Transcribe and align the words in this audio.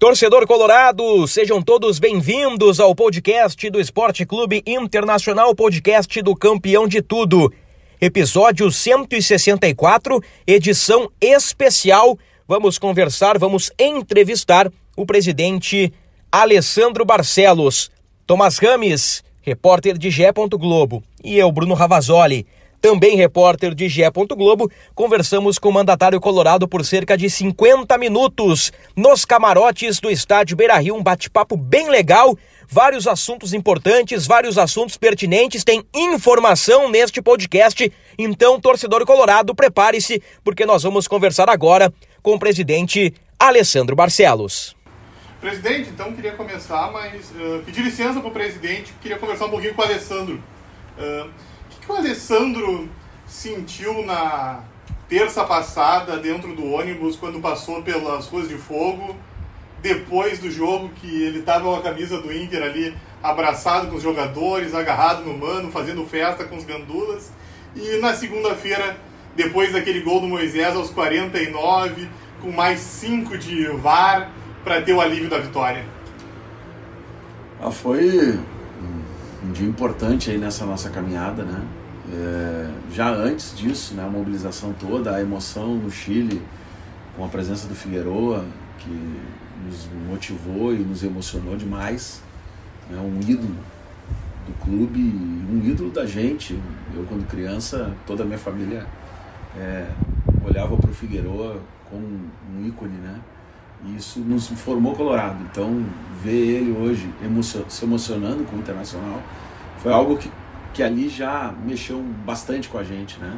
Torcedor 0.00 0.46
Colorado, 0.46 1.28
sejam 1.28 1.60
todos 1.60 1.98
bem-vindos 1.98 2.80
ao 2.80 2.94
podcast 2.94 3.68
do 3.68 3.78
Esporte 3.78 4.24
Clube 4.24 4.62
Internacional, 4.66 5.54
podcast 5.54 6.22
do 6.22 6.34
campeão 6.34 6.88
de 6.88 7.02
tudo. 7.02 7.52
Episódio 8.00 8.72
164, 8.72 10.18
edição 10.46 11.10
especial. 11.20 12.18
Vamos 12.48 12.78
conversar, 12.78 13.36
vamos 13.38 13.70
entrevistar 13.78 14.72
o 14.96 15.04
presidente 15.04 15.92
Alessandro 16.32 17.04
Barcelos, 17.04 17.90
Tomás 18.26 18.56
Rames, 18.56 19.22
repórter 19.42 19.98
de 19.98 20.10
Gé. 20.10 20.32
Globo, 20.32 21.04
e 21.22 21.36
eu, 21.36 21.52
Bruno 21.52 21.74
Ravazoli, 21.74 22.46
também 22.80 23.16
repórter 23.16 23.74
de 23.74 23.88
Gé. 23.88 24.10
Globo, 24.10 24.70
conversamos 24.94 25.58
com 25.58 25.68
o 25.68 25.72
mandatário 25.72 26.20
colorado 26.20 26.66
por 26.66 26.84
cerca 26.84 27.16
de 27.16 27.28
50 27.28 27.96
minutos 27.98 28.72
nos 28.96 29.24
camarotes 29.24 30.00
do 30.00 30.10
estádio 30.10 30.56
Beira-Rio, 30.56 30.96
um 30.96 31.02
bate-papo 31.02 31.56
bem 31.56 31.88
legal, 31.88 32.36
vários 32.68 33.06
assuntos 33.06 33.52
importantes, 33.52 34.26
vários 34.26 34.56
assuntos 34.58 34.96
pertinentes, 34.96 35.64
tem 35.64 35.84
informação 35.94 36.90
neste 36.90 37.20
podcast, 37.20 37.92
então, 38.18 38.60
torcedor 38.60 39.04
colorado, 39.04 39.54
prepare-se, 39.54 40.22
porque 40.42 40.64
nós 40.64 40.82
vamos 40.82 41.06
conversar 41.06 41.48
agora 41.48 41.92
com 42.22 42.34
o 42.34 42.38
presidente 42.38 43.12
Alessandro 43.38 43.96
Barcelos. 43.96 44.76
Presidente, 45.40 45.88
então 45.88 46.12
queria 46.12 46.32
começar, 46.32 46.92
mas 46.92 47.30
uh, 47.30 47.62
pedir 47.64 47.82
licença 47.82 48.20
para 48.20 48.28
o 48.28 48.32
presidente, 48.32 48.92
queria 49.00 49.18
conversar 49.18 49.46
um 49.46 49.50
pouquinho 49.50 49.74
com 49.74 49.80
o 49.80 49.84
Alessandro. 49.84 50.42
Uh, 50.98 51.30
que, 51.90 51.92
o 51.92 51.96
Alessandro 51.96 52.88
sentiu 53.26 54.04
na 54.04 54.60
terça 55.08 55.44
passada 55.44 56.16
dentro 56.18 56.54
do 56.54 56.70
ônibus 56.72 57.16
quando 57.16 57.40
passou 57.40 57.82
pelas 57.82 58.28
ruas 58.28 58.48
de 58.48 58.56
fogo, 58.56 59.16
depois 59.82 60.38
do 60.38 60.50
jogo 60.50 60.90
que 60.90 61.22
ele 61.22 61.40
estava 61.40 61.64
com 61.64 61.74
a 61.74 61.82
camisa 61.82 62.20
do 62.20 62.32
Inter 62.32 62.62
ali, 62.62 62.94
abraçado 63.22 63.88
com 63.88 63.96
os 63.96 64.02
jogadores, 64.02 64.74
agarrado 64.74 65.24
no 65.24 65.36
mano, 65.36 65.72
fazendo 65.72 66.06
festa 66.06 66.44
com 66.44 66.56
os 66.56 66.64
gandulas, 66.64 67.32
e 67.74 67.98
na 67.98 68.14
segunda-feira, 68.14 68.96
depois 69.34 69.72
daquele 69.72 70.00
gol 70.00 70.20
do 70.20 70.28
Moisés 70.28 70.76
aos 70.76 70.90
49, 70.90 72.08
com 72.40 72.52
mais 72.52 72.80
5 72.80 73.36
de 73.36 73.66
VAR, 73.68 74.30
para 74.62 74.82
ter 74.82 74.92
o 74.92 75.00
alívio 75.00 75.28
da 75.28 75.38
vitória? 75.38 75.84
Ah, 77.60 77.70
foi 77.70 78.38
um 79.42 79.52
dia 79.52 79.66
importante 79.66 80.30
aí 80.30 80.38
nessa 80.38 80.64
nossa 80.64 80.90
caminhada, 80.90 81.42
né? 81.42 81.62
É, 82.12 82.70
já 82.92 83.08
antes 83.10 83.56
disso, 83.56 83.94
né, 83.94 84.04
a 84.04 84.08
mobilização 84.08 84.72
toda, 84.72 85.14
a 85.14 85.20
emoção 85.20 85.76
no 85.76 85.90
Chile, 85.90 86.42
com 87.16 87.24
a 87.24 87.28
presença 87.28 87.68
do 87.68 87.74
Figueroa, 87.74 88.44
que 88.78 88.90
nos 89.64 89.88
motivou 90.08 90.74
e 90.74 90.78
nos 90.78 91.04
emocionou 91.04 91.56
demais. 91.56 92.22
É 92.90 92.94
né, 92.94 93.00
um 93.00 93.20
ídolo 93.20 93.54
do 94.46 94.64
clube, 94.64 95.00
um 95.00 95.62
ídolo 95.64 95.90
da 95.90 96.06
gente. 96.06 96.58
Eu, 96.94 97.04
quando 97.08 97.28
criança, 97.28 97.94
toda 98.06 98.22
a 98.22 98.26
minha 98.26 98.38
família 98.38 98.86
é, 99.56 99.86
olhava 100.44 100.76
para 100.76 100.90
o 100.90 100.94
Figueroa 100.94 101.60
como 101.88 102.04
um 102.04 102.66
ícone, 102.66 102.94
né? 102.94 103.18
E 103.84 103.96
isso 103.96 104.20
nos 104.20 104.48
formou 104.48 104.94
colorado. 104.94 105.42
Então, 105.50 105.84
ver 106.22 106.32
ele 106.32 106.72
hoje 106.72 107.08
emocio 107.24 107.64
se 107.68 107.84
emocionando 107.84 108.44
com 108.44 108.56
o 108.56 108.58
Internacional 108.58 109.22
foi 109.78 109.92
algo 109.92 110.16
que, 110.18 110.30
que 110.72 110.82
ali 110.82 111.08
já 111.08 111.52
mexeu 111.64 112.02
bastante 112.24 112.68
com 112.68 112.78
a 112.78 112.84
gente. 112.84 113.18
Né? 113.18 113.36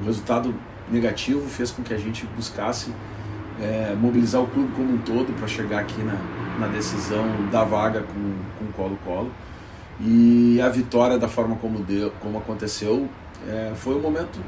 Um 0.00 0.04
resultado 0.04 0.54
negativo 0.90 1.48
fez 1.48 1.70
com 1.70 1.82
que 1.82 1.94
a 1.94 1.98
gente 1.98 2.26
buscasse 2.36 2.92
é, 3.60 3.94
mobilizar 3.94 4.42
o 4.42 4.46
clube 4.46 4.72
como 4.74 4.94
um 4.94 4.98
todo 4.98 5.32
para 5.38 5.46
chegar 5.46 5.80
aqui 5.80 6.02
na, 6.02 6.16
na 6.58 6.66
decisão 6.68 7.24
da 7.50 7.64
vaga 7.64 8.02
com 8.02 8.64
o 8.64 8.72
Colo-Colo. 8.72 9.30
E 10.00 10.60
a 10.60 10.68
vitória, 10.68 11.18
da 11.18 11.28
forma 11.28 11.56
como, 11.56 11.78
deu, 11.78 12.12
como 12.20 12.38
aconteceu, 12.38 13.08
é, 13.48 13.72
foi 13.74 13.94
um 13.94 14.00
momento, 14.00 14.40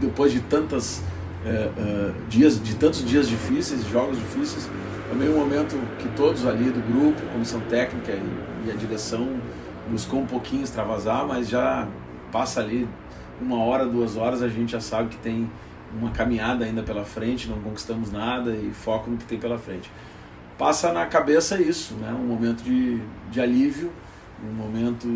depois 0.00 0.32
de 0.32 0.40
tantas 0.40 1.02
é, 1.46 1.48
é, 1.50 2.12
dias 2.28 2.60
de 2.60 2.74
tantos 2.74 3.04
dias 3.04 3.28
difíceis, 3.28 3.86
jogos 3.86 4.18
difíceis, 4.18 4.68
também 5.08 5.28
um 5.28 5.38
momento 5.38 5.78
que 5.98 6.08
todos 6.16 6.46
ali 6.46 6.70
do 6.70 6.80
grupo, 6.80 7.20
comissão 7.32 7.60
técnica 7.60 8.12
e, 8.12 8.66
e 8.66 8.70
a 8.72 8.74
direção 8.74 9.36
buscou 9.90 10.20
um 10.20 10.26
pouquinho 10.26 10.62
extravasar, 10.62 11.26
mas 11.26 11.48
já 11.48 11.86
passa 12.32 12.60
ali 12.60 12.88
uma 13.40 13.62
hora, 13.62 13.86
duas 13.86 14.16
horas, 14.16 14.42
a 14.42 14.48
gente 14.48 14.72
já 14.72 14.80
sabe 14.80 15.10
que 15.10 15.16
tem 15.18 15.50
uma 15.96 16.10
caminhada 16.10 16.64
ainda 16.64 16.82
pela 16.82 17.04
frente, 17.04 17.48
não 17.48 17.60
conquistamos 17.60 18.10
nada 18.10 18.50
e 18.50 18.70
foco 18.72 19.10
no 19.10 19.16
que 19.16 19.24
tem 19.24 19.38
pela 19.38 19.58
frente. 19.58 19.90
Passa 20.58 20.92
na 20.92 21.06
cabeça 21.06 21.60
isso, 21.60 21.94
né? 21.94 22.12
um 22.12 22.26
momento 22.26 22.62
de, 22.62 23.00
de 23.30 23.40
alívio, 23.40 23.92
um 24.42 24.52
momento 24.52 25.06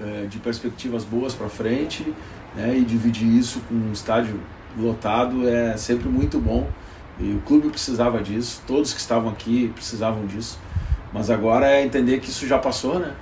é, 0.00 0.26
de 0.26 0.38
perspectivas 0.38 1.04
boas 1.04 1.34
para 1.34 1.48
frente 1.48 2.14
né? 2.54 2.76
e 2.76 2.84
dividir 2.84 3.28
isso 3.28 3.60
com 3.68 3.74
um 3.74 3.92
estádio 3.92 4.40
lotado 4.76 5.48
é 5.48 5.76
sempre 5.76 6.08
muito 6.08 6.38
bom 6.38 6.68
e 7.20 7.32
o 7.32 7.40
clube 7.40 7.68
precisava 7.68 8.22
disso, 8.22 8.62
todos 8.66 8.92
que 8.92 9.00
estavam 9.00 9.30
aqui 9.30 9.72
precisavam 9.74 10.24
disso, 10.26 10.58
mas 11.12 11.30
agora 11.30 11.66
é 11.66 11.84
entender 11.84 12.20
que 12.20 12.28
isso 12.28 12.46
já 12.46 12.58
passou, 12.58 13.00
né? 13.00 13.12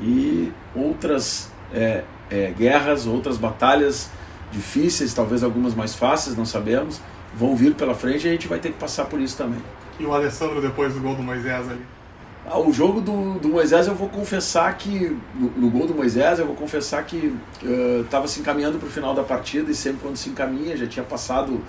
E 0.00 0.52
outras 0.74 1.50
é, 1.72 2.04
é, 2.30 2.50
guerras, 2.56 3.06
outras 3.06 3.36
batalhas 3.36 4.10
difíceis, 4.52 5.12
talvez 5.12 5.42
algumas 5.42 5.74
mais 5.74 5.94
fáceis, 5.94 6.36
não 6.36 6.44
sabemos, 6.44 7.00
vão 7.34 7.56
vir 7.56 7.74
pela 7.74 7.94
frente 7.94 8.26
e 8.26 8.28
a 8.28 8.32
gente 8.32 8.48
vai 8.48 8.58
ter 8.58 8.72
que 8.72 8.78
passar 8.78 9.06
por 9.06 9.20
isso 9.20 9.36
também. 9.36 9.60
E 9.98 10.04
o 10.04 10.12
Alessandro 10.12 10.60
depois 10.60 10.94
do 10.94 11.00
gol 11.00 11.14
do 11.14 11.22
Moisés 11.22 11.68
ali? 11.68 11.82
Ah, 12.48 12.60
o 12.60 12.72
jogo 12.72 13.00
do, 13.00 13.40
do 13.40 13.48
Moisés, 13.48 13.88
eu 13.88 13.94
vou 13.94 14.08
confessar 14.08 14.76
que, 14.78 15.16
no, 15.34 15.50
no 15.56 15.68
gol 15.68 15.86
do 15.88 15.94
Moisés, 15.94 16.38
eu 16.38 16.46
vou 16.46 16.54
confessar 16.54 17.04
que 17.04 17.34
estava 18.04 18.24
uh, 18.24 18.28
se 18.28 18.38
encaminhando 18.38 18.78
para 18.78 18.86
o 18.86 18.90
final 18.90 19.14
da 19.14 19.24
partida 19.24 19.68
e 19.70 19.74
sempre 19.74 19.98
quando 20.00 20.16
se 20.16 20.28
encaminha, 20.28 20.76
já 20.76 20.86
tinha 20.86 21.04
passado 21.04 21.60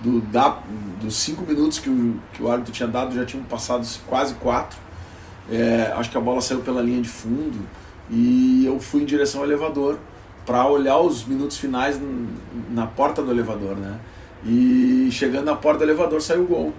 do, 0.00 0.20
da, 0.20 0.58
dos 1.00 1.14
cinco 1.14 1.46
minutos 1.46 1.78
que 1.78 1.88
o, 1.88 2.20
que 2.32 2.42
o 2.42 2.50
árbitro 2.50 2.72
tinha 2.72 2.88
dado, 2.88 3.14
já 3.14 3.24
tinham 3.24 3.44
passado 3.44 3.86
quase 4.08 4.34
quatro. 4.34 4.76
É, 5.50 5.92
acho 5.96 6.10
que 6.10 6.16
a 6.16 6.20
bola 6.20 6.40
saiu 6.40 6.60
pela 6.60 6.80
linha 6.80 7.02
de 7.02 7.08
fundo 7.08 7.58
e 8.10 8.64
eu 8.66 8.80
fui 8.80 9.02
em 9.02 9.04
direção 9.04 9.40
ao 9.40 9.46
elevador 9.46 9.98
para 10.46 10.66
olhar 10.66 10.98
os 10.98 11.24
minutos 11.24 11.56
finais 11.56 12.00
na 12.70 12.86
porta 12.86 13.22
do 13.22 13.30
elevador, 13.30 13.76
né? 13.76 13.98
E 14.44 15.08
chegando 15.10 15.46
na 15.46 15.56
porta 15.56 15.78
do 15.78 15.84
elevador 15.84 16.20
saiu 16.20 16.42
o 16.42 16.46
gol. 16.46 16.72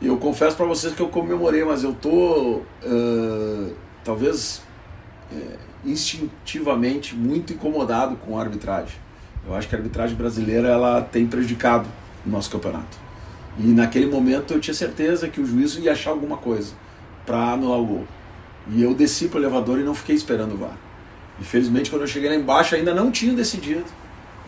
E 0.00 0.06
eu 0.06 0.16
confesso 0.16 0.56
para 0.56 0.66
vocês 0.66 0.94
que 0.94 1.00
eu 1.00 1.08
comemorei, 1.08 1.64
mas 1.64 1.82
eu 1.82 1.92
tô 1.92 2.62
uh, 2.84 3.72
talvez 4.04 4.62
uh, 5.32 5.58
instintivamente 5.84 7.16
muito 7.16 7.52
incomodado 7.52 8.16
com 8.16 8.38
a 8.38 8.42
arbitragem. 8.42 8.96
Eu 9.46 9.54
acho 9.54 9.68
que 9.68 9.74
a 9.74 9.78
arbitragem 9.78 10.16
brasileira 10.16 10.68
ela 10.68 11.00
tem 11.00 11.26
prejudicado 11.26 11.88
o 12.24 12.30
nosso 12.30 12.50
campeonato. 12.50 12.96
E 13.58 13.66
naquele 13.66 14.06
momento 14.06 14.54
eu 14.54 14.60
tinha 14.60 14.74
certeza 14.74 15.28
que 15.28 15.40
o 15.40 15.46
juiz 15.46 15.76
ia 15.76 15.92
achar 15.92 16.10
alguma 16.10 16.36
coisa 16.36 16.74
para 17.26 17.52
anular 17.52 17.78
o 17.78 17.86
gol. 17.86 18.04
E 18.70 18.82
eu 18.82 18.94
desci 18.94 19.28
para 19.28 19.38
o 19.38 19.42
elevador 19.42 19.78
e 19.78 19.82
não 19.82 19.94
fiquei 19.94 20.14
esperando 20.14 20.54
o 20.54 20.56
VAR. 20.56 20.76
Infelizmente, 21.40 21.90
quando 21.90 22.02
eu 22.02 22.08
cheguei 22.08 22.30
lá 22.30 22.36
embaixo, 22.36 22.74
ainda 22.74 22.94
não 22.94 23.10
tinha 23.10 23.34
decidido 23.34 23.84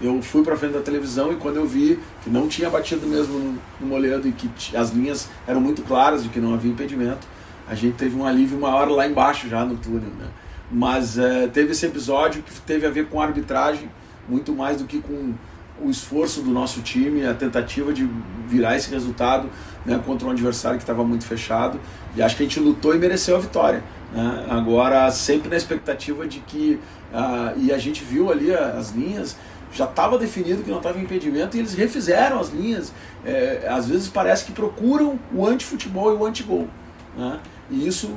eu 0.00 0.20
fui 0.20 0.42
para 0.42 0.56
frente 0.56 0.74
da 0.74 0.80
televisão 0.80 1.32
e 1.32 1.36
quando 1.36 1.56
eu 1.56 1.66
vi 1.66 1.98
que 2.22 2.28
não 2.28 2.48
tinha 2.48 2.68
batido 2.68 3.06
mesmo 3.06 3.38
no, 3.38 3.58
no 3.80 3.86
Moledo 3.86 4.28
e 4.28 4.32
que 4.32 4.76
as 4.76 4.90
linhas 4.90 5.28
eram 5.46 5.60
muito 5.60 5.82
claras 5.82 6.22
de 6.22 6.28
que 6.28 6.38
não 6.38 6.52
havia 6.52 6.70
impedimento, 6.70 7.26
a 7.66 7.74
gente 7.74 7.94
teve 7.96 8.16
um 8.16 8.26
alívio 8.26 8.60
maior 8.60 8.88
lá 8.90 9.06
embaixo 9.06 9.48
já 9.48 9.64
no 9.64 9.76
túnel, 9.76 10.10
né? 10.18 10.28
Mas 10.70 11.16
é, 11.16 11.46
teve 11.46 11.72
esse 11.72 11.86
episódio 11.86 12.42
que 12.42 12.60
teve 12.60 12.86
a 12.86 12.90
ver 12.90 13.06
com 13.06 13.20
a 13.20 13.24
arbitragem 13.24 13.88
muito 14.28 14.52
mais 14.52 14.78
do 14.78 14.84
que 14.84 14.98
com 14.98 15.32
o 15.80 15.90
esforço 15.90 16.42
do 16.42 16.50
nosso 16.50 16.80
time, 16.82 17.26
a 17.26 17.34
tentativa 17.34 17.92
de 17.92 18.08
virar 18.46 18.76
esse 18.76 18.90
resultado 18.90 19.48
né, 19.86 20.00
contra 20.04 20.26
um 20.26 20.30
adversário 20.32 20.78
que 20.78 20.82
estava 20.82 21.04
muito 21.04 21.24
fechado. 21.24 21.80
E 22.14 22.22
acho 22.22 22.36
que 22.36 22.42
a 22.42 22.46
gente 22.46 22.58
lutou 22.58 22.94
e 22.94 22.98
mereceu 22.98 23.36
a 23.36 23.38
vitória. 23.38 23.82
Né? 24.12 24.46
Agora, 24.50 25.10
sempre 25.10 25.48
na 25.48 25.56
expectativa 25.56 26.26
de 26.26 26.40
que. 26.40 26.80
Uh, 27.12 27.58
e 27.58 27.72
a 27.72 27.78
gente 27.78 28.02
viu 28.02 28.30
ali 28.30 28.52
as 28.52 28.90
linhas, 28.90 29.36
já 29.72 29.84
estava 29.84 30.18
definido 30.18 30.62
que 30.62 30.70
não 30.70 30.78
estava 30.78 30.98
impedimento 30.98 31.56
e 31.56 31.60
eles 31.60 31.74
refizeram 31.74 32.40
as 32.40 32.50
linhas. 32.50 32.92
É, 33.24 33.66
às 33.68 33.88
vezes 33.88 34.08
parece 34.08 34.44
que 34.44 34.52
procuram 34.52 35.18
o 35.32 35.46
anti-futebol 35.46 36.12
e 36.12 36.16
o 36.16 36.26
anti-gol. 36.26 36.68
Né? 37.16 37.38
E 37.70 37.86
isso 37.86 38.10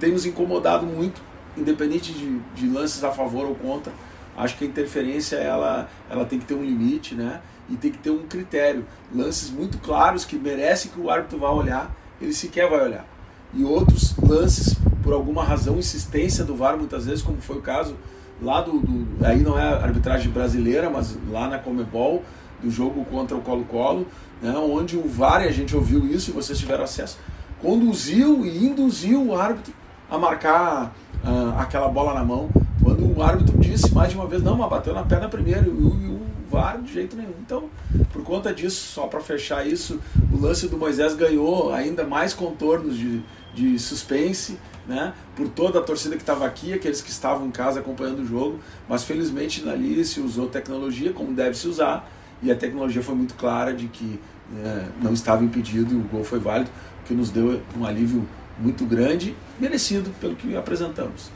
tem 0.00 0.12
nos 0.12 0.26
incomodado 0.26 0.86
muito, 0.86 1.20
independente 1.56 2.12
de, 2.12 2.38
de, 2.54 2.68
lances 2.68 3.02
a 3.04 3.10
favor 3.10 3.46
ou 3.46 3.54
contra. 3.54 3.92
Acho 4.36 4.56
que 4.56 4.64
a 4.64 4.66
interferência 4.66 5.36
ela, 5.36 5.88
ela 6.10 6.24
tem 6.24 6.38
que 6.38 6.46
ter 6.46 6.54
um 6.54 6.64
limite 6.64 7.14
né? 7.14 7.40
E 7.72 7.76
tem 7.76 7.90
que 7.90 7.98
ter 7.98 8.10
um 8.10 8.26
critério. 8.26 8.84
Lances 9.12 9.50
muito 9.50 9.78
claros 9.78 10.24
que 10.24 10.36
merecem 10.36 10.90
que 10.90 11.00
o 11.00 11.10
árbitro 11.10 11.38
vá 11.38 11.50
olhar, 11.50 11.90
ele 12.20 12.32
sequer 12.32 12.68
vai 12.68 12.84
olhar. 12.84 13.06
E 13.54 13.64
outros 13.64 14.14
lances, 14.16 14.76
por 15.02 15.12
alguma 15.12 15.42
razão, 15.42 15.78
insistência 15.78 16.44
do 16.44 16.54
VAR, 16.54 16.76
muitas 16.76 17.06
vezes, 17.06 17.22
como 17.22 17.40
foi 17.40 17.56
o 17.56 17.62
caso 17.62 17.96
lá 18.40 18.60
do, 18.60 18.80
do, 18.80 19.24
aí 19.24 19.40
não 19.40 19.58
é 19.58 19.62
arbitragem 19.62 20.30
brasileira, 20.30 20.90
mas 20.90 21.16
lá 21.30 21.48
na 21.48 21.58
Comebol, 21.58 22.22
do 22.62 22.70
jogo 22.70 23.04
contra 23.06 23.36
o 23.36 23.40
Colo-Colo, 23.40 24.06
né, 24.40 24.52
onde 24.56 24.96
o 24.96 25.06
VAR, 25.06 25.44
e 25.44 25.48
a 25.48 25.52
gente 25.52 25.74
ouviu 25.74 26.06
isso 26.06 26.30
e 26.30 26.32
vocês 26.32 26.58
tiveram 26.58 26.84
acesso, 26.84 27.18
conduziu 27.60 28.44
e 28.44 28.66
induziu 28.66 29.24
o 29.24 29.36
árbitro 29.36 29.72
a 30.10 30.18
marcar 30.18 30.92
uh, 31.24 31.58
aquela 31.58 31.88
bola 31.88 32.14
na 32.14 32.24
mão, 32.24 32.48
quando 32.82 33.16
o 33.16 33.22
árbitro 33.22 33.56
disse 33.58 33.94
mais 33.94 34.10
de 34.10 34.16
uma 34.16 34.26
vez, 34.26 34.42
não, 34.42 34.56
mas 34.56 34.68
bateu 34.68 34.92
na 34.92 35.04
perna 35.04 35.28
primeiro, 35.28 35.66
e 35.66 35.70
o, 35.70 36.20
VAR 36.52 36.80
de 36.80 36.92
jeito 36.92 37.16
nenhum. 37.16 37.34
Então, 37.40 37.70
por 38.12 38.22
conta 38.22 38.52
disso, 38.52 38.92
só 38.92 39.06
para 39.06 39.20
fechar 39.20 39.66
isso, 39.66 39.98
o 40.32 40.38
lance 40.38 40.68
do 40.68 40.76
Moisés 40.76 41.14
ganhou 41.14 41.72
ainda 41.72 42.04
mais 42.04 42.34
contornos 42.34 42.96
de, 42.96 43.22
de 43.54 43.78
suspense, 43.78 44.58
né, 44.86 45.14
por 45.34 45.48
toda 45.48 45.78
a 45.78 45.82
torcida 45.82 46.16
que 46.16 46.22
estava 46.22 46.44
aqui, 46.44 46.72
aqueles 46.72 47.00
que 47.00 47.10
estavam 47.10 47.46
em 47.46 47.50
casa 47.50 47.80
acompanhando 47.80 48.20
o 48.20 48.26
jogo, 48.26 48.58
mas 48.88 49.04
felizmente 49.04 49.66
ali 49.68 50.04
se 50.04 50.20
usou 50.20 50.48
tecnologia 50.48 51.12
como 51.12 51.32
deve 51.32 51.56
se 51.56 51.68
usar 51.68 52.08
e 52.42 52.50
a 52.50 52.56
tecnologia 52.56 53.02
foi 53.02 53.14
muito 53.14 53.34
clara 53.34 53.72
de 53.72 53.86
que 53.86 54.20
é, 54.56 54.86
não 55.00 55.12
estava 55.12 55.44
impedido 55.44 55.94
e 55.94 55.96
o 55.96 56.02
gol 56.02 56.24
foi 56.24 56.40
válido, 56.40 56.70
que 57.06 57.14
nos 57.14 57.30
deu 57.30 57.62
um 57.78 57.86
alívio 57.86 58.26
muito 58.58 58.84
grande, 58.84 59.34
merecido 59.58 60.10
pelo 60.20 60.34
que 60.34 60.56
apresentamos. 60.56 61.30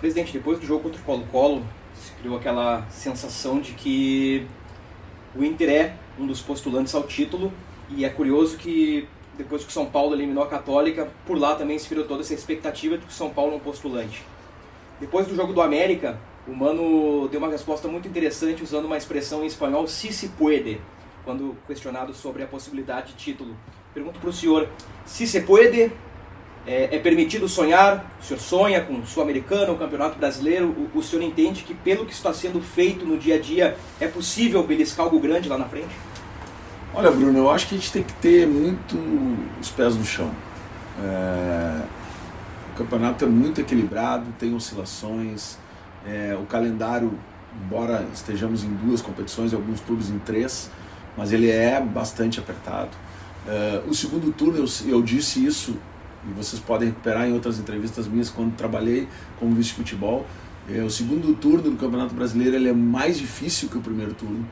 Presidente, 0.00 0.32
depois 0.32 0.58
do 0.58 0.66
jogo 0.66 0.82
contra 0.82 1.00
o 1.00 1.04
Colo-Colo, 1.04 1.62
se 2.00 2.12
criou 2.12 2.36
aquela 2.36 2.86
sensação 2.90 3.60
de 3.60 3.72
que 3.72 4.46
o 5.36 5.44
Inter 5.44 5.68
é 5.68 5.96
um 6.18 6.26
dos 6.26 6.40
postulantes 6.40 6.94
ao 6.94 7.04
título 7.04 7.52
e 7.90 8.04
é 8.04 8.08
curioso 8.08 8.56
que 8.56 9.06
depois 9.36 9.62
que 9.62 9.68
o 9.68 9.72
São 9.72 9.86
Paulo 9.86 10.14
eliminou 10.14 10.42
a 10.42 10.46
Católica, 10.46 11.08
por 11.26 11.38
lá 11.38 11.54
também 11.54 11.78
se 11.78 11.88
virou 11.88 12.04
toda 12.04 12.20
essa 12.20 12.34
expectativa 12.34 12.98
de 12.98 13.06
que 13.06 13.12
o 13.12 13.14
São 13.14 13.30
Paulo 13.30 13.52
é 13.52 13.56
um 13.56 13.60
postulante. 13.60 14.22
Depois 14.98 15.26
do 15.26 15.34
jogo 15.34 15.52
do 15.52 15.62
América, 15.62 16.18
o 16.46 16.54
Mano 16.54 17.28
deu 17.28 17.38
uma 17.38 17.48
resposta 17.48 17.88
muito 17.88 18.08
interessante 18.08 18.62
usando 18.62 18.84
uma 18.84 18.96
expressão 18.96 19.42
em 19.42 19.46
espanhol, 19.46 19.86
si 19.86 20.12
se 20.12 20.28
puede, 20.28 20.80
quando 21.24 21.56
questionado 21.66 22.12
sobre 22.12 22.42
a 22.42 22.46
possibilidade 22.46 23.12
de 23.12 23.14
título. 23.14 23.56
Pergunto 23.94 24.20
para 24.20 24.30
o 24.30 24.32
senhor, 24.32 24.68
se 25.06 25.26
se 25.26 25.40
puede, 25.40 25.92
é, 26.70 26.94
é, 26.94 26.98
permitido 27.00 27.48
sonhar? 27.48 28.08
O 28.20 28.24
senhor 28.24 28.38
sonha 28.38 28.80
com 28.80 29.00
o 29.00 29.04
Sul-Americano, 29.04 29.72
o 29.72 29.76
Campeonato 29.76 30.16
Brasileiro? 30.16 30.68
O, 30.94 30.98
o 30.98 31.02
senhor 31.02 31.22
entende 31.22 31.64
que 31.64 31.74
pelo 31.74 32.06
que 32.06 32.12
está 32.12 32.32
sendo 32.32 32.60
feito 32.60 33.04
no 33.04 33.18
dia 33.18 33.34
a 33.34 33.38
dia, 33.40 33.76
é 33.98 34.06
possível 34.06 34.62
beliscar 34.62 35.04
algo 35.04 35.18
grande 35.18 35.48
lá 35.48 35.58
na 35.58 35.64
frente? 35.64 35.90
Olha, 36.94 37.10
Bruno, 37.10 37.36
eu 37.36 37.50
acho 37.50 37.66
que 37.66 37.74
a 37.74 37.78
gente 37.78 37.90
tem 37.90 38.04
que 38.04 38.12
ter 38.14 38.46
muito 38.46 38.96
os 39.60 39.68
pés 39.70 39.96
no 39.96 40.04
chão. 40.04 40.30
É... 41.02 41.82
O 42.72 42.78
campeonato 42.78 43.24
é 43.24 43.28
muito 43.28 43.60
equilibrado, 43.60 44.26
tem 44.38 44.54
oscilações. 44.54 45.58
É... 46.06 46.36
O 46.40 46.46
calendário, 46.46 47.12
embora 47.64 48.06
estejamos 48.14 48.62
em 48.62 48.72
duas 48.74 49.02
competições, 49.02 49.52
alguns 49.52 49.80
clubes 49.80 50.08
em 50.08 50.20
três, 50.20 50.70
mas 51.16 51.32
ele 51.32 51.50
é 51.50 51.80
bastante 51.80 52.38
apertado. 52.38 52.90
É... 53.44 53.82
O 53.88 53.94
segundo 53.94 54.32
turno, 54.32 54.58
eu, 54.58 54.66
eu 54.88 55.02
disse 55.02 55.44
isso, 55.44 55.76
e 56.28 56.32
vocês 56.32 56.60
podem 56.60 56.88
recuperar 56.88 57.28
em 57.28 57.32
outras 57.32 57.58
entrevistas 57.58 58.06
minhas 58.06 58.28
quando 58.28 58.54
trabalhei 58.54 59.08
como 59.38 59.54
vice-futebol. 59.54 60.26
É, 60.68 60.82
o 60.82 60.90
segundo 60.90 61.34
turno 61.34 61.70
do 61.70 61.76
Campeonato 61.76 62.14
Brasileiro 62.14 62.56
ele 62.56 62.68
é 62.68 62.72
mais 62.72 63.18
difícil 63.18 63.68
que 63.68 63.78
o 63.78 63.80
primeiro 63.80 64.14
turno 64.14 64.46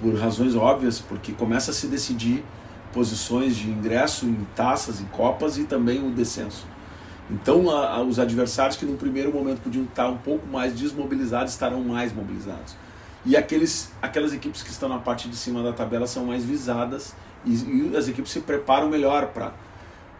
por 0.00 0.14
razões 0.14 0.54
óbvias, 0.54 1.00
porque 1.00 1.32
começa 1.32 1.70
a 1.70 1.74
se 1.74 1.86
decidir 1.86 2.44
posições 2.92 3.56
de 3.56 3.68
ingresso 3.68 4.26
em 4.26 4.46
taças, 4.54 5.00
em 5.00 5.06
copas 5.06 5.58
e 5.58 5.64
também 5.64 6.06
o 6.06 6.10
descenso. 6.10 6.66
Então, 7.30 7.70
a, 7.70 7.96
a, 7.96 8.02
os 8.02 8.18
adversários 8.18 8.76
que 8.76 8.84
no 8.84 8.96
primeiro 8.96 9.32
momento 9.32 9.60
podiam 9.60 9.84
estar 9.84 10.08
um 10.08 10.18
pouco 10.18 10.46
mais 10.46 10.72
desmobilizados 10.72 11.52
estarão 11.52 11.82
mais 11.82 12.14
mobilizados. 12.14 12.76
E 13.24 13.36
aqueles, 13.36 13.90
aquelas 14.00 14.32
equipes 14.32 14.62
que 14.62 14.70
estão 14.70 14.88
na 14.88 14.98
parte 14.98 15.28
de 15.28 15.34
cima 15.34 15.62
da 15.62 15.72
tabela 15.72 16.06
são 16.06 16.26
mais 16.26 16.44
visadas 16.44 17.14
e, 17.44 17.54
e 17.54 17.96
as 17.96 18.06
equipes 18.06 18.30
se 18.30 18.40
preparam 18.40 18.88
melhor 18.88 19.26
para. 19.28 19.52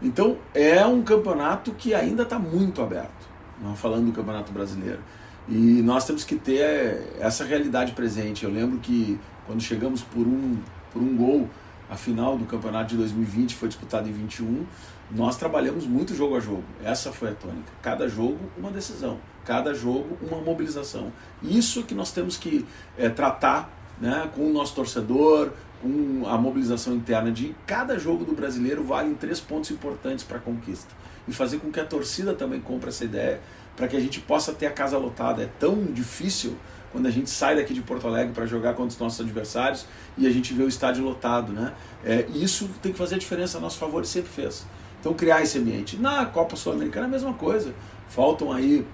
Então, 0.01 0.37
é 0.55 0.85
um 0.85 1.03
campeonato 1.03 1.73
que 1.73 1.95
ainda 1.95 2.23
está 2.23 2.39
muito 2.39 2.83
aberto, 2.83 3.29
não 3.63 3.75
falando 3.75 4.07
do 4.07 4.13
campeonato 4.13 4.53
brasileiro. 4.53 5.01
E 5.49 5.81
nós 5.83 6.05
temos 6.05 6.25
que 6.25 6.37
ter 6.37 7.17
essa 7.19 7.45
realidade 7.45 7.93
presente. 7.93 8.45
Eu 8.45 8.51
lembro 8.51 8.79
que 8.79 9.19
quando 9.47 9.61
chegamos 9.61 10.03
por 10.03 10.27
um, 10.27 10.59
por 10.93 11.01
um 11.01 11.17
gol, 11.17 11.49
a 11.89 11.97
final 11.97 12.37
do 12.37 12.45
campeonato 12.45 12.91
de 12.91 12.97
2020 12.97 13.55
foi 13.55 13.69
disputada 13.69 14.09
em 14.09 14.13
21, 14.13 14.67
nós 15.11 15.37
trabalhamos 15.37 15.87
muito 15.87 16.15
jogo 16.15 16.37
a 16.37 16.41
jogo. 16.41 16.65
Essa 16.83 17.13
foi 17.13 17.31
a 17.31 17.35
tônica. 17.35 17.71
Cada 17.81 18.09
jogo, 18.09 18.39
uma 18.59 18.71
decisão. 18.71 19.19
Cada 19.45 19.73
jogo, 19.73 20.19
uma 20.21 20.41
mobilização. 20.41 21.13
Isso 21.41 21.85
que 21.85 21.95
nós 21.95 22.11
temos 22.11 22.37
que 22.37 22.67
é, 22.99 23.09
tratar 23.09 23.71
né, 24.01 24.29
com 24.35 24.51
o 24.51 24.53
nosso 24.53 24.75
torcedor, 24.75 25.53
com 25.83 26.27
a 26.27 26.37
mobilização 26.39 26.95
interna 26.95 27.31
de 27.31 27.55
cada 27.67 27.99
jogo 27.99 28.25
do 28.25 28.33
brasileiro 28.33 28.83
vale 28.83 29.15
três 29.15 29.41
pontos 29.41 29.71
importantes 29.71 30.25
para 30.25 30.39
a 30.39 30.41
conquista. 30.41 30.95
E 31.29 31.33
fazer 31.33 31.59
com 31.59 31.71
que 31.71 31.81
a 31.81 31.85
torcida 31.85 32.35
também 32.35 32.61
compre 32.61 32.89
essa 32.89 33.05
ideia, 33.05 33.41
para 33.77 33.89
que 33.89 33.97
a 33.97 34.01
gente 34.01 34.21
possa 34.21 34.53
ter 34.53 34.67
a 34.67 34.71
casa 34.71 34.97
lotada. 34.97 35.43
É 35.43 35.49
tão 35.59 35.85
difícil 35.85 36.57
quando 36.93 37.07
a 37.07 37.11
gente 37.11 37.29
sai 37.29 37.57
daqui 37.57 37.75
de 37.75 37.83
Porto 37.83 38.07
Alegre 38.07 38.33
para 38.33 38.47
jogar 38.47 38.75
contra 38.75 38.95
os 38.95 38.99
nossos 38.99 39.21
adversários 39.21 39.87
e 40.17 40.27
a 40.27 40.31
gente 40.31 40.55
vê 40.55 40.63
o 40.63 40.69
estádio 40.69 41.05
lotado, 41.05 41.53
né? 41.53 41.75
É, 42.05 42.27
isso 42.35 42.71
tem 42.81 42.93
que 42.93 42.99
fazer 42.99 43.17
a 43.17 43.19
diferença 43.19 43.59
a 43.59 43.61
nosso 43.61 43.79
favor 43.79 44.03
e 44.03 44.07
sempre 44.07 44.31
fez. 44.31 44.65
Então 44.99 45.13
criar 45.13 45.43
esse 45.43 45.59
ambiente. 45.59 45.97
Na 45.99 46.25
Copa 46.25 46.57
Sul-Americana 46.57 47.07
é 47.07 47.09
a 47.09 47.11
mesma 47.11 47.35
coisa. 47.35 47.75
Faltam 48.09 48.51
aí 48.51 48.87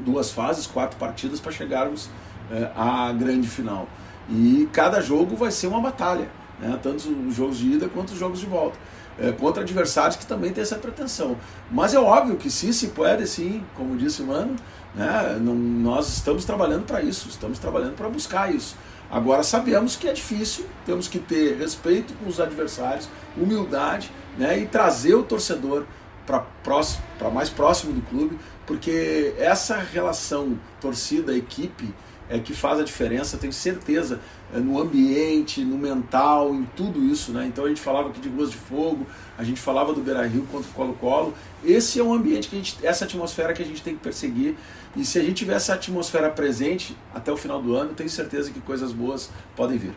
duas 0.00 0.30
fases, 0.30 0.66
quatro 0.66 0.98
partidas 0.98 1.38
para 1.38 1.52
chegarmos 1.52 2.10
é, 2.50 2.70
à 2.74 3.12
grande 3.12 3.48
final. 3.48 3.88
E 4.28 4.68
cada 4.72 5.00
jogo 5.00 5.36
vai 5.36 5.50
ser 5.50 5.66
uma 5.66 5.80
batalha, 5.80 6.28
né? 6.60 6.78
tanto 6.82 7.08
os 7.08 7.34
jogos 7.34 7.58
de 7.58 7.72
ida 7.72 7.88
quanto 7.88 8.10
os 8.10 8.18
jogos 8.18 8.40
de 8.40 8.46
volta. 8.46 8.78
É, 9.20 9.32
contra 9.32 9.64
adversários 9.64 10.14
que 10.14 10.24
também 10.24 10.52
têm 10.52 10.62
essa 10.62 10.76
pretensão. 10.76 11.36
Mas 11.72 11.92
é 11.92 11.98
óbvio 11.98 12.36
que 12.36 12.48
sim, 12.48 12.70
se 12.70 12.88
pode, 12.88 13.26
sim, 13.26 13.64
como 13.74 13.96
disse 13.96 14.22
o 14.22 14.26
Mano, 14.26 14.54
né? 14.94 15.36
Não, 15.40 15.56
nós 15.56 16.08
estamos 16.08 16.44
trabalhando 16.44 16.84
para 16.84 17.02
isso, 17.02 17.28
estamos 17.28 17.58
trabalhando 17.58 17.96
para 17.96 18.08
buscar 18.08 18.54
isso. 18.54 18.76
Agora 19.10 19.42
sabemos 19.42 19.96
que 19.96 20.06
é 20.06 20.12
difícil, 20.12 20.66
temos 20.84 21.08
que 21.08 21.18
ter 21.18 21.56
respeito 21.56 22.12
com 22.14 22.28
os 22.28 22.38
adversários, 22.38 23.08
humildade 23.36 24.10
né? 24.36 24.58
e 24.58 24.66
trazer 24.66 25.14
o 25.14 25.22
torcedor 25.22 25.86
para 26.26 27.30
mais 27.30 27.48
próximo 27.48 27.94
do 27.94 28.02
clube, 28.02 28.38
porque 28.66 29.34
essa 29.38 29.78
relação 29.78 30.58
torcida-equipe 30.78 31.94
é 32.30 32.38
que 32.38 32.52
faz 32.52 32.78
a 32.78 32.84
diferença, 32.84 33.38
tenho 33.38 33.52
certeza, 33.52 34.20
é, 34.54 34.58
no 34.58 34.80
ambiente, 34.80 35.62
no 35.62 35.78
mental, 35.78 36.54
em 36.54 36.64
tudo 36.76 37.02
isso. 37.04 37.32
Né? 37.32 37.46
Então 37.46 37.64
a 37.64 37.68
gente 37.68 37.80
falava 37.80 38.08
aqui 38.08 38.20
de 38.20 38.28
Ruas 38.28 38.50
de 38.50 38.56
Fogo, 38.56 39.06
a 39.36 39.44
gente 39.44 39.60
falava 39.60 39.92
do 39.92 40.00
Beira 40.00 40.26
Rio 40.26 40.46
contra 40.50 40.68
o 40.68 40.72
Colo-Colo. 40.74 41.34
Esse 41.64 41.98
é 42.00 42.02
um 42.04 42.12
ambiente 42.12 42.48
que 42.48 42.56
a 42.56 42.58
gente, 42.58 42.78
essa 42.86 43.04
atmosfera 43.04 43.52
que 43.52 43.62
a 43.62 43.66
gente 43.66 43.82
tem 43.82 43.94
que 43.94 44.00
perseguir. 44.00 44.56
E 44.96 45.04
se 45.04 45.18
a 45.18 45.22
gente 45.22 45.34
tiver 45.34 45.54
essa 45.54 45.74
atmosfera 45.74 46.30
presente 46.30 46.96
até 47.14 47.32
o 47.32 47.36
final 47.36 47.62
do 47.62 47.74
ano, 47.74 47.94
tenho 47.94 48.10
certeza 48.10 48.50
que 48.50 48.60
coisas 48.60 48.92
boas 48.92 49.30
podem 49.56 49.78
vir. 49.78 49.92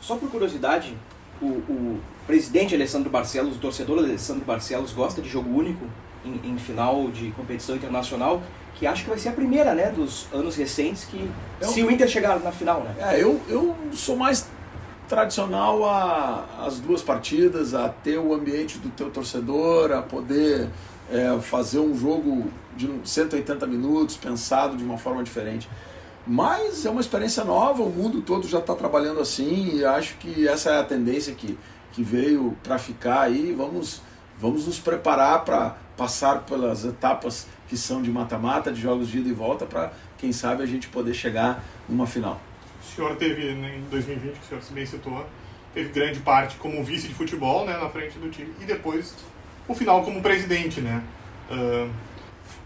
Só 0.00 0.16
por 0.16 0.30
curiosidade, 0.30 0.96
o, 1.40 1.46
o 1.46 2.00
presidente 2.26 2.74
Alessandro 2.74 3.10
Barcelos, 3.10 3.56
o 3.56 3.58
torcedor 3.58 3.98
Alessandro 3.98 4.44
Barcelos, 4.44 4.92
gosta 4.92 5.20
de 5.20 5.28
jogo 5.28 5.50
único 5.50 5.84
em, 6.24 6.52
em 6.52 6.58
final 6.58 7.08
de 7.08 7.30
competição 7.32 7.76
internacional 7.76 8.42
que 8.74 8.86
acho 8.86 9.04
que 9.04 9.10
vai 9.10 9.18
ser 9.18 9.28
a 9.28 9.32
primeira, 9.32 9.74
né, 9.74 9.90
dos 9.90 10.26
anos 10.32 10.56
recentes 10.56 11.04
que 11.04 11.30
eu, 11.60 11.68
se 11.68 11.82
o 11.82 11.90
Inter 11.90 12.08
chegar 12.08 12.40
na 12.40 12.50
final, 12.50 12.80
né? 12.80 12.94
É, 12.98 13.22
eu, 13.22 13.38
eu 13.46 13.76
sou 13.92 14.16
mais 14.16 14.48
tradicional 15.06 15.84
a 15.84 16.46
as 16.64 16.80
duas 16.80 17.02
partidas, 17.02 17.74
a 17.74 17.88
ter 17.88 18.18
o 18.18 18.32
ambiente 18.32 18.78
do 18.78 18.88
teu 18.90 19.10
torcedor, 19.10 19.92
a 19.92 20.00
poder 20.00 20.68
é, 21.10 21.38
fazer 21.40 21.78
um 21.78 21.94
jogo 21.96 22.50
de 22.76 22.88
180 23.04 23.66
minutos 23.66 24.16
pensado 24.16 24.76
de 24.76 24.84
uma 24.84 24.96
forma 24.96 25.22
diferente. 25.22 25.68
Mas 26.26 26.86
é 26.86 26.90
uma 26.90 27.00
experiência 27.00 27.44
nova, 27.44 27.82
o 27.82 27.90
mundo 27.90 28.22
todo 28.22 28.46
já 28.46 28.60
está 28.60 28.74
trabalhando 28.74 29.20
assim 29.20 29.76
e 29.76 29.84
acho 29.84 30.16
que 30.18 30.46
essa 30.46 30.70
é 30.70 30.78
a 30.78 30.84
tendência 30.84 31.34
que, 31.34 31.58
que 31.92 32.02
veio 32.02 32.56
para 32.62 32.78
ficar 32.78 33.22
aí. 33.22 33.52
Vamos, 33.52 34.00
vamos 34.38 34.66
nos 34.66 34.78
preparar 34.78 35.44
para 35.44 35.76
passar 36.00 36.44
pelas 36.46 36.82
etapas 36.86 37.46
que 37.68 37.76
são 37.76 38.00
de 38.00 38.10
mata-mata, 38.10 38.72
de 38.72 38.80
jogos 38.80 39.10
de 39.10 39.18
ida 39.18 39.28
e 39.28 39.32
volta, 39.34 39.66
para 39.66 39.92
quem 40.16 40.32
sabe 40.32 40.62
a 40.62 40.66
gente 40.66 40.88
poder 40.88 41.12
chegar 41.12 41.62
numa 41.86 42.06
final. 42.06 42.40
O 42.82 42.96
senhor 42.96 43.16
teve, 43.16 43.52
né, 43.52 43.76
em 43.76 43.82
2020, 43.90 44.32
que 44.32 44.46
o 44.46 44.48
senhor 44.48 44.62
bem 44.72 44.86
citou, 44.86 45.26
teve 45.74 45.90
grande 45.90 46.20
parte 46.20 46.56
como 46.56 46.82
vice 46.82 47.06
de 47.06 47.12
futebol, 47.12 47.66
né, 47.66 47.76
na 47.76 47.90
frente 47.90 48.18
do 48.18 48.30
time, 48.30 48.50
e 48.62 48.64
depois 48.64 49.14
o 49.68 49.74
final 49.74 50.02
como 50.02 50.22
presidente, 50.22 50.80
né. 50.80 51.02
Uh, 51.50 51.90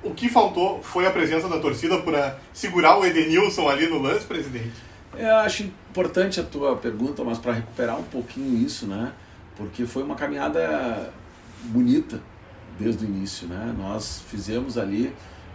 o 0.04 0.14
que 0.14 0.28
faltou 0.28 0.80
foi 0.80 1.04
a 1.04 1.10
presença 1.10 1.48
da 1.48 1.58
torcida 1.58 2.00
para 2.02 2.38
segurar 2.52 3.00
o 3.00 3.04
Edenilson 3.04 3.68
ali 3.68 3.88
no 3.88 4.00
lance, 4.00 4.26
presidente? 4.26 4.76
Eu 5.16 5.38
acho 5.38 5.64
importante 5.64 6.38
a 6.38 6.44
tua 6.44 6.76
pergunta, 6.76 7.24
mas 7.24 7.38
para 7.38 7.54
recuperar 7.54 7.98
um 7.98 8.04
pouquinho 8.04 8.64
isso, 8.64 8.86
né? 8.86 9.12
Porque 9.56 9.86
foi 9.86 10.04
uma 10.04 10.14
caminhada 10.14 11.12
bonita 11.64 12.20
desde 12.78 13.04
o 13.04 13.08
início, 13.08 13.46
né? 13.46 13.74
Nós 13.76 14.22
fizemos 14.28 14.76
ali 14.76 15.14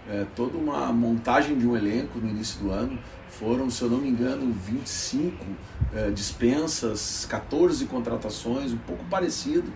é, 0.10 0.26
toda 0.36 0.58
uma 0.58 0.92
montagem 0.92 1.58
de 1.58 1.68
um 1.68 1.76
elenco 1.76 2.20
no 2.20 2.30
início 2.30 2.60
do 2.62 2.72
ano. 2.72 2.98
Foram, 3.30 3.70
se 3.70 3.82
eu 3.82 3.90
não 3.90 4.00
me 4.00 4.10
engano, 4.10 4.52
25 4.52 5.46
é, 5.94 6.10
dispensas, 6.10 7.26
14 7.30 7.86
contratações, 7.86 8.74
um 8.74 8.78
pouco 8.78 9.04
parecido, 9.06 9.72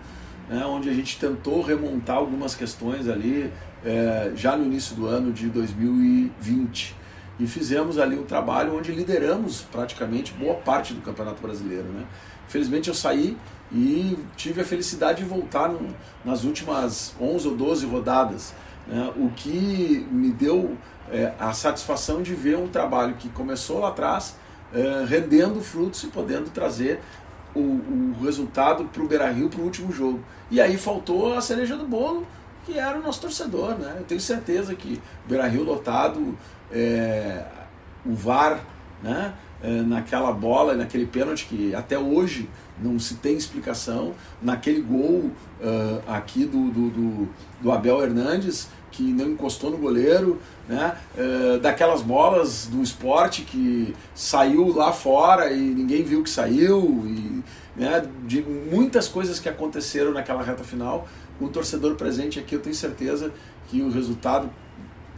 né? 0.48 0.64
onde 0.66 0.90
a 0.90 0.92
gente 0.92 1.18
tentou 1.18 1.62
remontar 1.62 2.16
algumas 2.16 2.54
questões 2.54 3.08
ali 3.08 3.52
é, 3.84 4.32
já 4.34 4.56
no 4.56 4.64
início 4.64 4.96
do 4.96 5.06
ano 5.06 5.32
de 5.32 5.48
2020 5.48 7.04
e 7.38 7.46
fizemos 7.46 7.98
ali 7.98 8.16
um 8.18 8.24
trabalho 8.24 8.76
onde 8.76 8.92
lideramos 8.92 9.62
praticamente 9.62 10.32
boa 10.32 10.54
parte 10.54 10.94
do 10.94 11.00
Campeonato 11.00 11.42
Brasileiro. 11.42 11.84
Né? 11.84 12.04
Felizmente 12.46 12.88
eu 12.88 12.94
saí 12.94 13.36
e 13.74 14.16
tive 14.36 14.60
a 14.60 14.64
felicidade 14.64 15.22
de 15.22 15.28
voltar 15.28 15.68
no, 15.68 15.88
nas 16.24 16.44
últimas 16.44 17.12
11 17.20 17.48
ou 17.48 17.56
12 17.56 17.86
rodadas, 17.86 18.54
né? 18.86 19.12
o 19.16 19.30
que 19.30 20.06
me 20.12 20.30
deu 20.30 20.76
é, 21.10 21.32
a 21.40 21.52
satisfação 21.52 22.22
de 22.22 22.34
ver 22.34 22.56
um 22.56 22.68
trabalho 22.68 23.14
que 23.14 23.28
começou 23.28 23.80
lá 23.80 23.88
atrás, 23.88 24.36
é, 24.72 25.04
rendendo 25.06 25.60
frutos 25.60 26.04
e 26.04 26.06
podendo 26.06 26.50
trazer 26.50 27.00
o, 27.52 27.60
o 27.60 28.16
resultado 28.22 28.84
para 28.84 29.02
o 29.02 29.08
Beira-Rio 29.08 29.48
para 29.48 29.60
o 29.60 29.64
último 29.64 29.92
jogo. 29.92 30.20
E 30.50 30.60
aí 30.60 30.78
faltou 30.78 31.34
a 31.36 31.40
cereja 31.40 31.76
do 31.76 31.84
bolo, 31.84 32.24
que 32.64 32.78
era 32.78 32.96
o 32.96 33.02
nosso 33.02 33.20
torcedor. 33.20 33.76
Né? 33.76 33.96
Eu 33.98 34.04
tenho 34.04 34.20
certeza 34.20 34.74
que 34.74 35.00
Beira-Rio 35.26 35.64
lotado 35.64 36.38
é, 36.70 37.44
o 38.06 38.14
VAR 38.14 38.60
né, 39.02 39.34
é, 39.62 39.82
naquela 39.82 40.32
bola, 40.32 40.74
naquele 40.74 41.06
pênalti 41.06 41.46
que 41.46 41.74
até 41.74 41.98
hoje 41.98 42.48
não 42.82 42.98
se 42.98 43.14
tem 43.14 43.36
explicação, 43.36 44.14
naquele 44.42 44.80
gol 44.80 45.30
uh, 45.60 46.02
aqui 46.08 46.44
do, 46.44 46.70
do, 46.70 46.90
do, 46.90 47.28
do, 47.62 47.72
Abel 47.72 48.02
Hernandes, 48.02 48.68
que 48.90 49.02
não 49.02 49.30
encostou 49.30 49.70
no 49.70 49.78
goleiro, 49.78 50.40
né, 50.68 50.96
uh, 51.16 51.58
daquelas 51.58 52.02
bolas 52.02 52.66
do 52.66 52.82
esporte 52.82 53.42
que 53.42 53.94
saiu 54.14 54.74
lá 54.74 54.92
fora 54.92 55.52
e 55.52 55.60
ninguém 55.60 56.02
viu 56.02 56.22
que 56.22 56.30
saiu, 56.30 57.02
e, 57.06 57.42
né, 57.76 58.06
de 58.26 58.42
muitas 58.42 59.08
coisas 59.08 59.38
que 59.38 59.48
aconteceram 59.48 60.12
naquela 60.12 60.42
reta 60.42 60.64
final. 60.64 61.08
O 61.40 61.48
torcedor 61.48 61.96
presente 61.96 62.38
aqui, 62.38 62.54
eu 62.54 62.60
tenho 62.60 62.74
certeza 62.74 63.32
que 63.68 63.82
o 63.82 63.90
resultado 63.90 64.50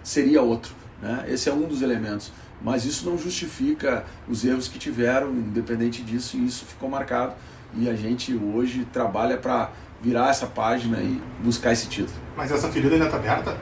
seria 0.02 0.40
outro. 0.40 0.75
Né? 1.02 1.26
Esse 1.28 1.48
é 1.48 1.52
um 1.52 1.62
dos 1.62 1.82
elementos. 1.82 2.32
Mas 2.62 2.84
isso 2.84 3.08
não 3.08 3.18
justifica 3.18 4.04
os 4.28 4.44
erros 4.44 4.68
que 4.68 4.78
tiveram, 4.78 5.30
independente 5.30 6.02
disso, 6.02 6.36
e 6.36 6.46
isso 6.46 6.64
ficou 6.64 6.88
marcado. 6.88 7.34
E 7.75 7.88
a 7.88 7.94
gente 7.94 8.34
hoje 8.34 8.86
trabalha 8.92 9.36
para 9.36 9.70
virar 10.00 10.30
essa 10.30 10.46
página 10.46 10.98
e 11.00 11.20
buscar 11.42 11.72
esse 11.72 11.88
título. 11.88 12.18
Mas 12.36 12.50
essa 12.50 12.68
ferida 12.68 12.94
ainda 12.94 13.06
está 13.06 13.16
aberta? 13.16 13.56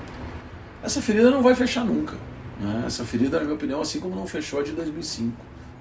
Essa 0.82 1.00
ferida 1.00 1.30
não 1.30 1.42
vai 1.42 1.54
fechar 1.54 1.84
nunca. 1.84 2.16
Né? 2.60 2.84
Essa 2.86 3.04
ferida, 3.04 3.38
na 3.38 3.44
minha 3.44 3.56
opinião, 3.56 3.80
assim 3.80 4.00
como 4.00 4.14
não 4.14 4.26
fechou 4.26 4.60
a 4.60 4.62
de 4.62 4.72
2005. 4.72 5.34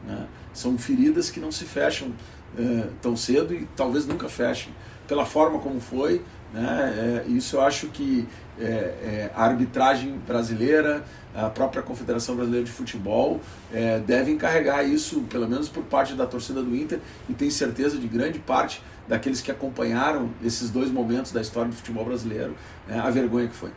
Né? 0.07 0.27
São 0.53 0.77
feridas 0.77 1.29
que 1.29 1.39
não 1.39 1.51
se 1.51 1.65
fecham 1.65 2.11
é, 2.57 2.87
tão 3.01 3.15
cedo 3.15 3.53
e 3.53 3.67
talvez 3.75 4.05
nunca 4.05 4.29
fechem. 4.29 4.73
Pela 5.07 5.25
forma 5.25 5.59
como 5.59 5.79
foi, 5.79 6.23
né? 6.53 7.23
É, 7.25 7.29
isso 7.29 7.57
eu 7.57 7.61
acho 7.61 7.87
que 7.87 8.27
é, 8.59 8.63
é, 8.63 9.31
a 9.35 9.43
arbitragem 9.45 10.17
brasileira, 10.27 11.03
a 11.35 11.49
própria 11.49 11.81
Confederação 11.81 12.35
Brasileira 12.35 12.65
de 12.65 12.71
Futebol 12.71 13.41
é, 13.73 13.99
deve 13.99 14.31
encarregar 14.31 14.87
isso, 14.87 15.21
pelo 15.21 15.47
menos 15.47 15.67
por 15.67 15.83
parte 15.83 16.13
da 16.13 16.25
torcida 16.25 16.61
do 16.61 16.75
Inter, 16.75 16.99
e 17.27 17.33
tenho 17.33 17.51
certeza 17.51 17.97
de 17.97 18.07
grande 18.07 18.39
parte 18.39 18.81
daqueles 19.07 19.41
que 19.41 19.51
acompanharam 19.51 20.29
esses 20.43 20.69
dois 20.69 20.91
momentos 20.91 21.31
da 21.31 21.41
história 21.41 21.69
do 21.69 21.75
futebol 21.75 22.05
brasileiro, 22.05 22.55
né, 22.87 22.99
a 22.99 23.09
vergonha 23.09 23.47
que 23.47 23.55
foi. 23.55 23.71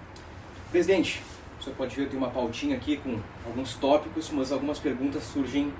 Presidente, 0.71 1.23
o 1.59 1.65
senhor 1.65 1.77
pode 1.77 1.97
ver, 1.97 2.03
eu 2.03 2.09
tenho 2.09 2.23
uma 2.23 2.31
pautinha 2.31 2.77
aqui 2.77 2.99
com 2.99 3.19
alguns 3.47 3.75
tópicos, 3.75 4.31
mas 4.31 4.53
algumas 4.53 4.79
perguntas 4.79 5.23
surgem 5.25 5.73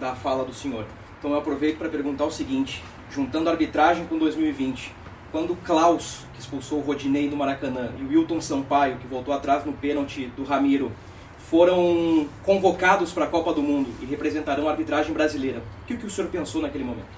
da 0.00 0.14
fala 0.14 0.44
do 0.44 0.52
senhor. 0.52 0.86
Então 1.18 1.32
eu 1.32 1.38
aproveito 1.38 1.78
para 1.78 1.88
perguntar 1.88 2.24
o 2.24 2.30
seguinte, 2.30 2.82
juntando 3.10 3.48
arbitragem 3.48 4.06
com 4.06 4.18
2020, 4.18 4.92
quando 5.34 5.56
Klaus, 5.64 6.20
que 6.32 6.38
expulsou 6.38 6.78
o 6.78 6.82
Rodinei 6.82 7.28
no 7.28 7.36
Maracanã, 7.36 7.90
e 7.98 8.04
o 8.04 8.08
Wilton 8.08 8.40
Sampaio, 8.40 8.98
que 8.98 9.06
voltou 9.08 9.34
atrás 9.34 9.64
no 9.64 9.72
pênalti 9.72 10.26
do 10.36 10.44
Ramiro, 10.44 10.92
foram 11.50 12.28
convocados 12.44 13.10
para 13.10 13.24
a 13.24 13.26
Copa 13.26 13.52
do 13.52 13.60
Mundo 13.60 13.90
e 14.00 14.04
representarão 14.04 14.68
a 14.68 14.70
arbitragem 14.70 15.12
brasileira. 15.12 15.60
O 15.82 15.86
que, 15.86 16.06
o 16.06 16.08
senhor 16.08 16.30
pensou 16.30 16.62
naquele 16.62 16.84
momento? 16.84 17.08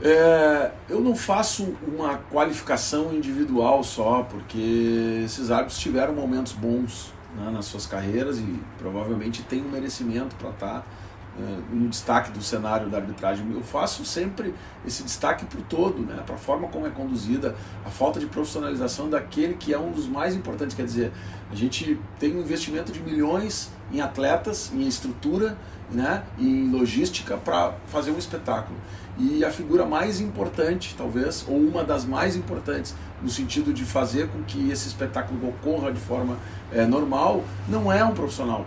É, 0.00 0.70
eu 0.88 1.00
não 1.00 1.16
faço 1.16 1.76
uma 1.84 2.18
qualificação 2.30 3.12
individual 3.12 3.82
só, 3.82 4.22
porque 4.30 5.22
esses 5.24 5.50
árbitros 5.50 5.80
tiveram 5.80 6.14
momentos 6.14 6.52
bons 6.52 7.12
né, 7.34 7.50
nas 7.50 7.64
suas 7.64 7.84
carreiras 7.84 8.38
e 8.38 8.60
provavelmente 8.78 9.42
têm 9.42 9.60
um 9.60 9.70
merecimento 9.70 10.36
para 10.36 10.50
estar 10.50 10.74
tá 10.82 10.84
no 11.70 11.88
destaque 11.88 12.30
do 12.30 12.42
cenário 12.42 12.88
da 12.88 12.98
arbitragem. 12.98 13.46
Eu 13.52 13.62
faço 13.62 14.04
sempre 14.04 14.54
esse 14.86 15.02
destaque 15.02 15.44
para 15.44 15.60
o 15.60 15.62
todo, 15.62 16.02
né? 16.02 16.22
para 16.24 16.34
a 16.34 16.38
forma 16.38 16.68
como 16.68 16.86
é 16.86 16.90
conduzida, 16.90 17.54
a 17.84 17.90
falta 17.90 18.18
de 18.18 18.26
profissionalização 18.26 19.08
daquele 19.08 19.54
que 19.54 19.72
é 19.72 19.78
um 19.78 19.92
dos 19.92 20.06
mais 20.06 20.34
importantes. 20.34 20.76
Quer 20.76 20.84
dizer, 20.84 21.12
a 21.50 21.54
gente 21.54 21.98
tem 22.18 22.36
um 22.36 22.40
investimento 22.40 22.92
de 22.92 23.00
milhões 23.00 23.70
em 23.92 24.00
atletas, 24.00 24.70
em 24.72 24.86
estrutura, 24.86 25.56
né? 25.90 26.22
em 26.38 26.70
logística 26.70 27.36
para 27.36 27.74
fazer 27.86 28.10
um 28.10 28.18
espetáculo. 28.18 28.78
E 29.18 29.44
a 29.44 29.50
figura 29.50 29.84
mais 29.84 30.20
importante, 30.20 30.94
talvez, 30.96 31.44
ou 31.46 31.56
uma 31.56 31.84
das 31.84 32.04
mais 32.04 32.36
importantes, 32.36 32.94
no 33.22 33.28
sentido 33.28 33.72
de 33.72 33.84
fazer 33.84 34.28
com 34.28 34.42
que 34.44 34.70
esse 34.70 34.88
espetáculo 34.88 35.48
ocorra 35.48 35.92
de 35.92 36.00
forma 36.00 36.38
é, 36.72 36.86
normal, 36.86 37.44
não 37.68 37.92
é 37.92 38.02
um 38.02 38.14
profissional. 38.14 38.64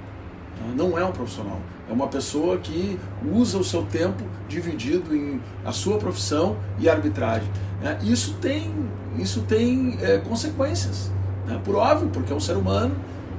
Né? 0.60 0.74
Não 0.76 0.98
é 0.98 1.04
um 1.04 1.12
profissional 1.12 1.60
é 1.90 1.94
uma 1.94 2.08
pessoa 2.08 2.58
que 2.58 3.00
usa 3.32 3.58
o 3.58 3.64
seu 3.64 3.84
tempo 3.84 4.24
dividido 4.48 5.16
em 5.16 5.42
a 5.66 5.72
sua 5.72 5.98
profissão 5.98 6.58
e 6.80 6.90
arbitragem. 6.90 7.50
Né? 7.82 7.98
Isso 8.04 8.36
tem, 8.42 8.72
isso 9.18 9.42
tem 9.42 9.98
é, 10.02 10.18
consequências, 10.20 11.12
né? 11.46 11.60
por 11.64 11.76
óbvio, 11.76 12.10
porque 12.10 12.32
é 12.32 12.36
um 12.36 12.40
ser 12.40 12.56
humano, 12.56 12.96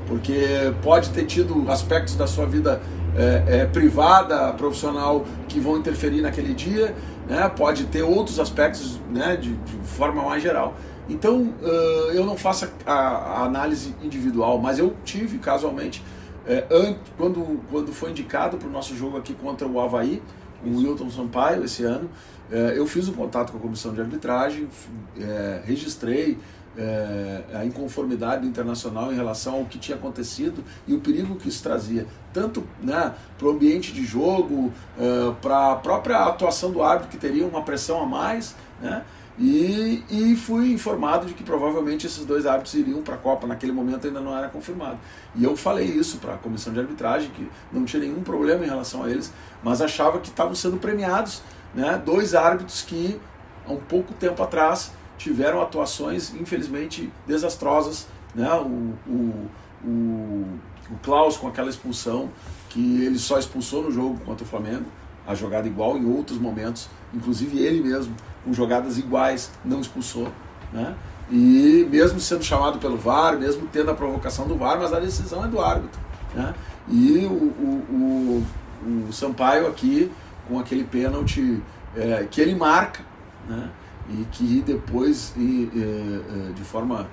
porque 0.07 0.73
pode 0.83 1.11
ter 1.11 1.25
tido 1.25 1.71
aspectos 1.71 2.15
da 2.15 2.27
sua 2.27 2.45
vida 2.45 2.81
é, 3.17 3.45
é, 3.47 3.67
privada, 3.67 4.53
profissional, 4.53 5.25
que 5.49 5.59
vão 5.61 5.79
interferir 5.79 6.21
naquele 6.21 6.53
dia, 6.53 6.95
né? 7.29 7.49
pode 7.49 7.85
ter 7.85 8.03
outros 8.03 8.39
aspectos 8.39 9.01
né? 9.11 9.37
de, 9.37 9.55
de 9.55 9.77
forma 9.85 10.23
mais 10.23 10.43
geral. 10.43 10.75
Então, 11.09 11.53
uh, 11.63 12.13
eu 12.13 12.25
não 12.25 12.37
faço 12.37 12.67
a, 12.87 12.93
a 12.93 13.45
análise 13.45 13.95
individual, 14.03 14.59
mas 14.59 14.79
eu 14.79 14.95
tive 15.05 15.39
casualmente 15.39 16.03
é, 16.47 16.97
quando, 17.17 17.61
quando 17.71 17.93
foi 17.93 18.11
indicado 18.11 18.57
para 18.57 18.69
o 18.69 18.71
nosso 18.71 18.97
jogo 18.97 19.17
aqui 19.17 19.35
contra 19.35 19.67
o 19.67 19.81
Havaí, 19.81 20.23
o 20.65 20.79
Wilton 20.79 21.11
Sampaio, 21.11 21.65
esse 21.65 21.85
ano, 21.85 22.09
é, 22.51 22.75
eu 22.77 22.87
fiz 22.87 23.09
um 23.09 23.13
contato 23.13 23.53
com 23.53 23.59
a 23.59 23.61
comissão 23.61 23.93
de 23.93 24.01
arbitragem, 24.01 24.69
é, 25.19 25.63
registrei 25.65 26.39
é, 26.77 27.43
a 27.55 27.65
inconformidade 27.65 28.47
internacional 28.47 29.13
em 29.13 29.17
relação 29.17 29.57
ao 29.57 29.65
que 29.65 29.79
tinha 29.79 29.97
acontecido 29.97 30.65
e 30.87 30.95
o 30.95 31.01
perigo 31.01 31.37
que 31.37 31.49
isso 31.49 31.63
trazia, 31.63 32.07
tanto 32.33 32.65
né, 32.83 33.15
para 33.39 33.47
o 33.47 33.51
ambiente 33.51 33.93
de 33.93 34.05
jogo, 34.05 34.73
é, 34.99 35.33
para 35.41 35.73
a 35.73 35.77
própria 35.77 36.19
atuação 36.25 36.71
do 36.71 36.83
árbitro, 36.83 37.11
que 37.11 37.17
teria 37.17 37.47
uma 37.47 37.63
pressão 37.63 38.03
a 38.03 38.07
mais, 38.07 38.55
né? 38.81 39.05
E, 39.37 40.05
e 40.09 40.37
fui 40.37 40.73
informado 40.73 41.27
de 41.27 41.35
que 41.35 41.43
provavelmente 41.43 42.07
esses 42.07 42.25
dois 42.25 42.47
árbitros 42.47 42.75
iriam 42.75 43.03
para 43.03 43.17
a 43.17 43.19
Copa, 43.19 43.47
naquele 43.47 43.73
momento 43.73 44.07
ainda 44.07 44.21
não 44.21 44.37
era 44.37 44.49
confirmado. 44.49 44.99
E 45.35 45.43
eu 45.43 45.57
falei 45.57 45.87
isso 45.87 46.19
para 46.19 46.35
a 46.35 46.39
comissão 46.39 46.73
de 46.73 46.79
arbitragem, 46.79 47.31
que 47.31 47.49
não 47.73 47.85
tinha 47.85 48.03
nenhum 48.03 48.23
problema 48.23 48.65
em 48.65 48.69
relação 48.69 49.03
a 49.03 49.11
eles, 49.11 49.33
mas 49.63 49.81
achava 49.81 50.21
que 50.21 50.29
estavam 50.29 50.55
sendo 50.55 50.77
premiados 50.77 51.43
né, 51.75 52.01
dois 52.05 52.35
árbitros 52.35 52.83
que, 52.83 53.21
há 53.67 53.73
um 53.73 53.81
pouco 53.81 54.15
tempo 54.15 54.41
atrás, 54.43 54.93
tiveram 55.19 55.61
atuações, 55.61 56.33
infelizmente, 56.35 57.13
desastrosas. 57.27 58.07
Né, 58.35 58.49
o, 58.55 58.95
o, 59.09 59.51
o, 59.85 60.59
o 60.91 60.99
Klaus 61.03 61.37
com 61.37 61.49
aquela 61.49 61.71
expulsão, 61.71 62.31
que 62.69 63.05
ele 63.05 63.19
só 63.19 63.39
expulsou 63.39 63.83
no 63.83 63.91
jogo 63.91 64.19
contra 64.25 64.45
o 64.45 64.49
Flamengo, 64.49 64.85
a 65.27 65.35
jogada 65.35 65.67
igual 65.67 65.97
em 65.97 66.05
outros 66.05 66.39
momentos, 66.39 66.89
inclusive 67.13 67.59
ele 67.59 67.83
mesmo 67.83 68.15
com 68.45 68.53
jogadas 68.53 68.99
iguais, 68.99 69.51
não 69.65 69.81
expulsou. 69.81 70.29
Né? 70.73 70.95
E 71.31 71.87
mesmo 71.91 72.21
sendo 72.21 72.43
chamado 72.43 72.79
pelo 72.79 72.97
VAR, 72.97 73.39
mesmo 73.39 73.67
tendo 73.73 73.91
a 73.91 73.95
provocação 73.95 74.47
do 74.47 74.57
VAR, 74.57 74.79
mas 74.79 74.93
a 74.93 75.01
decisão 75.01 75.45
é 75.45 75.49
do 75.49 75.61
árbitro. 75.61 76.01
Né? 76.35 76.55
E 76.89 77.27
o, 77.27 77.33
o, 77.33 78.45
o, 78.87 79.09
o 79.09 79.13
Sampaio 79.13 79.67
aqui 79.67 80.11
com 80.47 80.59
aquele 80.59 80.85
pênalti 80.85 81.63
é, 81.97 82.27
que 82.31 82.41
ele 82.41 82.55
marca, 82.55 83.03
né? 83.49 83.71
E 84.09 84.27
que 84.33 84.61
depois, 84.61 85.33
e, 85.35 85.71
e, 85.73 86.53
de 86.55 86.63
forma 86.63 87.09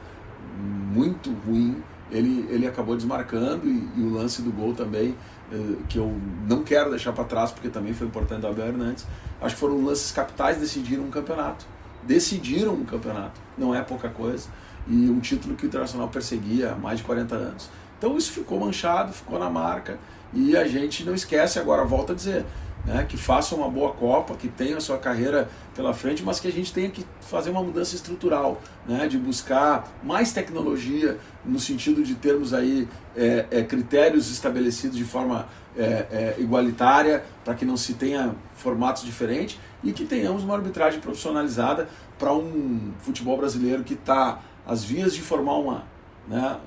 muito 0.58 1.32
ruim, 1.46 1.82
ele, 2.12 2.46
ele 2.50 2.68
acabou 2.68 2.98
desmarcando 2.98 3.65
e, 3.65 3.88
e, 3.96 4.01
o 4.01 4.13
lance 4.13 4.41
do 4.41 4.51
gol 4.51 4.74
também, 4.74 5.15
é, 5.40 5.40
que 5.89 5.98
eu 5.98 6.17
não 6.48 6.63
quero 6.63 6.89
deixar 6.89 7.12
para 7.13 7.24
trás 7.24 7.51
porque 7.51 7.70
também 7.70 7.93
foi 7.93 8.08
importante 8.08 8.41
do 8.41 8.48
Abel 8.48 8.67
Hernandes, 8.67 9.05
acho 9.41 9.55
que 9.55 9.60
foram 9.60 9.84
lances 9.84 10.12
capitais 10.12 10.58
decidiram 10.58 11.03
um 11.03 11.10
campeonato. 11.10 11.65
Decidiram 12.03 12.74
um 12.74 12.86
campeonato, 12.86 13.39
não 13.58 13.75
é 13.75 13.81
pouca 13.81 14.10
coisa. 14.10 14.50
E 14.88 15.10
um 15.10 15.20
título 15.20 15.55
que 15.55 15.65
o 15.65 15.67
Internacional 15.67 16.08
perseguia 16.08 16.72
há 16.72 16.75
mais 16.75 17.00
de 17.00 17.03
40 17.03 17.36
anos. 17.36 17.70
Então 17.98 18.17
isso 18.17 18.31
ficou 18.31 18.60
manchado, 18.60 19.13
ficou 19.13 19.38
na 19.38 19.50
marca 19.50 20.00
e 20.34 20.55
a 20.58 20.67
gente 20.67 21.03
não 21.03 21.13
esquece 21.13 21.60
agora, 21.60 21.84
volta 21.86 22.13
a 22.13 22.15
dizer, 22.15 22.46
né, 22.86 23.06
que 23.08 23.18
faça 23.18 23.56
uma 23.56 23.70
boa 23.70 23.94
Copa, 23.94 24.36
que 24.36 24.48
tenha 24.48 24.78
a 24.78 24.82
sua 24.82 24.98
carreira 24.98 25.50
pela 25.76 25.94
frente, 25.94 26.24
mas 26.24 26.40
que 26.40 26.48
a 26.48 26.52
gente 26.52 26.74
tenha 26.74 26.90
que 26.90 27.06
fazer 27.22 27.50
uma 27.50 27.64
mudança 27.64 27.96
estrutural, 27.96 28.60
né, 28.88 29.08
de 29.08 29.18
buscar 29.18 29.88
mais 30.04 30.32
tecnologia 30.32 31.18
no 31.46 31.60
sentido 31.60 32.04
de 32.04 32.16
termos 32.16 32.54
aí 32.54 32.88
é, 33.16 33.46
é, 33.52 33.64
critérios 33.64 34.32
estabelecidos 34.32 34.98
de 34.98 35.04
forma 35.04 35.48
é, 35.78 35.84
é 35.84 36.36
igualitária 36.38 37.24
para 37.46 37.54
que 37.54 37.64
não 37.64 37.78
se 37.78 37.94
tenha 37.94 38.36
formatos 38.56 39.04
diferentes 39.04 39.58
e 39.84 39.94
que 39.94 40.06
tenhamos 40.06 40.44
uma 40.44 40.56
arbitragem 40.56 41.00
profissionalizada 41.00 41.88
para 42.20 42.34
um 42.34 42.92
futebol 43.00 43.38
brasileiro 43.38 43.84
que 43.84 43.94
está 43.94 44.40
às 44.68 44.84
vias 44.84 45.14
de 45.14 45.22
formar 45.22 45.56
uma, 45.56 45.84
né, 46.28 46.58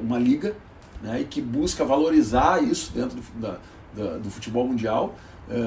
uma 0.00 0.18
liga 0.18 0.56
né, 1.00 1.20
e 1.20 1.24
que 1.24 1.40
busca 1.40 1.84
valorizar 1.84 2.62
isso 2.62 2.92
dentro 2.92 3.20
do, 3.20 3.40
da, 3.40 3.58
da, 3.94 4.18
do 4.18 4.28
futebol 4.28 4.66
mundial 4.66 5.14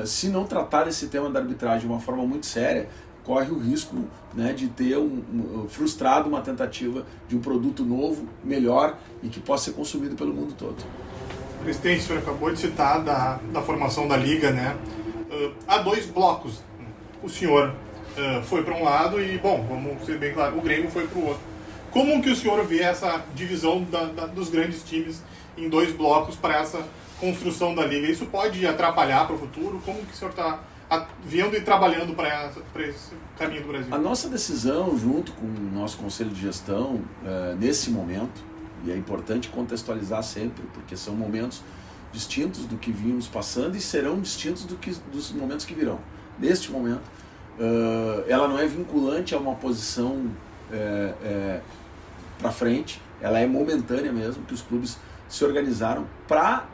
se 0.05 0.29
não 0.29 0.45
tratar 0.45 0.87
esse 0.87 1.07
tema 1.07 1.29
da 1.29 1.39
arbitragem 1.39 1.81
de 1.81 1.87
uma 1.87 1.99
forma 1.99 2.25
muito 2.25 2.45
séria, 2.45 2.87
corre 3.23 3.51
o 3.51 3.59
risco 3.59 3.95
né, 4.33 4.53
de 4.53 4.67
ter 4.67 4.97
um, 4.97 5.23
um, 5.33 5.67
frustrado 5.69 6.27
uma 6.27 6.41
tentativa 6.41 7.05
de 7.27 7.35
um 7.35 7.39
produto 7.39 7.83
novo, 7.83 8.27
melhor 8.43 8.97
e 9.21 9.29
que 9.29 9.39
possa 9.39 9.65
ser 9.65 9.73
consumido 9.73 10.15
pelo 10.15 10.33
mundo 10.33 10.53
todo. 10.57 10.77
Presidente, 11.63 11.99
o 11.99 12.03
senhor 12.03 12.19
acabou 12.19 12.51
de 12.51 12.59
citar 12.59 13.03
da, 13.03 13.39
da 13.51 13.61
formação 13.61 14.07
da 14.07 14.17
liga, 14.17 14.51
né? 14.51 14.75
Uh, 15.29 15.53
há 15.67 15.77
dois 15.77 16.07
blocos. 16.07 16.63
O 17.21 17.29
senhor 17.29 17.69
uh, 17.69 18.43
foi 18.43 18.63
para 18.63 18.75
um 18.75 18.83
lado 18.83 19.21
e, 19.21 19.37
bom, 19.37 19.63
vamos 19.69 20.03
ser 20.05 20.17
bem 20.17 20.33
claro, 20.33 20.57
o 20.57 20.61
Grêmio 20.61 20.89
foi 20.89 21.07
para 21.07 21.19
o 21.19 21.27
outro. 21.27 21.50
Como 21.91 22.21
que 22.21 22.29
o 22.29 22.35
senhor 22.35 22.65
vê 22.65 22.79
essa 22.79 23.23
divisão 23.35 23.83
da, 23.83 24.05
da, 24.05 24.25
dos 24.25 24.49
grandes 24.49 24.83
times 24.83 25.21
em 25.57 25.69
dois 25.69 25.93
blocos 25.93 26.35
para 26.35 26.57
essa 26.57 26.83
construção 27.19 27.75
da 27.75 27.85
liga. 27.85 28.07
Isso 28.07 28.25
pode 28.25 28.65
atrapalhar 28.65 29.25
para 29.27 29.35
o 29.35 29.39
futuro? 29.39 29.79
Como 29.85 29.99
que 29.99 30.13
o 30.13 30.15
senhor 30.15 30.31
está 30.31 30.59
vendo 31.23 31.55
e 31.55 31.61
trabalhando 31.61 32.13
para 32.15 32.49
esse 32.87 33.13
caminho 33.37 33.61
do 33.61 33.67
Brasil? 33.67 33.93
A 33.93 33.97
nossa 33.97 34.27
decisão, 34.27 34.97
junto 34.97 35.31
com 35.33 35.45
o 35.45 35.71
nosso 35.73 35.97
conselho 35.97 36.31
de 36.31 36.41
gestão, 36.41 37.01
é, 37.23 37.55
nesse 37.55 37.91
momento, 37.91 38.41
e 38.83 38.91
é 38.91 38.97
importante 38.97 39.47
contextualizar 39.49 40.23
sempre, 40.23 40.63
porque 40.73 40.97
são 40.97 41.15
momentos 41.15 41.61
distintos 42.11 42.65
do 42.65 42.75
que 42.77 42.91
vimos 42.91 43.27
passando 43.27 43.77
e 43.77 43.79
serão 43.79 44.19
distintos 44.19 44.65
do 44.65 44.75
que, 44.75 44.91
dos 45.13 45.31
momentos 45.31 45.65
que 45.65 45.73
virão. 45.73 45.99
Neste 46.37 46.71
momento, 46.71 47.03
uh, 47.59 48.23
ela 48.27 48.47
não 48.47 48.59
é 48.59 48.65
vinculante 48.65 49.33
a 49.33 49.37
uma 49.37 49.55
posição 49.55 50.29
é, 50.71 51.13
é, 51.23 51.61
para 52.41 52.51
frente, 52.51 53.01
ela 53.21 53.39
é 53.39 53.45
momentânea 53.45 54.11
mesmo, 54.11 54.43
que 54.43 54.53
os 54.53 54.61
clubes 54.61 54.97
se 55.29 55.45
organizaram 55.45 56.07
para 56.27 56.67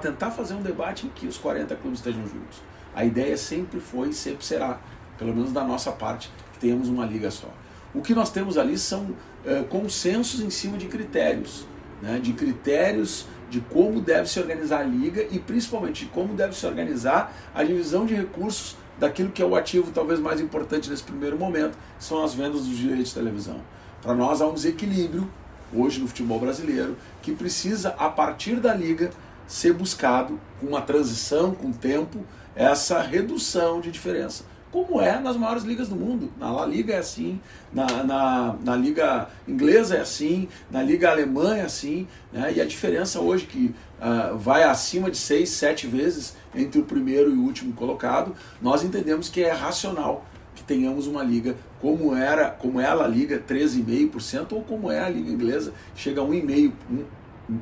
tentar 0.00 0.30
fazer 0.30 0.54
um 0.54 0.62
debate 0.62 1.06
em 1.06 1.08
que 1.08 1.26
os 1.26 1.38
40 1.38 1.74
clubes 1.76 1.98
estejam 1.98 2.22
juntos. 2.22 2.62
A 2.94 3.04
ideia 3.04 3.36
sempre 3.36 3.80
foi 3.80 4.10
e 4.10 4.14
sempre 4.14 4.44
será, 4.44 4.78
pelo 5.18 5.34
menos 5.34 5.52
da 5.52 5.64
nossa 5.64 5.90
parte, 5.90 6.30
que 6.52 6.58
tenhamos 6.60 6.88
uma 6.88 7.04
liga 7.04 7.30
só. 7.30 7.48
O 7.94 8.02
que 8.02 8.14
nós 8.14 8.30
temos 8.30 8.56
ali 8.56 8.78
são 8.78 9.16
é, 9.44 9.62
consensos 9.62 10.40
em 10.40 10.50
cima 10.50 10.76
de 10.76 10.86
critérios, 10.86 11.66
né, 12.00 12.20
de 12.22 12.32
critérios 12.32 13.26
de 13.48 13.60
como 13.60 14.00
deve 14.00 14.28
se 14.28 14.38
organizar 14.38 14.80
a 14.80 14.84
liga 14.84 15.26
e 15.30 15.38
principalmente 15.38 16.04
de 16.04 16.10
como 16.10 16.34
deve 16.34 16.54
se 16.54 16.66
organizar 16.66 17.32
a 17.54 17.62
divisão 17.62 18.04
de 18.04 18.14
recursos 18.14 18.76
daquilo 18.98 19.30
que 19.30 19.42
é 19.42 19.44
o 19.44 19.54
ativo 19.54 19.90
talvez 19.92 20.18
mais 20.18 20.40
importante 20.40 20.90
nesse 20.90 21.02
primeiro 21.02 21.38
momento, 21.38 21.76
são 21.98 22.24
as 22.24 22.34
vendas 22.34 22.66
dos 22.66 22.76
direitos 22.76 23.08
de 23.08 23.14
televisão. 23.14 23.60
Para 24.06 24.14
nós 24.14 24.40
há 24.40 24.46
um 24.46 24.54
desequilíbrio 24.54 25.28
hoje 25.74 25.98
no 25.98 26.06
futebol 26.06 26.38
brasileiro, 26.38 26.96
que 27.20 27.32
precisa, 27.32 27.88
a 27.98 28.08
partir 28.08 28.60
da 28.60 28.72
liga, 28.72 29.10
ser 29.48 29.72
buscado 29.72 30.38
com 30.60 30.68
uma 30.68 30.80
transição, 30.80 31.52
com 31.52 31.72
tempo, 31.72 32.24
essa 32.54 33.02
redução 33.02 33.80
de 33.80 33.90
diferença. 33.90 34.44
Como 34.70 35.00
é 35.00 35.18
nas 35.18 35.36
maiores 35.36 35.64
ligas 35.64 35.88
do 35.88 35.96
mundo. 35.96 36.30
Na 36.38 36.52
La 36.52 36.64
Liga 36.64 36.94
é 36.94 36.98
assim, 36.98 37.40
na, 37.72 38.04
na, 38.04 38.56
na 38.62 38.76
Liga 38.76 39.28
Inglesa 39.48 39.96
é 39.96 40.00
assim, 40.02 40.48
na 40.70 40.84
Liga 40.84 41.10
Alemã 41.10 41.56
é 41.56 41.62
assim, 41.62 42.06
né? 42.32 42.52
e 42.54 42.60
a 42.60 42.64
diferença 42.64 43.20
hoje 43.20 43.46
que 43.46 43.74
uh, 43.98 44.38
vai 44.38 44.62
acima 44.62 45.10
de 45.10 45.16
seis, 45.16 45.48
sete 45.48 45.88
vezes 45.88 46.36
entre 46.54 46.80
o 46.80 46.84
primeiro 46.84 47.28
e 47.30 47.36
o 47.36 47.42
último 47.42 47.72
colocado, 47.72 48.36
nós 48.62 48.84
entendemos 48.84 49.28
que 49.28 49.42
é 49.42 49.50
racional 49.50 50.24
que 50.56 50.64
tenhamos 50.64 51.06
uma 51.06 51.22
liga 51.22 51.54
como 51.80 52.16
era, 52.16 52.50
como 52.50 52.80
é 52.80 52.86
a 52.86 53.06
liga, 53.06 53.38
13,5%, 53.38 54.52
ou 54.52 54.62
como 54.62 54.90
é 54.90 54.98
a 54.98 55.08
liga 55.08 55.30
inglesa, 55.30 55.72
chega 55.94 56.22
a 56.22 56.24
1,5%, 56.24 56.72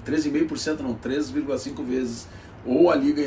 13,5% 0.07 0.81
não, 0.81 0.95
3,5 0.95 1.85
vezes, 1.85 2.29
ou 2.65 2.91
a 2.91 2.95
liga 2.95 3.23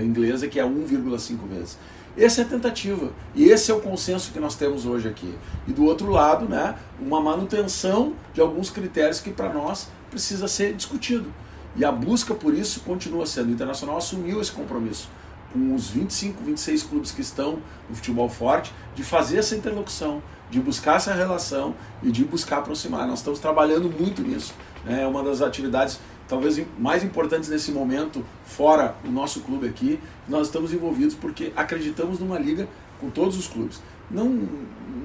inglesa 0.00 0.48
que 0.48 0.58
é 0.58 0.64
1,5 0.64 1.36
vezes. 1.50 1.76
Essa 2.16 2.42
é 2.42 2.44
a 2.44 2.48
tentativa 2.48 3.10
e 3.34 3.44
esse 3.44 3.70
é 3.70 3.74
o 3.74 3.80
consenso 3.80 4.32
que 4.32 4.38
nós 4.38 4.54
temos 4.54 4.86
hoje 4.86 5.08
aqui. 5.08 5.34
E 5.66 5.72
do 5.72 5.84
outro 5.84 6.10
lado, 6.10 6.46
né, 6.46 6.76
uma 7.00 7.20
manutenção 7.20 8.14
de 8.32 8.40
alguns 8.40 8.70
critérios 8.70 9.18
que 9.18 9.30
para 9.30 9.52
nós 9.52 9.88
precisa 10.10 10.46
ser 10.46 10.74
discutido. 10.74 11.32
E 11.74 11.84
a 11.86 11.90
busca 11.90 12.34
por 12.34 12.52
isso 12.52 12.80
continua 12.80 13.24
sendo. 13.24 13.48
O 13.48 13.52
Internacional 13.52 13.96
assumiu 13.96 14.42
esse 14.42 14.52
compromisso 14.52 15.08
com 15.52 15.74
os 15.74 15.90
25, 15.90 16.42
26 16.42 16.82
clubes 16.84 17.12
que 17.12 17.20
estão 17.20 17.58
no 17.88 17.94
futebol 17.94 18.28
forte, 18.28 18.72
de 18.94 19.02
fazer 19.02 19.38
essa 19.38 19.54
interlocução, 19.54 20.22
de 20.50 20.60
buscar 20.60 20.96
essa 20.96 21.14
relação 21.14 21.74
e 22.02 22.10
de 22.10 22.24
buscar 22.24 22.58
aproximar. 22.58 23.06
Nós 23.06 23.18
estamos 23.18 23.38
trabalhando 23.38 23.90
muito 23.90 24.22
nisso. 24.22 24.54
Né? 24.84 25.02
É 25.02 25.06
uma 25.06 25.22
das 25.22 25.40
atividades 25.40 25.98
talvez 26.28 26.64
mais 26.78 27.04
importantes 27.04 27.48
nesse 27.48 27.70
momento, 27.72 28.24
fora 28.44 28.94
o 29.04 29.10
nosso 29.10 29.40
clube 29.40 29.68
aqui, 29.68 30.00
nós 30.26 30.46
estamos 30.46 30.72
envolvidos 30.72 31.14
porque 31.14 31.52
acreditamos 31.54 32.18
numa 32.18 32.38
liga 32.38 32.66
com 33.00 33.10
todos 33.10 33.36
os 33.36 33.46
clubes. 33.46 33.82
Não 34.10 34.48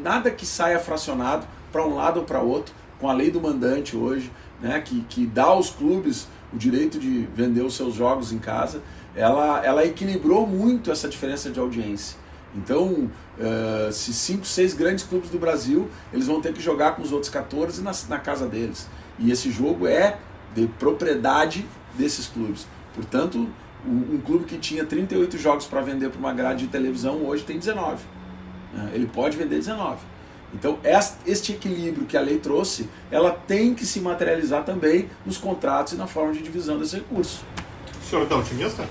nada 0.01 0.31
que 0.31 0.45
saia 0.45 0.79
fracionado 0.79 1.45
para 1.71 1.85
um 1.85 1.95
lado 1.95 2.21
ou 2.21 2.25
para 2.25 2.39
outro, 2.39 2.73
com 2.99 3.09
a 3.09 3.13
lei 3.13 3.29
do 3.29 3.41
mandante 3.41 3.95
hoje, 3.95 4.31
né, 4.61 4.79
que, 4.79 5.01
que 5.01 5.25
dá 5.25 5.43
aos 5.43 5.69
clubes 5.69 6.27
o 6.53 6.57
direito 6.57 6.97
de 6.97 7.27
vender 7.35 7.61
os 7.61 7.75
seus 7.75 7.93
jogos 7.93 8.31
em 8.31 8.39
casa 8.39 8.81
ela, 9.17 9.65
ela 9.65 9.85
equilibrou 9.85 10.45
muito 10.45 10.91
essa 10.91 11.09
diferença 11.09 11.49
de 11.49 11.59
audiência. 11.59 12.17
Então, 12.55 13.09
uh, 13.37 13.91
se 13.91 14.13
cinco, 14.13 14.45
seis 14.45 14.73
grandes 14.73 15.03
clubes 15.03 15.29
do 15.29 15.37
Brasil, 15.37 15.89
eles 16.13 16.27
vão 16.27 16.39
ter 16.39 16.53
que 16.53 16.61
jogar 16.61 16.95
com 16.95 17.01
os 17.01 17.11
outros 17.11 17.29
14 17.29 17.81
na, 17.81 17.91
na 18.07 18.19
casa 18.19 18.47
deles. 18.47 18.87
E 19.19 19.31
esse 19.31 19.51
jogo 19.51 19.87
é 19.87 20.17
de 20.55 20.67
propriedade 20.67 21.65
desses 21.95 22.27
clubes. 22.27 22.67
Portanto, 22.93 23.47
um, 23.85 24.15
um 24.15 24.21
clube 24.23 24.45
que 24.45 24.57
tinha 24.57 24.85
38 24.85 25.37
jogos 25.37 25.65
para 25.65 25.81
vender 25.81 26.09
para 26.09 26.19
uma 26.19 26.33
grade 26.33 26.65
de 26.65 26.71
televisão, 26.71 27.25
hoje 27.25 27.43
tem 27.43 27.57
19. 27.57 28.03
Né? 28.73 28.91
Ele 28.93 29.07
pode 29.07 29.35
vender 29.35 29.55
19. 29.55 29.99
Então, 30.53 30.79
este 31.25 31.51
equilíbrio 31.51 32.05
que 32.05 32.15
a 32.15 32.21
lei 32.21 32.37
trouxe, 32.37 32.89
ela 33.11 33.31
tem 33.31 33.73
que 33.73 33.85
se 33.85 33.99
materializar 33.99 34.63
também 34.63 35.09
nos 35.25 35.37
contratos 35.37 35.93
e 35.93 35.95
na 35.97 36.07
forma 36.07 36.31
de 36.31 36.41
divisão 36.41 36.79
desse 36.79 36.95
recurso. 36.95 37.43
O 38.07 38.09
senhor 38.09 38.23
está 38.23 38.37
otimista? 38.37 38.87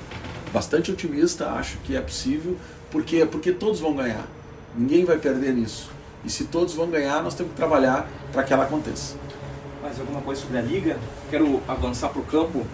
Bastante 0.52 0.92
otimista, 0.92 1.48
acho 1.52 1.78
que 1.78 1.96
é 1.96 2.00
possível, 2.02 2.54
porque 2.90 3.24
porque 3.24 3.50
todos 3.50 3.80
vão 3.80 3.94
ganhar. 3.94 4.28
Ninguém 4.76 5.06
vai 5.06 5.16
perder 5.16 5.54
nisso. 5.54 5.90
E 6.22 6.28
se 6.28 6.44
todos 6.44 6.74
vão 6.74 6.90
ganhar, 6.90 7.22
nós 7.22 7.34
temos 7.34 7.52
que 7.52 7.56
trabalhar 7.56 8.06
para 8.30 8.42
que 8.42 8.52
ela 8.52 8.64
aconteça. 8.64 9.16
Mais 9.82 9.98
alguma 9.98 10.20
coisa 10.20 10.42
sobre 10.42 10.58
a 10.58 10.60
liga? 10.60 10.98
Quero 11.30 11.62
avançar 11.66 12.10
para 12.10 12.20
o 12.20 12.24
campo. 12.26 12.66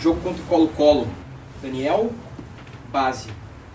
Jogo 0.00 0.20
contra 0.20 0.40
o 0.40 0.46
Colo-Colo. 0.46 1.08
Daniel, 1.60 2.12
base. 2.92 3.28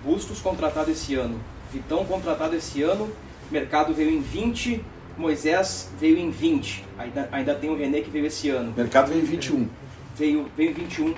Bustos 0.06 0.40
contratado 0.40 0.90
esse 0.90 1.16
ano. 1.16 1.38
Vitão 1.70 2.06
contratado 2.06 2.56
esse 2.56 2.82
ano. 2.82 3.12
Mercado 3.52 3.94
veio 3.94 4.10
em 4.10 4.22
20. 4.22 4.82
Moisés 5.18 5.90
veio 6.00 6.18
em 6.18 6.32
20. 6.32 6.86
Ainda, 6.98 7.28
ainda 7.30 7.54
tem 7.54 7.70
o 7.70 7.76
René 7.76 8.00
que 8.00 8.10
veio 8.10 8.28
esse 8.28 8.50
ano. 8.50 8.74
Mercado 8.74 9.10
veio 9.10 9.22
em 9.22 9.26
21 9.26 9.83
veio, 10.16 10.50
veio 10.56 10.74
21. 10.74 11.14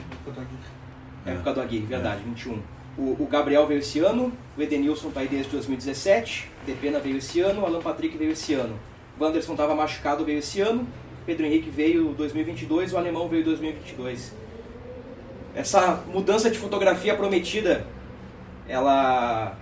É, 1.25 1.33
por 1.33 1.43
causa 1.43 1.59
do 1.59 1.65
Aguirre, 1.65 1.85
verdade, 1.85 2.21
é. 2.21 2.29
21. 2.29 2.61
O, 2.97 3.23
o, 3.23 3.27
Gabriel 3.29 3.67
veio 3.67 3.79
esse 3.79 3.99
ano, 3.99 4.31
o 4.57 4.61
Edenilson 4.61 5.09
está 5.09 5.19
aí 5.19 5.27
desde 5.27 5.51
2017, 5.51 6.49
Depena 6.65 6.99
veio 6.99 7.17
esse 7.17 7.41
ano, 7.41 7.61
o 7.61 7.65
Alan 7.65 7.81
Patrick 7.81 8.17
veio 8.17 8.31
esse 8.31 8.53
ano. 8.53 8.79
O 9.19 9.23
Wanderson 9.23 9.51
estava 9.51 9.75
machucado, 9.75 10.23
veio 10.23 10.39
esse 10.39 10.61
ano, 10.61 10.87
Pedro 11.25 11.45
Henrique 11.45 11.69
veio 11.69 12.13
2022, 12.13 12.93
o 12.93 12.97
Alemão 12.97 13.27
veio 13.27 13.43
2022. 13.43 14.33
Essa 15.53 16.03
mudança 16.07 16.49
de 16.49 16.57
fotografia 16.57 17.15
prometida, 17.15 17.85
ela 18.67 19.57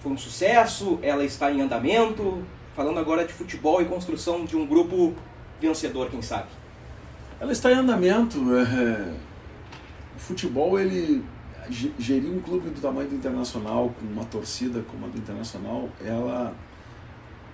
foi 0.00 0.12
um 0.12 0.18
sucesso? 0.18 0.98
Ela 1.02 1.24
está 1.24 1.50
em 1.50 1.60
andamento? 1.60 2.42
Falando 2.74 2.98
agora 2.98 3.24
de 3.24 3.32
futebol 3.32 3.82
e 3.82 3.84
construção 3.84 4.44
de 4.44 4.56
um 4.56 4.66
grupo 4.66 5.14
vencedor, 5.60 6.08
quem 6.10 6.22
sabe? 6.22 6.48
Ela 7.40 7.52
está 7.52 7.70
em 7.70 7.76
andamento. 7.76 8.38
É... 8.56 9.14
O 10.16 10.18
futebol, 10.18 10.78
ele 10.78 11.24
gerir 11.70 12.30
um 12.30 12.40
clube 12.40 12.70
do 12.70 12.80
tamanho 12.80 13.08
do 13.08 13.14
Internacional, 13.14 13.94
com 13.98 14.06
uma 14.06 14.24
torcida 14.24 14.82
como 14.90 15.06
a 15.06 15.08
do 15.08 15.18
Internacional, 15.18 15.88
ela 16.04 16.54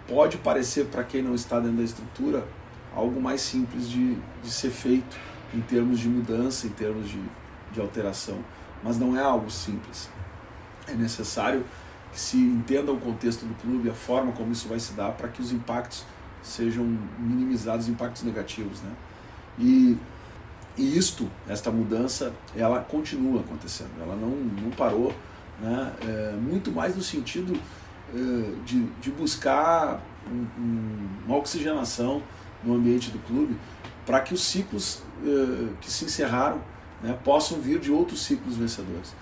pode 0.06 0.38
parecer 0.38 0.86
para 0.86 1.02
quem 1.02 1.22
não 1.22 1.34
está 1.34 1.58
dentro 1.58 1.78
da 1.78 1.82
estrutura 1.82 2.46
algo 2.94 3.20
mais 3.20 3.40
simples 3.40 3.88
de, 3.88 4.16
de 4.42 4.50
ser 4.50 4.70
feito 4.70 5.16
em 5.52 5.60
termos 5.60 5.98
de 5.98 6.08
mudança, 6.08 6.66
em 6.66 6.70
termos 6.70 7.08
de, 7.08 7.20
de 7.72 7.80
alteração. 7.80 8.38
Mas 8.82 8.98
não 8.98 9.18
é 9.18 9.22
algo 9.22 9.50
simples. 9.50 10.08
É 10.86 10.94
necessário 10.94 11.64
que 12.12 12.20
se 12.20 12.36
entenda 12.36 12.92
o 12.92 12.98
contexto 12.98 13.44
do 13.44 13.54
clube, 13.54 13.90
a 13.90 13.94
forma 13.94 14.32
como 14.32 14.52
isso 14.52 14.68
vai 14.68 14.78
se 14.78 14.92
dar, 14.92 15.12
para 15.12 15.28
que 15.28 15.40
os 15.40 15.50
impactos 15.50 16.04
sejam 16.42 16.84
minimizados, 17.18 17.88
impactos 17.88 18.22
negativos. 18.22 18.80
Né? 18.82 18.92
E, 19.58 19.96
e 20.76 20.98
isto, 20.98 21.30
esta 21.48 21.70
mudança, 21.70 22.32
ela 22.56 22.80
continua 22.80 23.40
acontecendo, 23.40 23.90
ela 24.00 24.16
não, 24.16 24.30
não 24.30 24.70
parou, 24.70 25.14
né? 25.60 25.92
É, 26.02 26.32
muito 26.32 26.72
mais 26.72 26.96
no 26.96 27.02
sentido 27.02 27.58
é, 28.12 28.64
de, 28.64 28.84
de 29.00 29.10
buscar 29.10 30.02
um, 30.30 30.60
um, 30.60 31.08
uma 31.26 31.36
oxigenação 31.36 32.22
no 32.62 32.74
ambiente 32.74 33.10
do 33.10 33.18
clube, 33.20 33.56
para 34.06 34.20
que 34.20 34.34
os 34.34 34.42
ciclos 34.42 35.02
uh, 35.22 35.68
que 35.80 35.90
se 35.90 36.04
encerraram 36.04 36.60
né, 37.02 37.18
possam 37.24 37.60
vir 37.60 37.78
de 37.78 37.90
outros 37.90 38.22
ciclos 38.22 38.56
vencedores. 38.56 39.14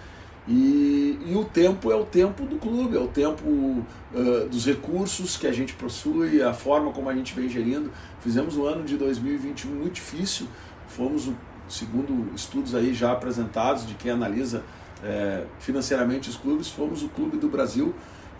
E, 0.47 1.21
e, 1.25 1.37
o 1.37 1.45
tempo 1.45 1.93
é 1.93 1.95
o 1.95 2.05
tempo 2.05 2.45
do 2.45 2.57
clube, 2.57 2.97
é 2.97 3.01
o 3.01 3.07
tempo 3.07 3.47
uh, 3.49 4.49
dos 4.51 4.67
recursos 4.67 5.37
que 5.37 5.47
a 5.47 5.53
gente 5.53 5.73
possui, 5.75 6.43
a 6.43 6.53
forma 6.53 6.91
como 6.91 7.09
a 7.09 7.15
gente 7.15 7.33
vem 7.33 7.49
gerindo. 7.49 7.93
Fizemos 8.21 8.57
um 8.57 8.67
ano 8.67 8.85
de 8.85 8.97
2021 8.97 9.71
muito 9.71 9.95
difícil, 9.95 10.49
fomos, 10.89 11.31
segundo 11.69 12.35
estudos 12.35 12.75
aí 12.75 12.93
já 12.93 13.13
apresentados 13.13 13.87
de 13.87 13.95
quem 13.95 14.11
analisa 14.11 14.65
é, 15.03 15.45
financeiramente 15.61 16.29
os 16.29 16.37
clubes, 16.37 16.69
fomos 16.69 17.03
o 17.03 17.09
clube 17.09 17.37
do 17.37 17.49
Brasil 17.49 17.95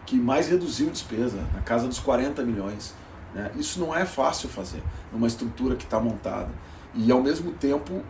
que 0.05 0.17
mais 0.17 0.49
reduziu 0.49 0.91
despesa, 0.91 1.39
na 1.55 1.61
casa 1.61 1.87
dos 1.87 1.99
40 2.01 2.43
milhões. 2.43 2.95
Né? 3.35 3.51
Isso 3.57 3.81
não 3.81 3.95
é 3.95 4.05
fácil 4.05 4.49
fazer 4.49 4.83
numa 5.13 5.27
estrutura 5.27 5.77
que 5.77 5.85
está 5.85 6.01
montada. 6.01 6.51
E 6.95 7.11
ao 7.11 7.23
mesmo 7.23 7.53
tempo 7.53 8.03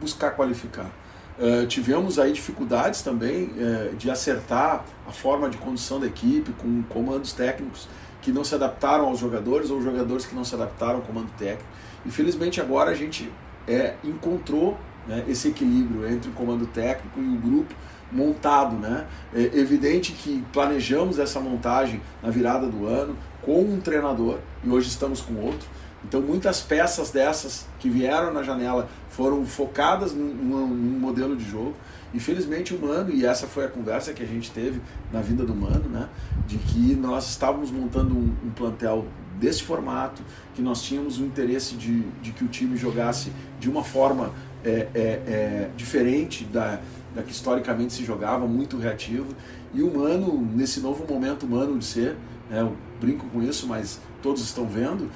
buscar 0.00 0.32
qualificar. 0.32 0.90
Uh, 1.38 1.66
tivemos 1.68 2.18
aí 2.18 2.32
dificuldades 2.32 3.00
também 3.00 3.44
uh, 3.44 3.94
de 3.96 4.10
acertar 4.10 4.84
a 5.06 5.12
forma 5.12 5.48
de 5.48 5.56
condução 5.56 6.00
da 6.00 6.06
equipe 6.06 6.52
com 6.52 6.82
comandos 6.88 7.32
técnicos 7.32 7.88
que 8.20 8.32
não 8.32 8.42
se 8.42 8.56
adaptaram 8.56 9.06
aos 9.06 9.20
jogadores 9.20 9.70
ou 9.70 9.80
jogadores 9.80 10.26
que 10.26 10.34
não 10.34 10.44
se 10.44 10.54
adaptaram 10.54 10.96
ao 10.96 11.02
comando 11.02 11.30
técnico. 11.38 11.68
Infelizmente 12.04 12.60
agora 12.60 12.90
a 12.90 12.94
gente 12.94 13.30
é, 13.68 13.94
encontrou 14.02 14.76
né, 15.06 15.24
esse 15.28 15.48
equilíbrio 15.48 16.08
entre 16.08 16.28
o 16.28 16.32
comando 16.32 16.66
técnico 16.66 17.20
e 17.20 17.28
o 17.28 17.36
grupo 17.36 17.74
montado. 18.10 18.76
Né? 18.76 19.06
É 19.34 19.58
evidente 19.58 20.12
que 20.12 20.44
planejamos 20.52 21.18
essa 21.18 21.38
montagem 21.40 22.00
na 22.22 22.30
virada 22.30 22.66
do 22.66 22.86
ano, 22.86 23.16
com 23.42 23.60
um 23.60 23.80
treinador 23.80 24.38
e 24.64 24.68
hoje 24.68 24.88
estamos 24.88 25.20
com 25.20 25.34
outro. 25.34 25.68
Então 26.04 26.20
muitas 26.20 26.60
peças 26.60 27.10
dessas 27.10 27.66
que 27.78 27.88
vieram 27.88 28.32
na 28.32 28.42
janela 28.42 28.88
foram 29.08 29.44
focadas 29.44 30.14
num, 30.14 30.32
num 30.32 30.98
modelo 30.98 31.36
de 31.36 31.48
jogo. 31.48 31.74
Infelizmente 32.14 32.74
o 32.74 32.80
Mano, 32.80 33.10
e 33.10 33.26
essa 33.26 33.46
foi 33.46 33.64
a 33.64 33.68
conversa 33.68 34.12
que 34.12 34.22
a 34.22 34.26
gente 34.26 34.50
teve 34.50 34.80
na 35.12 35.20
vida 35.20 35.44
do 35.44 35.54
Mano, 35.54 35.88
né? 35.88 36.08
De 36.46 36.56
que 36.56 36.94
nós 36.94 37.28
estávamos 37.28 37.70
montando 37.70 38.16
um, 38.16 38.34
um 38.44 38.50
plantel 38.50 39.06
desse 39.38 39.62
formato, 39.62 40.22
que 40.54 40.62
nós 40.62 40.82
tínhamos 40.82 41.18
o 41.18 41.24
interesse 41.24 41.74
de, 41.74 42.00
de 42.22 42.32
que 42.32 42.44
o 42.44 42.48
time 42.48 42.76
jogasse 42.76 43.32
de 43.60 43.68
uma 43.68 43.84
forma 43.84 44.32
é, 44.64 44.88
é, 44.94 45.00
é, 45.00 45.70
diferente 45.76 46.44
da, 46.44 46.80
da 47.14 47.22
que 47.22 47.30
historicamente 47.30 47.92
se 47.92 48.04
jogava, 48.04 48.46
muito 48.46 48.76
reativo. 48.76 49.26
E 49.72 49.82
o 49.82 49.96
Mano, 49.96 50.48
nesse 50.54 50.80
novo 50.80 51.06
momento 51.06 51.44
humano 51.44 51.78
de 51.78 51.84
ser, 51.84 52.16
né, 52.50 52.60
eu 52.60 52.76
brinco 53.00 53.26
com 53.26 53.42
isso, 53.42 53.66
mas 53.66 54.00
todos 54.22 54.42
estão 54.42 54.66
vendo, 54.66 55.08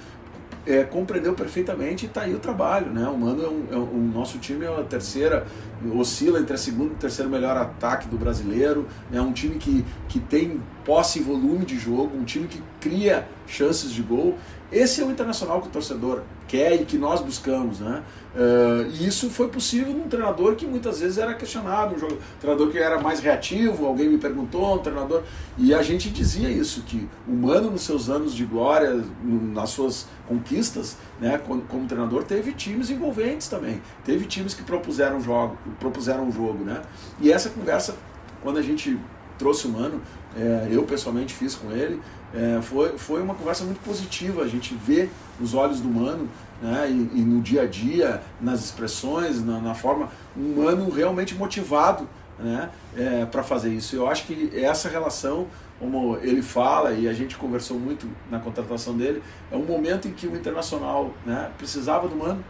é, 0.66 0.84
compreendeu 0.84 1.34
perfeitamente 1.34 2.04
e 2.04 2.08
está 2.08 2.22
aí 2.22 2.34
o 2.34 2.38
trabalho. 2.38 2.90
Né? 2.90 3.06
O 3.08 3.18
Mano 3.18 3.42
é 3.42 3.48
um, 3.48 3.64
é 3.72 3.76
um, 3.76 3.82
o 3.82 4.12
nosso 4.14 4.38
time 4.38 4.64
é 4.64 4.68
a 4.68 4.82
terceira, 4.82 5.46
oscila 5.94 6.38
entre 6.38 6.54
a 6.54 6.58
segunda 6.58 6.92
e 6.92 6.96
terceiro 6.96 7.30
melhor 7.30 7.56
ataque 7.56 8.08
do 8.08 8.16
brasileiro. 8.16 8.86
É 9.12 9.20
um 9.20 9.32
time 9.32 9.56
que, 9.56 9.84
que 10.08 10.20
tem 10.20 10.60
posse 10.84 11.18
e 11.18 11.22
volume 11.22 11.64
de 11.64 11.78
jogo, 11.78 12.16
um 12.16 12.24
time 12.24 12.46
que 12.46 12.62
cria 12.80 13.26
chances 13.46 13.90
de 13.90 14.02
gol. 14.02 14.36
Esse 14.70 15.02
é 15.02 15.04
o 15.04 15.10
internacional 15.10 15.60
que 15.60 15.68
o 15.68 15.70
torcedor 15.70 16.22
quer 16.48 16.74
e 16.74 16.84
que 16.84 16.96
nós 16.96 17.20
buscamos. 17.20 17.80
Né? 17.80 18.02
Uh, 18.34 18.88
e 18.90 19.06
isso 19.06 19.28
foi 19.28 19.48
possível 19.48 19.92
num 19.92 20.08
treinador 20.08 20.56
que 20.56 20.66
muitas 20.66 21.00
vezes 21.00 21.18
era 21.18 21.34
questionado, 21.34 21.94
um 21.94 21.98
jogador, 21.98 22.18
treinador 22.40 22.70
que 22.70 22.78
era 22.78 22.98
mais 22.98 23.20
reativo, 23.20 23.84
alguém 23.84 24.08
me 24.08 24.16
perguntou, 24.16 24.74
um 24.74 24.78
treinador. 24.78 25.22
E 25.58 25.74
a 25.74 25.82
gente 25.82 26.08
dizia 26.08 26.48
isso, 26.48 26.82
que 26.82 27.08
o 27.28 27.32
Mano, 27.32 27.70
nos 27.70 27.82
seus 27.82 28.08
anos 28.08 28.34
de 28.34 28.44
glória, 28.44 29.04
nas 29.22 29.70
suas 29.70 30.06
conquistas, 30.26 30.96
né, 31.20 31.38
como, 31.38 31.62
como 31.62 31.86
treinador, 31.86 32.24
teve 32.24 32.52
times 32.52 32.88
envolventes 32.88 33.48
também. 33.48 33.82
Teve 34.04 34.24
times 34.24 34.54
que 34.54 34.62
propuseram 34.62 35.20
jogo, 35.20 35.58
propuseram 35.78 36.24
um 36.24 36.32
jogo. 36.32 36.64
Né? 36.64 36.80
E 37.20 37.30
essa 37.30 37.50
conversa, 37.50 37.94
quando 38.42 38.58
a 38.58 38.62
gente 38.62 38.98
trouxe 39.42 39.66
o 39.66 39.70
Mano, 39.70 40.00
é, 40.36 40.68
eu 40.70 40.84
pessoalmente 40.84 41.34
fiz 41.34 41.56
com 41.56 41.72
ele, 41.72 42.00
é, 42.32 42.62
foi, 42.62 42.96
foi 42.96 43.20
uma 43.20 43.34
conversa 43.34 43.64
muito 43.64 43.80
positiva. 43.80 44.42
A 44.42 44.48
gente 44.48 44.72
vê 44.74 45.08
nos 45.40 45.52
olhos 45.52 45.80
do 45.80 45.88
Mano 45.88 46.28
né, 46.62 46.88
e, 46.88 47.18
e, 47.18 47.22
no 47.22 47.42
dia 47.42 47.62
a 47.62 47.66
dia, 47.66 48.22
nas 48.40 48.64
expressões, 48.64 49.44
na, 49.44 49.58
na 49.58 49.74
forma, 49.74 50.08
um 50.36 50.52
humano 50.52 50.88
realmente 50.90 51.34
motivado 51.34 52.08
né, 52.38 52.70
é, 52.96 53.26
para 53.26 53.42
fazer 53.42 53.70
isso. 53.70 53.96
Eu 53.96 54.06
acho 54.06 54.26
que 54.26 54.52
essa 54.54 54.88
relação, 54.88 55.48
como 55.80 56.16
ele 56.18 56.40
fala, 56.40 56.92
e 56.92 57.08
a 57.08 57.12
gente 57.12 57.36
conversou 57.36 57.78
muito 57.78 58.08
na 58.30 58.38
contratação 58.38 58.96
dele, 58.96 59.20
é 59.50 59.56
um 59.56 59.64
momento 59.64 60.06
em 60.06 60.12
que 60.12 60.28
o 60.28 60.36
Internacional 60.36 61.12
né, 61.26 61.50
precisava 61.58 62.06
do 62.06 62.14
Mano 62.14 62.42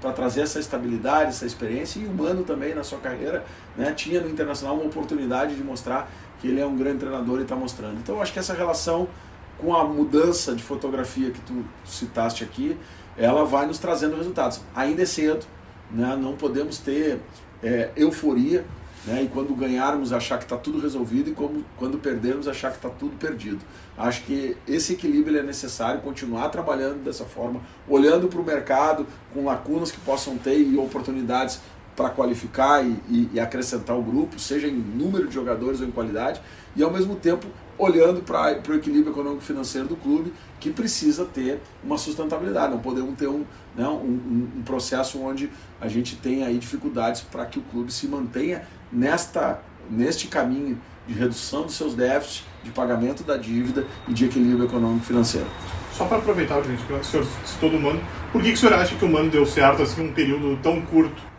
para 0.00 0.12
trazer 0.12 0.42
essa 0.42 0.60
estabilidade, 0.60 1.30
essa 1.30 1.46
experiência, 1.46 1.98
e 1.98 2.04
o 2.04 2.12
Mano 2.12 2.44
também 2.44 2.74
na 2.74 2.84
sua 2.84 2.98
carreira 2.98 3.42
né, 3.74 3.90
tinha 3.92 4.20
no 4.20 4.28
Internacional 4.28 4.76
uma 4.76 4.84
oportunidade 4.84 5.56
de 5.56 5.64
mostrar 5.64 6.10
que 6.44 6.50
ele 6.50 6.60
é 6.60 6.66
um 6.66 6.76
grande 6.76 6.98
treinador 6.98 7.38
e 7.38 7.42
está 7.42 7.56
mostrando. 7.56 7.96
Então 7.96 8.16
eu 8.16 8.20
acho 8.20 8.30
que 8.30 8.38
essa 8.38 8.52
relação 8.52 9.08
com 9.56 9.74
a 9.74 9.82
mudança 9.82 10.54
de 10.54 10.62
fotografia 10.62 11.30
que 11.30 11.40
tu 11.40 11.64
citaste 11.86 12.44
aqui, 12.44 12.76
ela 13.16 13.46
vai 13.46 13.64
nos 13.64 13.78
trazendo 13.78 14.14
resultados. 14.14 14.60
Ainda 14.74 15.00
é 15.00 15.06
cedo, 15.06 15.46
né? 15.90 16.14
não 16.20 16.36
podemos 16.36 16.76
ter 16.76 17.18
é, 17.62 17.90
euforia 17.96 18.62
né? 19.06 19.22
e 19.22 19.28
quando 19.28 19.54
ganharmos 19.54 20.12
achar 20.12 20.36
que 20.36 20.44
está 20.44 20.58
tudo 20.58 20.78
resolvido 20.80 21.30
e 21.30 21.32
como, 21.32 21.64
quando 21.78 21.96
perdermos 21.96 22.46
achar 22.46 22.70
que 22.70 22.76
está 22.76 22.90
tudo 22.90 23.16
perdido. 23.16 23.60
Acho 23.96 24.22
que 24.24 24.54
esse 24.68 24.92
equilíbrio 24.92 25.38
é 25.38 25.42
necessário, 25.42 26.02
continuar 26.02 26.50
trabalhando 26.50 27.02
dessa 27.02 27.24
forma, 27.24 27.62
olhando 27.88 28.28
para 28.28 28.40
o 28.40 28.44
mercado 28.44 29.06
com 29.32 29.46
lacunas 29.46 29.90
que 29.90 30.00
possam 30.00 30.36
ter 30.36 30.58
e 30.58 30.76
oportunidades 30.76 31.62
para 31.96 32.10
qualificar 32.10 32.84
e, 32.84 32.98
e, 33.08 33.30
e, 33.34 33.40
acrescentar 33.40 33.96
o 33.96 34.02
grupo, 34.02 34.38
seja 34.38 34.66
em 34.66 34.74
número 34.74 35.28
de 35.28 35.34
jogadores 35.34 35.80
ou 35.80 35.86
em 35.86 35.90
qualidade, 35.90 36.40
e 36.74 36.82
ao 36.82 36.90
mesmo 36.90 37.14
tempo 37.16 37.46
olhando 37.78 38.20
para 38.22 38.60
o 38.68 38.74
equilíbrio 38.74 39.12
econômico 39.12 39.42
financeiro 39.42 39.88
do 39.88 39.96
clube, 39.96 40.32
que 40.60 40.70
precisa 40.70 41.24
ter 41.24 41.60
uma 41.82 41.98
sustentabilidade. 41.98 42.72
Não 42.72 42.80
podemos 42.80 43.16
ter 43.16 43.28
um, 43.28 43.44
né, 43.76 43.86
um, 43.88 44.48
um 44.56 44.62
processo 44.62 45.20
onde 45.20 45.50
a 45.80 45.88
gente 45.88 46.16
tem 46.16 46.44
aí 46.44 46.58
dificuldades 46.58 47.22
para 47.22 47.44
que 47.46 47.58
o 47.58 47.62
clube 47.62 47.92
se 47.92 48.06
mantenha 48.06 48.62
nesta, 48.92 49.60
neste 49.90 50.28
caminho 50.28 50.80
de 51.06 51.14
redução 51.14 51.62
dos 51.62 51.74
seus 51.74 51.94
déficits, 51.94 52.44
de 52.62 52.70
pagamento 52.70 53.22
da 53.22 53.36
dívida 53.36 53.86
e 54.08 54.14
de 54.14 54.24
equilíbrio 54.24 54.66
econômico 54.66 55.04
financeiro. 55.04 55.46
Só 55.92 56.06
para 56.06 56.18
aproveitar, 56.18 56.62
gente, 56.62 56.82
que 56.84 56.92
o 56.92 57.04
senhor 57.04 57.26
citou 57.44 57.70
do 57.70 57.78
Mano, 57.78 58.00
por 58.32 58.42
que, 58.42 58.48
que 58.48 58.54
o 58.54 58.58
senhor 58.58 58.74
acha 58.74 58.96
que 58.96 59.04
o 59.04 59.08
Mano 59.08 59.30
deu 59.30 59.46
certo 59.46 59.82
assim 59.82 60.08
um 60.08 60.12
período 60.12 60.58
tão 60.62 60.80
curto? 60.82 61.33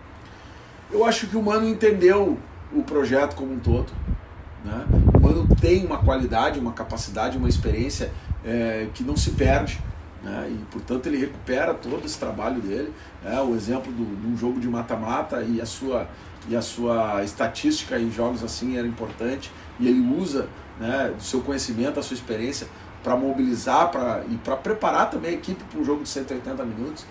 Eu 0.95 1.03
acho 1.03 1.27
que 1.27 1.36
o 1.36 1.43
Mano 1.43 1.67
entendeu 1.67 2.39
o 2.71 2.81
projeto 2.81 3.36
como 3.36 3.51
um 3.51 3.60
todo. 3.60 3.91
Né? 4.63 4.86
O 5.13 5.19
Mano 5.19 5.45
tem 5.60 5.86
uma 5.86 5.97
qualidade, 5.97 6.58
uma 6.58 6.71
capacidade, 6.71 7.38
uma 7.38 7.49
experiência 7.49 8.13
é, 8.45 8.88
que 8.93 9.03
não 9.03 9.17
se 9.17 9.31
perde. 9.31 9.77
Né? 10.23 10.53
E, 10.53 10.65
portanto, 10.71 11.08
ele 11.08 11.17
recupera 11.17 11.73
todo 11.73 12.05
esse 12.05 12.17
trabalho 12.17 12.62
dele. 12.62 12.93
Né? 13.21 13.38
O 13.41 13.53
exemplo 13.53 13.91
de 13.91 14.01
um 14.01 14.38
jogo 14.38 14.58
de 14.58 14.69
mata-mata 14.69 15.41
e 15.43 15.60
a 15.60 15.65
sua 15.65 16.08
e 16.47 16.55
a 16.55 16.62
sua 16.62 17.23
estatística 17.23 17.99
em 17.99 18.10
jogos 18.12 18.43
assim 18.43 18.77
era 18.77 18.88
importante 18.88 19.51
e 19.79 19.88
ele 19.88 19.99
usa 20.15 20.47
né, 20.79 21.12
do 21.17 21.23
seu 21.23 21.41
conhecimento, 21.41 21.99
a 21.99 22.03
sua 22.03 22.13
experiência 22.13 22.67
para 23.03 23.17
mobilizar 23.17 23.89
pra, 23.89 24.23
e 24.29 24.36
para 24.36 24.55
preparar 24.55 25.10
também 25.10 25.31
a 25.31 25.34
equipe 25.34 25.63
para 25.63 25.79
um 25.79 25.84
jogo 25.84 26.03
de 26.03 26.10
180 26.10 26.63
minutos. 26.63 27.03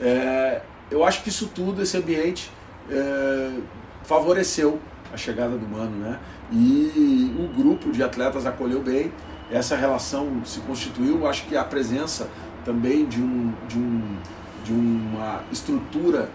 É, 0.00 0.62
eu 0.88 1.04
acho 1.04 1.24
que 1.24 1.30
isso 1.30 1.50
tudo, 1.52 1.82
esse 1.82 1.96
ambiente, 1.96 2.48
é, 2.90 3.58
favoreceu 4.02 4.78
a 5.12 5.16
chegada 5.16 5.56
do 5.56 5.66
Mano, 5.68 5.96
né? 5.96 6.18
E 6.52 7.34
o 7.38 7.56
grupo 7.56 7.90
de 7.90 8.02
atletas 8.02 8.46
acolheu 8.46 8.82
bem, 8.82 9.12
essa 9.50 9.76
relação 9.76 10.44
se 10.44 10.60
constituiu, 10.60 11.26
acho 11.26 11.46
que 11.46 11.56
a 11.56 11.64
presença 11.64 12.28
também 12.64 13.06
de, 13.06 13.22
um, 13.22 13.52
de, 13.68 13.78
um, 13.78 14.16
de 14.64 14.72
uma 14.72 15.42
estrutura 15.52 16.28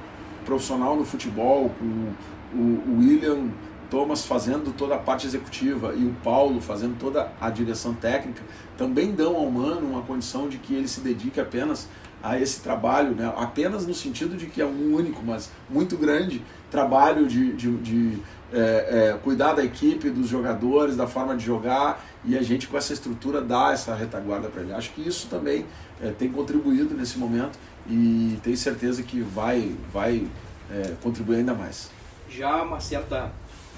profissional 0.45 0.95
no 0.95 1.05
futebol, 1.05 1.69
com 1.77 2.13
o, 2.57 2.99
William 2.99 3.49
Thomas 3.89 4.25
fazendo 4.25 4.73
toda 4.73 4.95
a 4.95 4.97
parte 4.97 5.27
executiva 5.27 5.93
e 5.93 6.05
o 6.05 6.15
Paulo 6.23 6.61
fazendo 6.61 6.97
toda 6.97 7.31
a 7.39 7.49
direção 7.49 7.93
técnica, 7.93 8.41
também 8.77 9.11
dão 9.11 9.35
ao 9.35 9.51
Mano 9.51 9.87
uma 9.87 10.01
condição 10.01 10.47
de 10.47 10.57
que 10.57 10.73
ele 10.73 10.87
se 10.87 11.01
dedique 11.01 11.39
apenas 11.39 11.89
a 12.23 12.39
esse 12.39 12.61
trabalho, 12.61 13.15
né? 13.15 13.31
apenas 13.35 13.85
no 13.85 13.93
sentido 13.93 14.37
de 14.37 14.45
que 14.45 14.61
é 14.61 14.65
um 14.65 14.95
único, 14.95 15.23
mas 15.23 15.49
muito 15.69 15.97
grande 15.97 16.41
trabalho 16.69 17.27
de, 17.27 17.53
de, 17.53 17.77
de 17.77 18.19
é, 18.53 19.13
é, 19.13 19.19
cuidar 19.21 19.53
da 19.53 19.63
equipe, 19.63 20.09
dos 20.09 20.27
jogadores, 20.27 20.95
da 20.95 21.07
forma 21.07 21.35
de 21.35 21.45
jogar 21.45 22.05
e 22.23 22.37
a 22.37 22.41
gente 22.41 22.67
com 22.67 22.77
essa 22.77 22.93
estrutura 22.93 23.41
dá 23.41 23.71
essa 23.73 23.93
retaguarda 23.95 24.47
para 24.49 24.61
ele. 24.61 24.73
Acho 24.73 24.91
que 24.91 25.07
isso 25.07 25.27
também 25.27 25.65
é, 26.01 26.11
tem 26.11 26.29
contribuído 26.31 26.95
nesse 26.95 27.17
momento 27.17 27.57
e 27.87 28.39
tenho 28.43 28.57
certeza 28.57 29.03
que 29.03 29.21
vai, 29.21 29.75
vai 29.91 30.27
é, 30.71 30.93
contribuir 31.01 31.37
ainda 31.37 31.53
mais. 31.53 31.89
Já 32.29 32.61
uma 32.63 32.79
certa, 32.79 33.31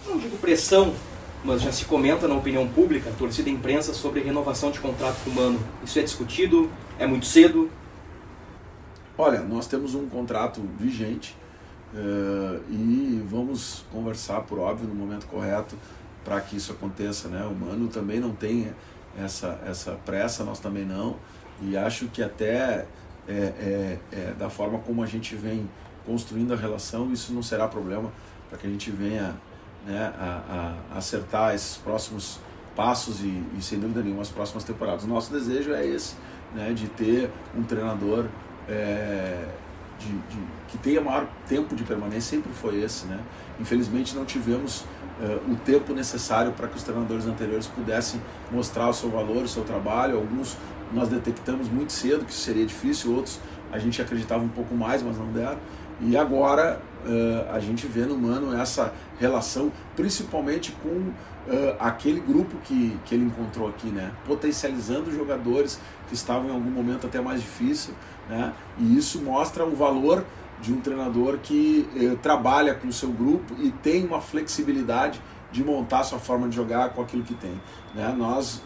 não 0.08 0.18
digo 0.18 0.38
pressão, 0.38 0.94
mas 1.44 1.62
já 1.62 1.72
se 1.72 1.86
comenta 1.86 2.28
na 2.28 2.36
opinião 2.36 2.68
pública, 2.68 3.12
torcida 3.18 3.50
e 3.50 3.54
imprensa, 3.54 3.94
sobre 3.94 4.22
renovação 4.22 4.72
de 4.72 4.80
contrato 4.80 5.18
com 5.24 5.32
o 5.32 5.34
Mano. 5.34 5.60
Isso 5.84 6.00
é 6.00 6.04
discutido? 6.04 6.70
É 7.00 7.08
muito 7.08 7.26
cedo? 7.26 7.70
Olha, 9.18 9.42
nós 9.42 9.68
temos 9.68 9.94
um 9.94 10.08
contrato 10.10 10.60
vigente 10.78 11.38
uh, 11.94 12.64
e 12.70 13.24
vamos 13.28 13.86
conversar, 13.92 14.42
por 14.42 14.58
óbvio, 14.58 14.88
no 14.88 14.96
momento 14.96 15.28
correto 15.28 15.78
para 16.24 16.42
que 16.42 16.56
isso 16.56 16.72
aconteça. 16.72 17.28
Né? 17.28 17.46
O 17.46 17.54
Mano 17.54 17.88
também 17.90 18.20
não 18.20 18.34
tem 18.34 18.74
essa, 19.18 19.60
essa 19.68 19.92
pressa, 20.04 20.44
nós 20.44 20.60
também 20.60 20.84
não. 20.84 21.18
E 21.62 21.78
acho 21.78 22.08
que 22.08 22.24
até 22.24 22.88
é, 23.28 23.34
é, 23.34 24.00
é, 24.12 24.34
da 24.38 24.50
forma 24.50 24.80
como 24.80 25.04
a 25.04 25.06
gente 25.06 25.36
vem 25.36 25.70
construindo 26.06 26.54
a 26.54 26.58
relação, 26.58 27.12
isso 27.14 27.34
não 27.34 27.44
será 27.44 27.68
problema 27.68 28.12
para 28.50 28.58
que 28.58 28.68
a 28.68 28.70
gente 28.70 28.90
venha 28.90 29.36
né, 29.86 30.12
a, 30.18 30.76
a, 30.92 30.98
acertar 30.98 31.54
esses 31.54 31.78
próximos 31.78 32.40
passos 32.76 33.22
e, 33.22 33.44
e, 33.56 33.62
sem 33.62 33.80
dúvida 33.80 34.02
nenhuma 34.02 34.24
as 34.24 34.30
próximas 34.30 34.64
temporadas. 34.64 35.04
O 35.04 35.08
nosso 35.08 35.32
desejo 35.32 35.72
é 35.72 35.86
esse, 35.86 36.16
né, 36.56 36.74
de 36.74 36.88
ter 36.88 37.30
um 37.56 37.64
treinador 37.64 38.26
é, 38.70 39.46
de, 40.00 40.08
de, 40.08 40.38
que 40.68 40.78
tenha 40.78 41.02
maior 41.02 41.28
tempo 41.48 41.76
de 41.76 41.84
permanência, 41.84 42.38
sempre 42.38 42.52
foi 42.54 42.82
esse. 42.82 43.06
Né? 43.06 43.20
Infelizmente 43.60 44.16
não 44.16 44.26
tivemos 44.26 44.82
uh, 45.22 45.52
o 45.52 45.56
tempo 45.58 45.94
necessário 45.94 46.52
para 46.52 46.68
que 46.68 46.76
os 46.76 46.84
treinadores 46.84 47.26
anteriores 47.26 47.68
pudessem 47.68 48.22
mostrar 48.52 48.90
o 48.90 48.94
seu 48.94 49.10
valor, 49.10 49.44
o 49.44 49.48
seu 49.48 49.64
trabalho. 49.64 50.18
Alguns 50.18 50.58
nós 50.92 51.10
detectamos 51.10 51.70
muito 51.70 51.92
cedo 51.92 52.26
que 52.26 52.34
seria 52.34 52.66
difícil, 52.66 53.16
outros 53.16 53.40
a 53.72 53.80
gente 53.80 54.00
acreditava 54.02 54.44
um 54.44 54.50
pouco 54.50 54.76
mais, 54.76 55.02
mas 55.02 55.18
não 55.18 55.32
deram. 55.32 55.58
E 56.00 56.16
agora 56.16 56.80
uh, 57.06 57.52
a 57.52 57.60
gente 57.60 57.88
vê 57.88 58.06
no 58.06 58.18
Mano 58.18 58.56
essa 58.56 58.94
relação, 59.20 59.72
principalmente 59.96 60.72
com 60.72 60.90
uh, 60.90 61.14
aquele 61.80 62.20
grupo 62.20 62.58
que, 62.64 62.98
que 63.06 63.16
ele 63.16 63.26
encontrou 63.26 63.68
aqui, 63.68 63.88
né? 63.88 64.12
potencializando 64.26 65.12
jogadores 65.12 65.80
que 66.08 66.14
estavam 66.14 66.50
em 66.50 66.54
algum 66.54 66.70
momento 66.70 67.08
até 67.08 67.22
mais 67.22 67.42
difícil. 67.42 67.94
Né? 68.30 68.54
E 68.78 68.98
isso 68.98 69.22
mostra 69.22 69.66
o 69.66 69.76
valor 69.76 70.26
de 70.62 70.74
um 70.74 70.80
treinador 70.80 71.40
que 71.40 71.88
uh, 71.96 72.18
trabalha 72.18 72.74
com 72.74 72.88
o 72.88 72.94
seu 72.94 73.10
grupo 73.10 73.54
e 73.60 73.72
tem 73.72 74.06
uma 74.06 74.22
flexibilidade 74.22 75.22
de 75.52 75.64
montar 75.64 76.04
sua 76.04 76.20
forma 76.20 76.50
de 76.50 76.56
jogar 76.56 76.90
com 76.90 77.02
aquilo 77.02 77.24
que 77.24 77.36
tem. 77.36 77.62
Né? 77.94 78.12
Nós, 78.18 78.64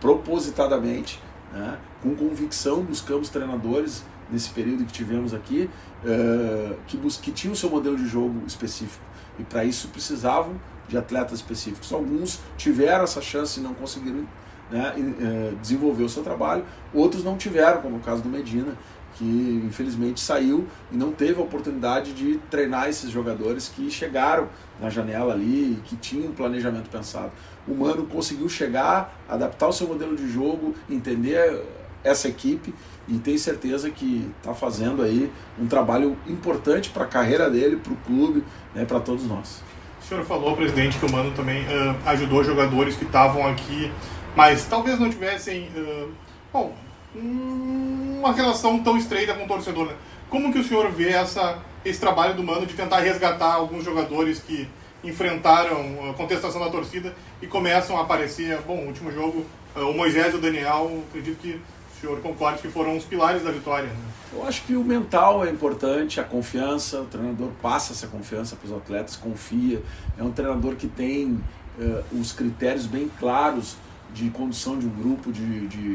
propositadamente, 0.00 1.20
né? 1.52 1.76
com 2.02 2.14
convicção, 2.14 2.80
buscamos 2.80 3.28
treinadores 3.28 4.02
nesse 4.30 4.50
período 4.50 4.84
que 4.84 4.92
tivemos 4.92 5.32
aqui, 5.32 5.70
uh, 6.04 6.76
que, 6.86 6.98
que 7.20 7.30
tinham 7.30 7.52
o 7.52 7.56
seu 7.56 7.70
modelo 7.70 7.96
de 7.96 8.06
jogo 8.06 8.42
específico. 8.46 9.04
E 9.38 9.44
para 9.44 9.64
isso 9.64 9.88
precisavam 9.88 10.54
de 10.88 10.96
atletas 10.96 11.38
específicos. 11.38 11.92
Alguns 11.92 12.40
tiveram 12.56 13.04
essa 13.04 13.20
chance 13.20 13.60
e 13.60 13.62
não 13.62 13.74
conseguiram 13.74 14.26
né, 14.70 14.94
uh, 14.96 15.56
desenvolver 15.56 16.04
o 16.04 16.08
seu 16.08 16.22
trabalho, 16.22 16.64
outros 16.92 17.22
não 17.22 17.36
tiveram, 17.36 17.80
como 17.80 17.96
o 17.96 18.00
caso 18.00 18.22
do 18.22 18.28
Medina, 18.28 18.76
que 19.16 19.62
infelizmente 19.66 20.20
saiu 20.20 20.66
e 20.92 20.96
não 20.96 21.10
teve 21.10 21.40
a 21.40 21.42
oportunidade 21.42 22.12
de 22.12 22.36
treinar 22.50 22.88
esses 22.88 23.10
jogadores 23.10 23.68
que 23.68 23.90
chegaram 23.90 24.48
na 24.78 24.90
janela 24.90 25.32
ali 25.32 25.72
e 25.72 25.80
que 25.84 25.96
tinham 25.96 26.30
um 26.30 26.34
planejamento 26.34 26.90
pensado. 26.90 27.32
O 27.66 27.74
Mano 27.74 28.06
conseguiu 28.06 28.48
chegar, 28.48 29.18
adaptar 29.26 29.68
o 29.68 29.72
seu 29.72 29.88
modelo 29.88 30.14
de 30.14 30.30
jogo, 30.30 30.74
entender 30.88 31.64
essa 32.04 32.28
equipe 32.28 32.74
e 33.08 33.18
tenho 33.18 33.38
certeza 33.38 33.90
que 33.90 34.30
está 34.38 34.52
fazendo 34.52 35.02
aí 35.02 35.30
um 35.58 35.66
trabalho 35.66 36.16
importante 36.26 36.90
para 36.90 37.04
a 37.04 37.06
carreira 37.06 37.48
dele, 37.48 37.76
para 37.76 37.92
o 37.92 37.96
clube, 37.96 38.42
né, 38.74 38.84
para 38.84 39.00
todos 39.00 39.26
nós. 39.26 39.62
O 40.02 40.04
senhor 40.04 40.24
falou, 40.24 40.56
presidente, 40.56 40.98
que 40.98 41.06
o 41.06 41.10
Mano 41.10 41.32
também 41.32 41.62
uh, 41.64 41.96
ajudou 42.06 42.42
jogadores 42.44 42.96
que 42.96 43.04
estavam 43.04 43.46
aqui, 43.46 43.90
mas 44.34 44.64
talvez 44.64 44.98
não 44.98 45.10
tivessem 45.10 45.68
uh, 45.76 46.10
bom, 46.52 46.74
uma 47.14 48.32
relação 48.32 48.78
tão 48.82 48.96
estreita 48.96 49.34
com 49.34 49.44
o 49.44 49.48
torcedor. 49.48 49.86
Né? 49.86 49.94
Como 50.28 50.52
que 50.52 50.58
o 50.58 50.64
senhor 50.64 50.90
vê 50.90 51.10
essa, 51.10 51.58
esse 51.84 51.98
trabalho 51.98 52.34
do 52.34 52.42
Mano 52.42 52.66
de 52.66 52.74
tentar 52.74 53.00
resgatar 53.00 53.54
alguns 53.54 53.84
jogadores 53.84 54.40
que 54.40 54.68
enfrentaram 55.02 56.10
a 56.10 56.14
contestação 56.14 56.60
da 56.60 56.70
torcida 56.70 57.14
e 57.40 57.46
começam 57.46 57.96
a 57.98 58.02
aparecer? 58.02 58.60
Bom, 58.62 58.78
o 58.78 58.86
último 58.86 59.12
jogo, 59.12 59.44
uh, 59.76 59.80
o 59.80 59.94
Moisés 59.94 60.34
e 60.34 60.36
o 60.36 60.40
Daniel, 60.40 61.02
acredito 61.08 61.38
que 61.40 61.60
o 61.96 62.00
senhor 62.00 62.20
concorda 62.20 62.58
que 62.58 62.68
foram 62.68 62.96
os 62.96 63.04
pilares 63.04 63.42
da 63.42 63.50
vitória? 63.50 63.88
Né? 63.88 64.04
Eu 64.32 64.46
acho 64.46 64.64
que 64.64 64.76
o 64.76 64.84
mental 64.84 65.44
é 65.44 65.50
importante, 65.50 66.20
a 66.20 66.24
confiança, 66.24 67.00
o 67.00 67.06
treinador 67.06 67.50
passa 67.62 67.92
essa 67.92 68.06
confiança 68.06 68.54
para 68.54 68.66
os 68.66 68.72
atletas, 68.72 69.16
confia. 69.16 69.82
É 70.18 70.22
um 70.22 70.30
treinador 70.30 70.76
que 70.76 70.86
tem 70.86 71.40
uh, 71.78 72.20
os 72.20 72.32
critérios 72.32 72.86
bem 72.86 73.10
claros 73.18 73.76
de 74.12 74.28
condução 74.30 74.78
de 74.78 74.86
um 74.86 74.90
grupo, 74.90 75.32
de, 75.32 75.66
de 75.68 75.92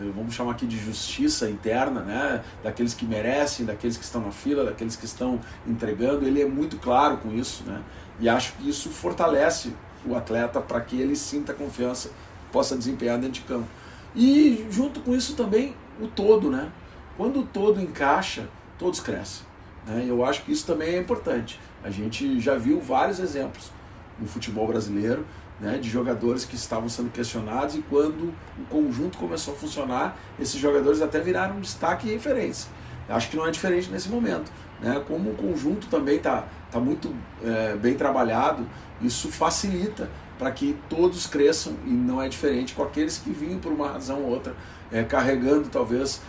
uh, 0.00 0.12
vamos 0.14 0.34
chamar 0.34 0.52
aqui 0.52 0.66
de 0.66 0.78
justiça 0.78 1.50
interna, 1.50 2.00
né? 2.02 2.44
daqueles 2.62 2.94
que 2.94 3.04
merecem, 3.04 3.66
daqueles 3.66 3.96
que 3.96 4.04
estão 4.04 4.20
na 4.20 4.30
fila, 4.30 4.64
daqueles 4.64 4.94
que 4.94 5.04
estão 5.04 5.40
entregando. 5.66 6.26
Ele 6.26 6.40
é 6.40 6.46
muito 6.46 6.76
claro 6.76 7.16
com 7.16 7.32
isso, 7.32 7.64
né? 7.64 7.82
e 8.20 8.28
acho 8.28 8.52
que 8.52 8.68
isso 8.68 8.88
fortalece 8.90 9.72
o 10.06 10.14
atleta 10.14 10.60
para 10.60 10.80
que 10.80 11.00
ele 11.00 11.16
sinta 11.16 11.52
confiança, 11.52 12.10
possa 12.52 12.76
desempenhar 12.76 13.18
dentro 13.18 13.34
de 13.34 13.40
campo. 13.42 13.66
E 14.14 14.66
junto 14.70 15.00
com 15.00 15.14
isso 15.14 15.34
também 15.34 15.74
o 16.00 16.06
todo, 16.06 16.50
né? 16.50 16.70
Quando 17.16 17.40
o 17.40 17.46
todo 17.46 17.80
encaixa, 17.80 18.48
todos 18.78 19.00
crescem. 19.00 19.44
Né? 19.86 20.04
Eu 20.08 20.24
acho 20.24 20.42
que 20.42 20.52
isso 20.52 20.66
também 20.66 20.94
é 20.94 20.98
importante. 20.98 21.60
A 21.82 21.90
gente 21.90 22.40
já 22.40 22.56
viu 22.56 22.80
vários 22.80 23.18
exemplos 23.18 23.70
no 24.18 24.26
futebol 24.26 24.66
brasileiro 24.66 25.24
né, 25.60 25.78
de 25.78 25.88
jogadores 25.88 26.44
que 26.44 26.54
estavam 26.54 26.88
sendo 26.88 27.10
questionados 27.10 27.74
e 27.74 27.82
quando 27.82 28.32
o 28.58 28.64
conjunto 28.68 29.18
começou 29.18 29.54
a 29.54 29.56
funcionar, 29.56 30.16
esses 30.38 30.58
jogadores 30.58 31.02
até 31.02 31.20
viraram 31.20 31.60
destaque 31.60 32.08
e 32.08 32.12
referência. 32.12 32.70
Acho 33.08 33.28
que 33.28 33.36
não 33.36 33.46
é 33.46 33.50
diferente 33.50 33.90
nesse 33.90 34.08
momento. 34.08 34.50
Né? 34.80 35.02
Como 35.06 35.30
o 35.30 35.34
conjunto 35.34 35.88
também 35.88 36.16
está 36.16 36.46
tá 36.70 36.80
muito 36.80 37.14
é, 37.44 37.76
bem 37.76 37.94
trabalhado, 37.94 38.66
isso 39.02 39.30
facilita 39.30 40.08
para 40.40 40.50
que 40.52 40.74
todos 40.88 41.26
cresçam 41.26 41.74
e 41.84 41.90
não 41.90 42.20
é 42.20 42.26
diferente 42.26 42.72
com 42.72 42.82
aqueles 42.82 43.18
que 43.18 43.30
vinham 43.30 43.60
por 43.60 43.70
uma 43.70 43.88
razão 43.88 44.22
ou 44.22 44.30
outra, 44.30 44.56
é, 44.90 45.04
carregando 45.04 45.68
talvez 45.68 46.22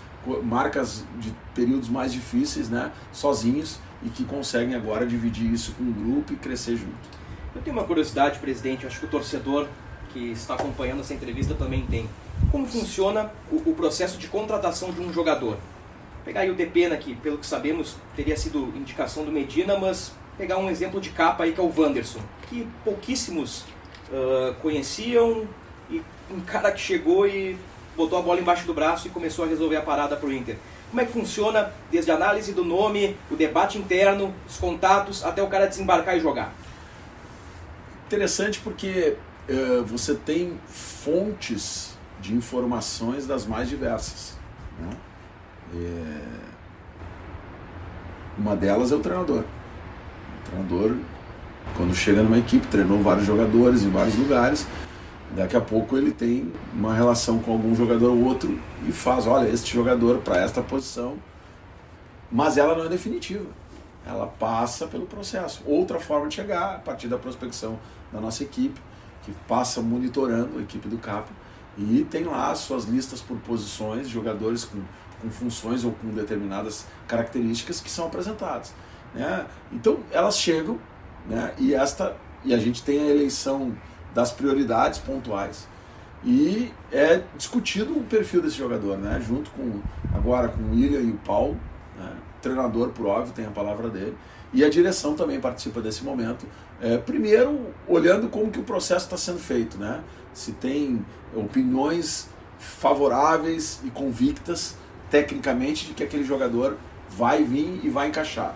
marcas 0.44 1.06
de 1.18 1.34
períodos 1.56 1.88
mais 1.88 2.12
difíceis, 2.12 2.70
né, 2.70 2.92
sozinhos 3.14 3.80
e 4.04 4.10
que 4.10 4.26
conseguem 4.26 4.76
agora 4.76 5.08
dividir 5.08 5.50
isso 5.50 5.72
com 5.78 5.86
o 5.86 5.94
grupo 5.94 6.34
e 6.34 6.36
crescer 6.36 6.76
junto. 6.76 6.92
Eu 7.56 7.62
tenho 7.62 7.74
uma 7.74 7.86
curiosidade, 7.86 8.38
presidente, 8.40 8.86
acho 8.86 9.00
que 9.00 9.06
o 9.06 9.10
torcedor 9.10 9.68
que 10.12 10.32
está 10.32 10.56
acompanhando 10.56 11.00
essa 11.00 11.14
entrevista 11.14 11.54
também 11.54 11.86
tem. 11.86 12.10
Como 12.52 12.68
funciona 12.68 13.32
o, 13.50 13.70
o 13.70 13.74
processo 13.74 14.18
de 14.18 14.28
contratação 14.28 14.92
de 14.92 15.00
um 15.00 15.14
jogador? 15.14 15.58
Pegar 16.26 16.42
aí 16.42 16.52
o 16.52 16.56
Depena, 16.56 16.98
que 16.98 17.16
pelo 17.16 17.38
que 17.38 17.46
sabemos 17.46 17.96
teria 18.14 18.36
sido 18.36 18.74
indicação 18.76 19.24
do 19.24 19.32
Medina, 19.32 19.78
mas 19.78 20.12
pegar 20.38 20.58
um 20.58 20.70
exemplo 20.70 21.00
de 21.00 21.12
capa 21.12 21.46
aí 21.46 21.54
que 21.54 21.62
é 21.62 21.64
o 21.64 21.72
Wanderson, 21.74 22.20
que 22.50 22.68
pouquíssimos 22.84 23.66
uh, 24.12 24.54
conheciam 24.62 25.48
e 25.90 26.02
um 26.30 26.42
cara 26.42 26.72
que 26.72 26.80
chegou 26.80 27.28
e 27.28 27.58
botou 27.96 28.18
a 28.20 28.22
bola 28.22 28.40
embaixo 28.40 28.66
do 28.66 28.74
braço 28.74 29.08
e 29.08 29.10
começou 29.10 29.46
a 29.46 29.48
resolver 29.48 29.78
a 29.78 29.82
parada 29.82 30.16
para 30.16 30.28
o 30.28 30.32
Inter. 30.32 30.58
Como 30.90 31.02
é 31.02 31.06
que 31.06 31.12
funciona 31.14 31.72
desde 31.90 32.12
a 32.12 32.16
análise 32.16 32.54
do 32.54 32.66
nome, 32.66 33.16
o 33.30 33.36
debate 33.36 33.78
interno, 33.78 34.34
os 34.48 34.58
contatos, 34.58 35.24
até 35.24 35.42
o 35.42 35.48
cara 35.48 35.66
desembarcar 35.66 36.18
e 36.18 36.20
jogar? 36.20 36.54
Interessante 38.08 38.60
porque 38.60 39.16
uh, 39.50 39.84
você 39.86 40.16
tem 40.16 40.60
fontes 40.68 41.98
de 42.20 42.34
informações 42.34 43.26
das 43.26 43.46
mais 43.46 43.70
diversas. 43.70 44.38
Né? 44.80 44.90
É... 45.76 46.52
Uma 48.38 48.56
delas 48.56 48.92
é 48.92 48.96
o 48.96 49.00
treinador. 49.00 49.44
O 49.44 50.50
treinador 50.50 50.98
Quando 51.76 51.96
chega 51.96 52.22
numa 52.22 52.38
equipe, 52.38 52.68
treinou 52.68 53.02
vários 53.02 53.26
jogadores 53.26 53.84
em 53.84 53.90
vários 53.90 54.16
lugares, 54.16 54.68
daqui 55.36 55.56
a 55.56 55.62
pouco 55.62 55.98
ele 55.98 56.12
tem 56.12 56.52
uma 56.74 56.94
relação 56.94 57.40
com 57.40 57.54
algum 57.54 57.76
jogador 57.76 58.12
ou 58.12 58.24
outro 58.24 58.60
e 58.88 58.92
faz, 58.92 59.26
olha, 59.26 59.48
este 59.48 59.74
jogador 59.74 60.20
para 60.20 60.38
esta 60.38 60.62
posição, 60.62 61.16
mas 62.32 62.58
ela 62.58 62.76
não 62.76 62.86
é 62.86 62.90
definitiva. 62.90 63.46
Ela 64.06 64.28
passa 64.28 64.88
pelo 64.88 65.06
processo. 65.06 65.62
Outra 65.66 66.00
forma 66.00 66.28
de 66.28 66.36
chegar 66.36 66.76
a 66.76 66.80
partir 66.80 67.08
da 67.08 67.18
prospecção 67.18 67.80
da 68.12 68.20
nossa 68.20 68.44
equipe, 68.44 68.80
que 69.24 69.32
passa 69.48 69.82
monitorando 69.82 70.58
a 70.58 70.62
equipe 70.62 70.88
do 70.88 70.98
CAP 70.98 71.30
e 71.78 72.06
tem 72.10 72.24
lá 72.24 72.54
suas 72.56 72.86
listas 72.86 73.22
por 73.22 73.38
posições, 73.38 74.10
jogadores 74.10 74.66
com, 74.66 74.82
com 75.22 75.30
funções 75.30 75.86
ou 75.86 75.92
com 75.92 76.10
determinadas 76.10 76.86
características 77.08 77.80
que 77.80 77.90
são 77.90 78.08
apresentadas. 78.08 78.74
Né? 79.14 79.46
Então 79.72 80.00
elas 80.12 80.38
chegam 80.38 80.80
né? 81.28 81.54
e 81.58 81.74
esta 81.74 82.16
e 82.44 82.54
a 82.54 82.58
gente 82.58 82.84
tem 82.84 83.00
a 83.00 83.06
eleição 83.06 83.76
das 84.14 84.32
prioridades 84.32 85.00
pontuais 85.00 85.68
e 86.24 86.72
é 86.92 87.22
discutido 87.36 87.98
o 87.98 88.04
perfil 88.04 88.42
desse 88.42 88.58
jogador, 88.58 88.98
né? 88.98 89.22
junto 89.26 89.50
com 89.52 89.82
agora 90.14 90.48
com 90.50 90.62
o 90.62 90.72
William 90.72 91.02
e 91.02 91.12
o 91.12 91.18
Paulo, 91.18 91.58
né? 91.98 92.12
treinador 92.42 92.90
por 92.90 93.06
óbvio 93.06 93.34
tem 93.34 93.46
a 93.46 93.52
palavra 93.52 93.90
dele 93.90 94.16
e 94.54 94.64
a 94.64 94.70
direção 94.70 95.16
também 95.16 95.40
participa 95.40 95.82
desse 95.82 96.04
momento. 96.04 96.46
É, 96.82 96.98
primeiro 96.98 97.74
olhando 97.88 98.28
como 98.28 98.52
que 98.52 98.60
o 98.60 98.64
processo 98.64 99.06
está 99.06 99.18
sendo 99.18 99.40
feito, 99.40 99.78
né? 99.78 100.02
se 100.34 100.52
tem 100.54 101.06
opiniões 101.36 102.30
favoráveis 102.60 103.82
e 103.84 103.90
convictas 103.90 104.76
tecnicamente 105.10 105.88
de 105.88 105.94
que 105.94 106.04
aquele 106.04 106.24
jogador 106.24 106.78
vai 107.10 107.44
vir 107.44 107.82
e 107.84 107.90
vai 107.90 108.08
encaixar. 108.08 108.56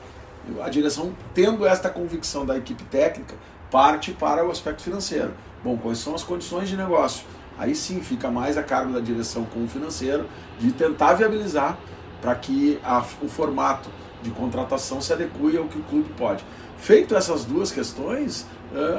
A 0.61 0.69
direção, 0.69 1.13
tendo 1.33 1.65
esta 1.65 1.89
convicção 1.89 2.45
da 2.45 2.57
equipe 2.57 2.83
técnica, 2.85 3.35
parte 3.71 4.11
para 4.11 4.45
o 4.45 4.51
aspecto 4.51 4.83
financeiro. 4.83 5.33
Bom, 5.63 5.77
quais 5.77 5.97
são 5.97 6.13
as 6.13 6.23
condições 6.23 6.69
de 6.69 6.77
negócio? 6.77 7.25
Aí 7.57 7.73
sim 7.73 8.01
fica 8.01 8.29
mais 8.29 8.57
a 8.57 8.63
cargo 8.63 8.93
da 8.93 8.99
direção 8.99 9.45
com 9.45 9.63
o 9.63 9.67
financeiro 9.67 10.27
de 10.59 10.71
tentar 10.71 11.13
viabilizar 11.13 11.77
para 12.21 12.35
que 12.35 12.79
a, 12.83 13.03
o 13.21 13.27
formato 13.27 13.89
de 14.21 14.31
contratação 14.31 14.99
se 14.99 15.13
adeque 15.13 15.57
ao 15.57 15.65
que 15.65 15.77
o 15.77 15.83
clube 15.83 16.09
pode. 16.17 16.43
Feito 16.77 17.15
essas 17.15 17.45
duas 17.45 17.71
questões, 17.71 18.45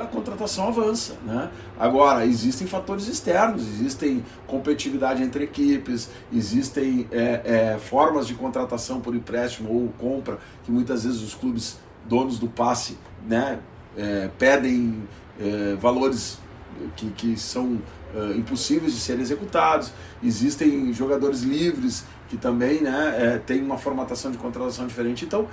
a 0.02 0.06
contratação 0.06 0.68
avança. 0.68 1.14
Né? 1.24 1.50
Agora, 1.78 2.24
existem 2.24 2.66
fatores 2.66 3.08
externos, 3.08 3.62
existem 3.62 4.24
competitividade 4.46 5.22
entre 5.22 5.44
equipes, 5.44 6.08
existem 6.32 7.06
é, 7.10 7.74
é, 7.74 7.78
formas 7.78 8.26
de 8.26 8.34
contratação 8.34 9.00
por 9.00 9.14
empréstimo 9.14 9.72
ou 9.72 9.88
compra, 9.98 10.38
que 10.64 10.70
muitas 10.70 11.04
vezes 11.04 11.22
os 11.22 11.34
clubes 11.34 11.78
donos 12.08 12.38
do 12.38 12.48
passe 12.48 12.96
né, 13.26 13.58
é, 13.96 14.30
pedem 14.38 15.02
é, 15.40 15.74
valores 15.74 16.38
que, 16.94 17.10
que 17.10 17.36
são 17.36 17.80
é, 18.14 18.36
impossíveis 18.36 18.92
de 18.92 19.00
serem 19.00 19.22
executados. 19.22 19.92
Existem 20.22 20.92
jogadores 20.92 21.42
livres 21.42 22.04
que 22.28 22.36
também 22.36 22.80
né, 22.80 23.40
têm 23.46 23.62
uma 23.62 23.78
formatação 23.78 24.30
de 24.30 24.38
contratação 24.38 24.86
diferente. 24.86 25.24
Então, 25.24 25.46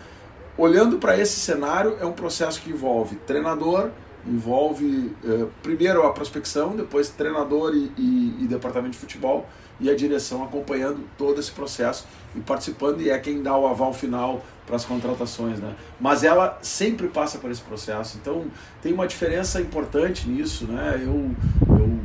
olhando 0.58 0.98
para 0.98 1.18
esse 1.18 1.40
cenário, 1.40 1.98
é 2.00 2.06
um 2.06 2.12
processo 2.12 2.62
que 2.62 2.70
envolve 2.70 3.16
treinador, 3.18 3.90
envolve 4.26 5.14
eh, 5.24 5.46
primeiro 5.62 6.04
a 6.04 6.14
prospecção, 6.14 6.76
depois 6.76 7.10
treinador 7.10 7.74
e, 7.76 7.92
e, 7.98 8.38
e, 8.44 8.48
departamento 8.48 8.92
de 8.92 8.98
futebol 8.98 9.46
e 9.80 9.90
a 9.90 9.96
direção 9.96 10.44
acompanhando 10.44 11.02
todo 11.18 11.40
esse 11.40 11.52
processo 11.52 12.08
e 12.34 12.40
participando 12.40 13.02
e 13.02 13.10
é 13.10 13.18
quem 13.20 13.44
dá 13.44 13.58
o 13.58 13.68
aval 13.68 13.94
final 13.94 14.42
para 14.66 14.78
as 14.78 14.86
contratações, 14.86 15.60
né? 15.60 15.76
Mas 16.00 16.24
ela 16.24 16.58
sempre 16.62 17.08
passa 17.08 17.38
por 17.38 17.52
esse 17.52 17.62
processo, 17.62 18.18
então 18.22 18.46
tem 18.82 18.94
uma 18.94 19.06
diferença 19.06 19.60
importante 19.60 20.30
nisso, 20.30 20.68
né? 20.68 21.02
Eu, 21.04 21.32
eu, 21.68 21.78
eu 21.78 22.00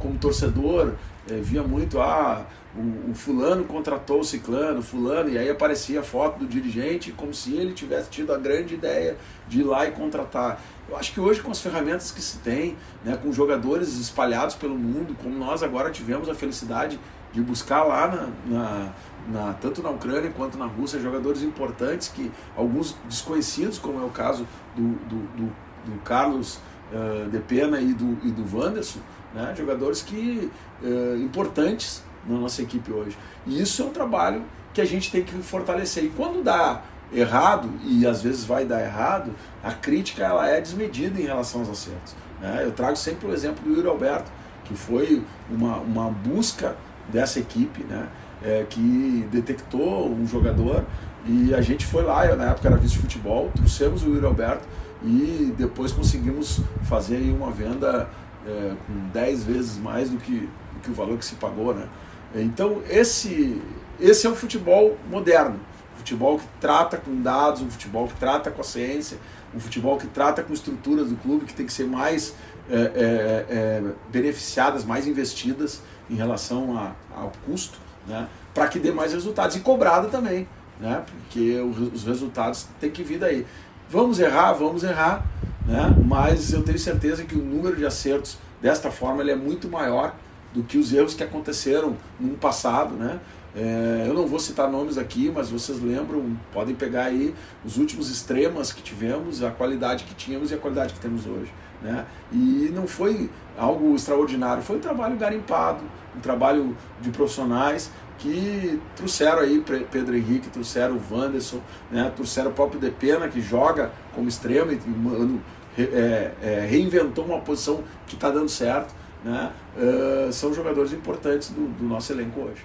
como 0.00 0.18
torcedor 0.18 0.94
eh, 1.30 1.34
via 1.34 1.62
muito 1.62 2.00
ah 2.00 2.44
o, 2.74 3.10
o, 3.10 3.14
fulano 3.14 3.64
contratou 3.64 4.20
o 4.20 4.24
ciclano, 4.24 4.82
fulano, 4.82 5.28
e 5.28 5.36
aí 5.36 5.50
aparecia 5.50 6.00
a 6.00 6.02
foto 6.02 6.38
do 6.38 6.46
dirigente 6.46 7.12
como 7.12 7.34
se 7.34 7.54
ele 7.54 7.72
tivesse 7.74 8.08
tido 8.08 8.32
a 8.32 8.38
grande 8.38 8.74
ideia 8.74 9.16
de 9.46 9.60
ir 9.60 9.64
lá 9.64 9.86
e 9.86 9.90
contratar. 9.90 10.60
Eu 10.88 10.96
acho 10.96 11.12
que 11.12 11.20
hoje, 11.20 11.40
com 11.40 11.50
as 11.50 11.60
ferramentas 11.60 12.10
que 12.10 12.20
se 12.20 12.38
tem, 12.38 12.76
né, 13.04 13.18
com 13.22 13.30
jogadores 13.32 13.98
espalhados 13.98 14.54
pelo 14.54 14.74
mundo, 14.74 15.14
como 15.22 15.36
nós 15.38 15.62
agora 15.62 15.90
tivemos 15.90 16.28
a 16.28 16.34
felicidade 16.34 16.98
de 17.32 17.40
buscar 17.40 17.82
lá 17.82 18.08
na, 18.08 18.28
na, 18.46 18.92
na, 19.28 19.52
tanto 19.54 19.82
na 19.82 19.90
Ucrânia 19.90 20.30
quanto 20.30 20.58
na 20.58 20.66
Rússia 20.66 21.00
jogadores 21.00 21.42
importantes 21.42 22.08
que 22.08 22.30
alguns 22.56 22.96
desconhecidos, 23.06 23.78
como 23.78 24.00
é 24.00 24.04
o 24.04 24.10
caso 24.10 24.46
do, 24.74 24.82
do, 24.82 25.16
do, 25.36 25.52
do 25.86 26.00
Carlos 26.04 26.58
uh, 26.92 27.28
de 27.30 27.38
Pena 27.38 27.80
e 27.80 27.92
do, 27.92 28.18
e 28.26 28.30
do 28.30 28.44
Wanderson, 28.56 29.00
né, 29.34 29.54
jogadores 29.56 30.02
que 30.02 30.50
uh, 30.82 31.16
importantes 31.16 32.02
na 32.26 32.38
nossa 32.38 32.62
equipe 32.62 32.92
hoje. 32.92 33.16
E 33.46 33.60
isso 33.60 33.82
é 33.82 33.84
um 33.84 33.90
trabalho 33.90 34.42
que 34.72 34.80
a 34.80 34.84
gente 34.84 35.10
tem 35.10 35.22
que 35.22 35.32
fortalecer. 35.42 36.04
E 36.04 36.08
quando 36.08 36.42
dá 36.42 36.82
errado, 37.12 37.68
e 37.84 38.06
às 38.06 38.22
vezes 38.22 38.44
vai 38.44 38.64
dar 38.64 38.82
errado, 38.82 39.32
a 39.62 39.72
crítica 39.72 40.24
ela 40.24 40.48
é 40.48 40.60
desmedida 40.60 41.20
em 41.20 41.24
relação 41.24 41.60
aos 41.60 41.70
acertos. 41.70 42.14
Né? 42.40 42.62
Eu 42.64 42.72
trago 42.72 42.96
sempre 42.96 43.28
o 43.28 43.32
exemplo 43.32 43.62
do 43.64 43.74
Yuri 43.74 43.88
Alberto, 43.88 44.30
que 44.64 44.74
foi 44.74 45.22
uma, 45.50 45.76
uma 45.78 46.10
busca 46.10 46.76
dessa 47.08 47.38
equipe, 47.38 47.84
né? 47.84 48.08
É, 48.44 48.66
que 48.68 49.28
detectou 49.30 50.10
um 50.10 50.26
jogador 50.26 50.84
e 51.24 51.54
a 51.54 51.60
gente 51.60 51.86
foi 51.86 52.02
lá, 52.02 52.26
eu 52.26 52.36
na 52.36 52.50
época 52.50 52.66
era 52.66 52.76
vice-futebol, 52.76 53.52
trouxemos 53.54 54.02
o 54.02 54.08
Yuri 54.08 54.26
Alberto 54.26 54.66
e 55.04 55.54
depois 55.56 55.92
conseguimos 55.92 56.60
fazer 56.82 57.18
uma 57.30 57.52
venda 57.52 58.08
é, 58.44 58.74
com 58.84 59.08
10 59.12 59.44
vezes 59.44 59.78
mais 59.78 60.10
do 60.10 60.16
que, 60.16 60.40
do 60.40 60.80
que 60.82 60.90
o 60.90 60.94
valor 60.94 61.16
que 61.18 61.24
se 61.24 61.36
pagou, 61.36 61.72
né? 61.72 61.86
Então 62.34 62.82
esse, 62.88 63.60
esse 64.00 64.26
é 64.26 64.30
o 64.30 64.34
futebol 64.34 64.96
moderno. 65.08 65.60
Futebol 65.96 66.38
que 66.38 66.44
trata 66.60 66.96
com 66.96 67.22
dados, 67.22 67.62
um 67.62 67.70
futebol 67.70 68.08
que 68.08 68.14
trata 68.14 68.50
com 68.50 68.60
a 68.60 68.64
ciência, 68.64 69.18
um 69.54 69.60
futebol 69.60 69.96
que 69.96 70.06
trata 70.06 70.42
com 70.42 70.52
estruturas 70.52 71.08
do 71.08 71.16
clube 71.16 71.44
que 71.44 71.54
tem 71.54 71.66
que 71.66 71.72
ser 71.72 71.86
mais 71.86 72.34
é, 72.70 72.74
é, 72.74 73.46
é, 73.50 73.82
beneficiadas, 74.10 74.84
mais 74.84 75.06
investidas 75.06 75.82
em 76.08 76.14
relação 76.14 76.76
a, 76.76 76.92
ao 77.14 77.32
custo, 77.44 77.78
né, 78.06 78.28
para 78.54 78.68
que 78.68 78.78
dê 78.78 78.90
mais 78.90 79.12
resultados. 79.12 79.56
E 79.56 79.60
cobrada 79.60 80.08
também, 80.08 80.48
né, 80.80 81.04
porque 81.06 81.60
os 81.60 82.04
resultados 82.04 82.66
têm 82.80 82.90
que 82.90 83.02
vir 83.02 83.18
daí. 83.18 83.46
Vamos 83.90 84.18
errar, 84.18 84.52
vamos 84.52 84.82
errar, 84.82 85.26
né, 85.66 85.94
mas 86.04 86.52
eu 86.52 86.62
tenho 86.62 86.78
certeza 86.78 87.24
que 87.24 87.34
o 87.34 87.42
número 87.42 87.76
de 87.76 87.84
acertos 87.84 88.38
desta 88.60 88.90
forma 88.90 89.22
ele 89.22 89.32
é 89.32 89.36
muito 89.36 89.68
maior 89.68 90.14
do 90.52 90.62
que 90.62 90.78
os 90.78 90.92
erros 90.92 91.14
que 91.14 91.22
aconteceram 91.22 91.96
no 92.20 92.36
passado, 92.36 92.94
né? 92.94 93.20
É, 93.54 94.06
eu 94.06 94.14
não 94.14 94.26
vou 94.26 94.38
citar 94.38 94.70
nomes 94.70 94.96
aqui, 94.96 95.30
mas 95.34 95.50
vocês 95.50 95.80
lembram, 95.80 96.36
podem 96.52 96.74
pegar 96.74 97.04
aí 97.04 97.34
os 97.64 97.76
últimos 97.76 98.10
extremas 98.10 98.72
que 98.72 98.82
tivemos, 98.82 99.42
a 99.42 99.50
qualidade 99.50 100.04
que 100.04 100.14
tínhamos 100.14 100.50
e 100.50 100.54
a 100.54 100.58
qualidade 100.58 100.94
que 100.94 101.00
temos 101.00 101.26
hoje. 101.26 101.52
Né? 101.82 102.06
E 102.32 102.70
não 102.74 102.86
foi 102.86 103.28
algo 103.58 103.94
extraordinário, 103.94 104.62
foi 104.62 104.76
um 104.76 104.80
trabalho 104.80 105.16
garimpado, 105.16 105.82
um 106.16 106.20
trabalho 106.20 106.76
de 107.00 107.10
profissionais 107.10 107.90
que 108.18 108.80
trouxeram 108.96 109.40
aí 109.40 109.62
Pedro 109.90 110.16
Henrique, 110.16 110.48
trouxeram 110.48 110.96
o 110.96 111.14
Wanderson, 111.14 111.60
né? 111.90 112.10
trouxeram 112.14 112.50
o 112.50 112.54
próprio 112.54 112.80
Depena, 112.80 113.28
que 113.28 113.40
joga 113.40 113.90
como 114.14 114.28
extremo 114.28 114.72
e 114.72 114.80
mano, 114.88 115.42
é, 115.76 116.30
é, 116.42 116.66
reinventou 116.70 117.24
uma 117.24 117.40
posição 117.40 117.82
que 118.06 118.14
está 118.14 118.30
dando 118.30 118.48
certo 118.48 119.01
né, 119.24 119.52
uh, 119.76 120.32
são 120.32 120.52
jogadores 120.52 120.92
importantes 120.92 121.50
do, 121.50 121.68
do, 121.68 121.84
nosso 121.84 122.12
elenco 122.12 122.40
hoje. 122.40 122.62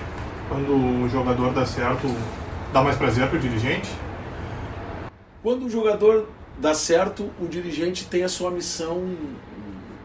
Quando 0.49 1.03
o 1.03 1.09
jogador 1.09 1.53
dá 1.53 1.65
certo, 1.65 2.07
dá 2.73 2.81
mais 2.81 2.97
prazer 2.97 3.27
para 3.27 3.37
o 3.37 3.39
dirigente? 3.39 3.89
Quando 5.43 5.65
o 5.65 5.69
jogador 5.69 6.27
dá 6.57 6.73
certo, 6.73 7.29
o 7.39 7.47
dirigente 7.47 8.05
tem 8.05 8.23
a 8.23 8.29
sua 8.29 8.49
missão 8.49 9.15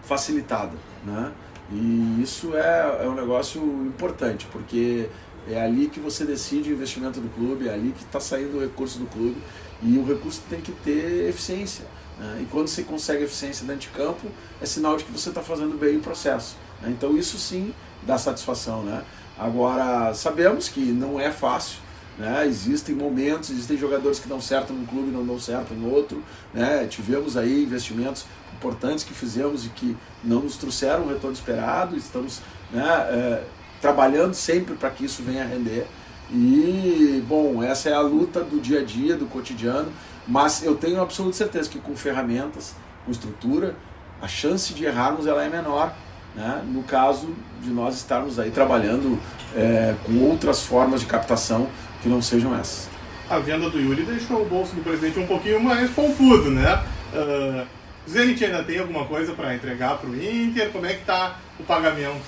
facilitada. 0.03 0.73
Né? 1.05 1.33
E 1.71 2.21
isso 2.23 2.55
é, 2.55 3.05
é 3.05 3.09
um 3.09 3.15
negócio 3.15 3.61
importante, 3.87 4.47
porque 4.53 5.09
é 5.49 5.61
ali 5.61 5.89
que 5.89 5.99
você 5.99 6.25
decide 6.25 6.71
o 6.71 6.75
investimento 6.75 7.21
do 7.21 7.29
clube, 7.35 7.69
é 7.69 7.73
ali 7.73 7.93
que 7.93 8.05
está 8.05 8.21
saindo 8.21 8.59
o 8.59 8.61
recurso 8.61 8.99
do 8.99 9.07
clube 9.07 9.37
e 9.83 9.99
o 9.99 10.05
recurso 10.05 10.43
tem 10.49 10.61
que 10.61 10.71
ter 10.71 11.29
eficiência. 11.29 11.85
Né? 12.23 12.43
E 12.43 12.47
quando 12.47 12.69
você 12.69 12.85
consegue 12.85 13.25
eficiência 13.25 13.67
dentro 13.67 13.83
de 13.83 13.89
campo, 13.89 14.29
é 14.61 14.67
sinal 14.67 14.97
de 14.97 15.05
que 15.05 15.11
você 15.11 15.31
está 15.31 15.43
fazendo 15.43 15.77
bem 15.77 15.97
o 15.97 16.01
processo. 16.01 16.57
Né? 16.81 16.91
Então 16.91 17.17
isso 17.17 17.37
sim 17.37 17.75
dá 18.07 18.17
satisfação. 18.17 18.83
Né? 18.85 19.03
Agora, 19.37 20.15
sabemos 20.15 20.69
que 20.69 20.81
não 20.81 21.19
é 21.19 21.33
fácil. 21.33 21.79
Né? 22.17 22.47
Existem 22.47 22.95
momentos, 22.95 23.51
existem 23.51 23.77
jogadores 23.77 24.21
que 24.21 24.29
dão 24.29 24.41
certo 24.41 24.73
num 24.73 24.87
clube 24.87 25.09
e 25.09 25.13
não 25.13 25.27
dão 25.27 25.41
certo 25.41 25.75
em 25.75 25.85
outro. 25.91 26.23
Né? 26.55 26.87
Tivemos 26.87 27.37
aí 27.37 27.65
investimentos 27.65 28.25
importantes 28.55 29.05
que 29.05 29.13
fizemos 29.13 29.67
e 29.67 29.71
que 29.71 29.97
não 30.23 30.41
nos 30.41 30.57
trouxeram 30.57 31.05
o 31.05 31.09
retorno 31.09 31.33
esperado. 31.33 31.97
Estamos 31.97 32.41
né, 32.71 32.85
é, 32.85 33.45
trabalhando 33.81 34.35
sempre 34.35 34.75
para 34.77 34.91
que 34.91 35.05
isso 35.05 35.23
venha 35.23 35.43
a 35.43 35.47
render. 35.47 35.87
E, 36.31 37.23
bom, 37.29 37.63
essa 37.63 37.91
é 37.91 37.93
a 37.93 38.01
luta 38.01 38.43
do 38.43 38.59
dia 38.59 38.81
a 38.81 38.85
dia, 38.85 39.17
do 39.17 39.27
cotidiano. 39.27 39.93
Mas 40.27 40.63
eu 40.63 40.77
tenho 40.77 41.01
absoluta 41.01 41.37
certeza 41.37 41.69
que 41.69 41.79
com 41.79 41.97
ferramentas 41.97 42.75
com 43.05 43.11
estrutura, 43.11 43.75
a 44.21 44.29
chance 44.29 44.73
de 44.73 44.85
errarmos 44.85 45.27
ela 45.27 45.45
é 45.45 45.49
menor, 45.49 45.93
né? 46.35 46.63
no 46.67 46.83
caso 46.83 47.35
de 47.61 47.71
nós 47.71 47.97
estarmos 47.97 48.39
aí 48.39 48.51
trabalhando 48.51 49.19
é, 49.57 49.95
com 50.05 50.19
outras 50.21 50.65
formas 50.65 51.01
de 51.01 51.07
captação 51.07 51.69
que 52.01 52.09
não 52.09 52.23
sejam 52.23 52.55
essas. 52.55 52.89
A 53.29 53.39
venda 53.39 53.69
do 53.71 53.81
Yuri 53.81 54.03
deixou 54.03 54.43
o 54.43 54.45
bolso 54.45 54.75
do 54.75 54.83
presidente 54.83 55.19
um 55.19 55.27
pouquinho 55.27 55.61
mais 55.61 55.91
pompudo, 55.91 56.51
né? 56.51 56.83
Uh, 57.15 57.67
Zenit 58.09 58.45
ainda 58.45 58.63
tem 58.63 58.79
alguma 58.79 59.07
coisa 59.07 59.33
para 59.33 59.55
entregar 59.55 59.97
para 59.99 60.11
o 60.11 60.17
Inter? 60.17 60.71
Como 60.71 60.85
é 60.85 60.95
que 60.95 61.01
está 61.01 61.39
o 61.59 61.63
pagamento? 61.63 62.21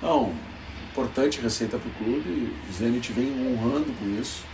Não, 0.00 0.32
importante 0.90 1.40
receita 1.40 1.78
para 1.78 1.88
o 1.88 1.92
clube. 1.92 2.54
O 2.68 2.72
Zenit 2.72 3.12
vem 3.12 3.32
honrando 3.32 3.92
com 3.98 4.06
isso, 4.20 4.44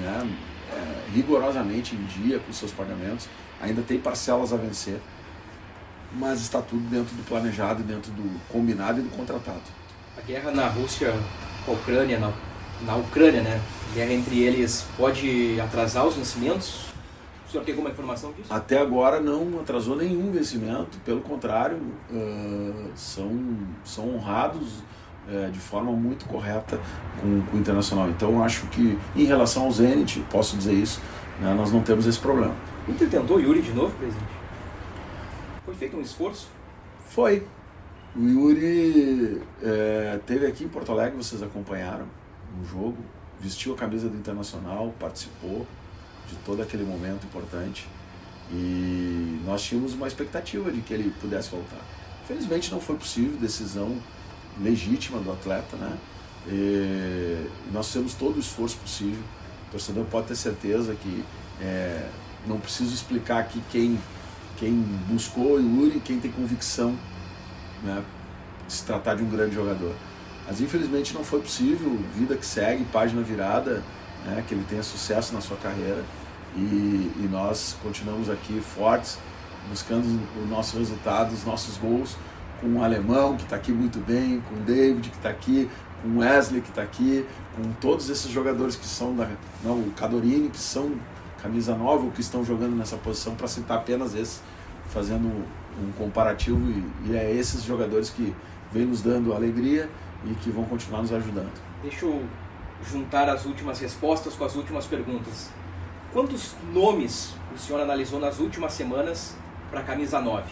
né? 0.00 0.28
É, 0.72 1.00
rigorosamente 1.12 1.94
em 1.94 2.04
dia 2.04 2.38
com 2.38 2.52
seus 2.52 2.72
pagamentos. 2.72 3.28
Ainda 3.60 3.82
tem 3.82 3.98
parcelas 3.98 4.52
a 4.52 4.56
vencer, 4.56 5.00
mas 6.12 6.40
está 6.40 6.62
tudo 6.62 6.82
dentro 6.88 7.14
do 7.14 7.22
planejado, 7.24 7.82
dentro 7.82 8.10
do 8.12 8.40
combinado 8.48 9.00
e 9.00 9.02
do 9.02 9.10
contratado. 9.10 9.60
A 10.16 10.20
guerra 10.22 10.50
na 10.50 10.68
Rússia 10.68 11.12
com 11.64 11.72
a 11.72 11.74
Ucrânia, 11.74 12.18
na, 12.18 12.32
na 12.82 12.96
Ucrânia, 12.96 13.42
né? 13.42 13.60
A 13.90 13.94
guerra 13.94 14.12
entre 14.12 14.40
eles 14.40 14.86
pode 14.96 15.60
atrasar 15.60 16.06
os 16.06 16.14
vencimentos? 16.14 16.86
O 17.46 17.50
senhor 17.50 17.64
tem 17.64 17.74
alguma 17.74 17.90
informação 17.90 18.32
disso? 18.32 18.52
Até 18.52 18.78
agora 18.78 19.20
não 19.20 19.60
atrasou 19.60 19.96
nenhum 19.96 20.30
vencimento, 20.30 20.98
pelo 21.04 21.20
contrário, 21.20 21.78
uh, 22.10 22.90
são, 22.94 23.58
são 23.84 24.14
honrados 24.14 24.82
uh, 25.30 25.50
de 25.50 25.58
forma 25.58 25.92
muito 25.92 26.26
correta 26.26 26.78
com, 27.20 27.40
com, 27.42 27.56
o 27.56 27.60
Internacional. 27.60 28.08
Então 28.10 28.42
acho 28.42 28.66
que 28.66 28.98
em 29.14 29.24
relação 29.24 29.64
ao 29.64 29.72
Zenit, 29.72 30.20
posso 30.30 30.56
dizer 30.56 30.74
isso, 30.74 31.00
né, 31.40 31.54
nós 31.54 31.72
não 31.72 31.82
temos 31.82 32.06
esse 32.06 32.18
problema. 32.18 32.54
O 32.86 32.90
Inter 32.90 33.08
tentou 33.08 33.36
o 33.36 33.40
Yuri 33.40 33.62
de 33.62 33.72
novo, 33.72 33.94
presidente? 33.96 34.32
Foi 35.64 35.74
feito 35.74 35.96
um 35.96 36.00
esforço? 36.00 36.48
Foi. 37.08 37.46
O 38.16 38.20
Yuri 38.20 39.40
é, 39.62 40.18
teve 40.26 40.46
aqui 40.46 40.64
em 40.64 40.68
Porto 40.68 40.90
Alegre, 40.90 41.16
vocês 41.16 41.42
acompanharam 41.42 42.06
no 42.58 42.64
jogo, 42.66 42.98
vestiu 43.40 43.74
a 43.74 43.76
camisa 43.76 44.08
do 44.08 44.16
Internacional, 44.16 44.92
participou, 44.98 45.66
de 46.28 46.36
todo 46.44 46.62
aquele 46.62 46.84
momento 46.84 47.24
importante. 47.24 47.88
E 48.52 49.40
nós 49.44 49.62
tínhamos 49.62 49.94
uma 49.94 50.08
expectativa 50.08 50.72
de 50.72 50.80
que 50.80 50.92
ele 50.92 51.14
pudesse 51.20 51.50
voltar. 51.50 51.80
Infelizmente 52.24 52.70
não 52.72 52.80
foi 52.80 52.96
possível, 52.96 53.38
decisão 53.38 53.96
legítima 54.60 55.18
do 55.20 55.30
atleta, 55.32 55.76
né? 55.76 55.96
E 56.48 57.46
nós 57.72 57.86
fizemos 57.88 58.14
todo 58.14 58.36
o 58.36 58.40
esforço 58.40 58.76
possível. 58.78 59.22
O 59.68 59.72
torcedor 59.72 60.04
pode 60.06 60.28
ter 60.28 60.36
certeza 60.36 60.94
que 60.94 61.24
é, 61.60 62.08
não 62.46 62.58
preciso 62.58 62.94
explicar 62.94 63.38
aqui 63.38 63.62
quem, 63.70 63.98
quem 64.56 64.72
buscou 65.08 65.54
o 65.54 65.60
Yuri, 65.60 66.00
quem 66.00 66.18
tem 66.18 66.30
convicção 66.30 66.96
né, 67.82 68.02
de 68.66 68.72
se 68.72 68.84
tratar 68.84 69.14
de 69.14 69.22
um 69.22 69.28
grande 69.28 69.54
jogador. 69.54 69.94
Mas 70.46 70.60
infelizmente 70.60 71.14
não 71.14 71.22
foi 71.22 71.40
possível, 71.40 71.98
vida 72.16 72.36
que 72.36 72.46
segue, 72.46 72.84
página 72.84 73.22
virada, 73.22 73.82
né, 74.24 74.42
que 74.48 74.54
ele 74.54 74.64
tenha 74.68 74.82
sucesso 74.82 75.32
na 75.34 75.40
sua 75.40 75.56
carreira 75.56 76.02
e, 76.56 77.12
e 77.16 77.28
nós 77.30 77.76
continuamos 77.82 78.28
aqui 78.28 78.60
fortes, 78.60 79.18
buscando 79.68 80.06
o 80.42 80.46
nosso 80.48 80.78
resultado, 80.78 81.32
os 81.32 81.44
nossos 81.44 81.76
gols, 81.76 82.16
com 82.60 82.78
o 82.78 82.84
Alemão, 82.84 83.36
que 83.36 83.44
está 83.44 83.56
aqui 83.56 83.72
muito 83.72 83.98
bem, 83.98 84.40
com 84.40 84.54
o 84.54 84.58
David, 84.60 85.08
que 85.08 85.16
está 85.16 85.30
aqui, 85.30 85.70
com 86.02 86.08
o 86.08 86.18
Wesley, 86.18 86.60
que 86.60 86.68
está 86.68 86.82
aqui, 86.82 87.26
com 87.56 87.72
todos 87.80 88.08
esses 88.10 88.30
jogadores 88.30 88.76
que 88.76 88.86
são 88.86 89.14
da. 89.14 89.28
Não, 89.64 89.78
o 89.78 89.90
Cadorini, 89.96 90.50
que 90.50 90.58
são 90.58 90.92
camisa 91.42 91.74
nova, 91.74 92.04
ou 92.04 92.10
que 92.10 92.20
estão 92.20 92.44
jogando 92.44 92.76
nessa 92.76 92.96
posição, 92.96 93.34
para 93.34 93.48
citar 93.48 93.78
apenas 93.78 94.14
esses, 94.14 94.42
fazendo 94.88 95.26
um 95.26 95.92
comparativo, 95.92 96.58
e, 96.58 97.10
e 97.10 97.16
é 97.16 97.32
esses 97.32 97.62
jogadores 97.62 98.10
que 98.10 98.34
vêm 98.70 98.84
nos 98.84 99.02
dando 99.02 99.32
alegria 99.32 99.88
e 100.24 100.34
que 100.34 100.50
vão 100.50 100.64
continuar 100.64 101.00
nos 101.00 101.12
ajudando. 101.12 101.50
Deixa 101.82 102.04
eu 102.04 102.22
juntar 102.90 103.28
as 103.28 103.44
últimas 103.46 103.80
respostas 103.80 104.34
com 104.34 104.44
as 104.44 104.54
últimas 104.54 104.86
perguntas. 104.86 105.50
Quantos 106.12 106.54
nomes 106.72 107.34
o 107.54 107.58
senhor 107.58 107.80
analisou 107.80 108.18
nas 108.18 108.38
últimas 108.38 108.72
semanas 108.72 109.34
para 109.70 109.80
a 109.80 109.82
camisa 109.82 110.20
9? 110.20 110.44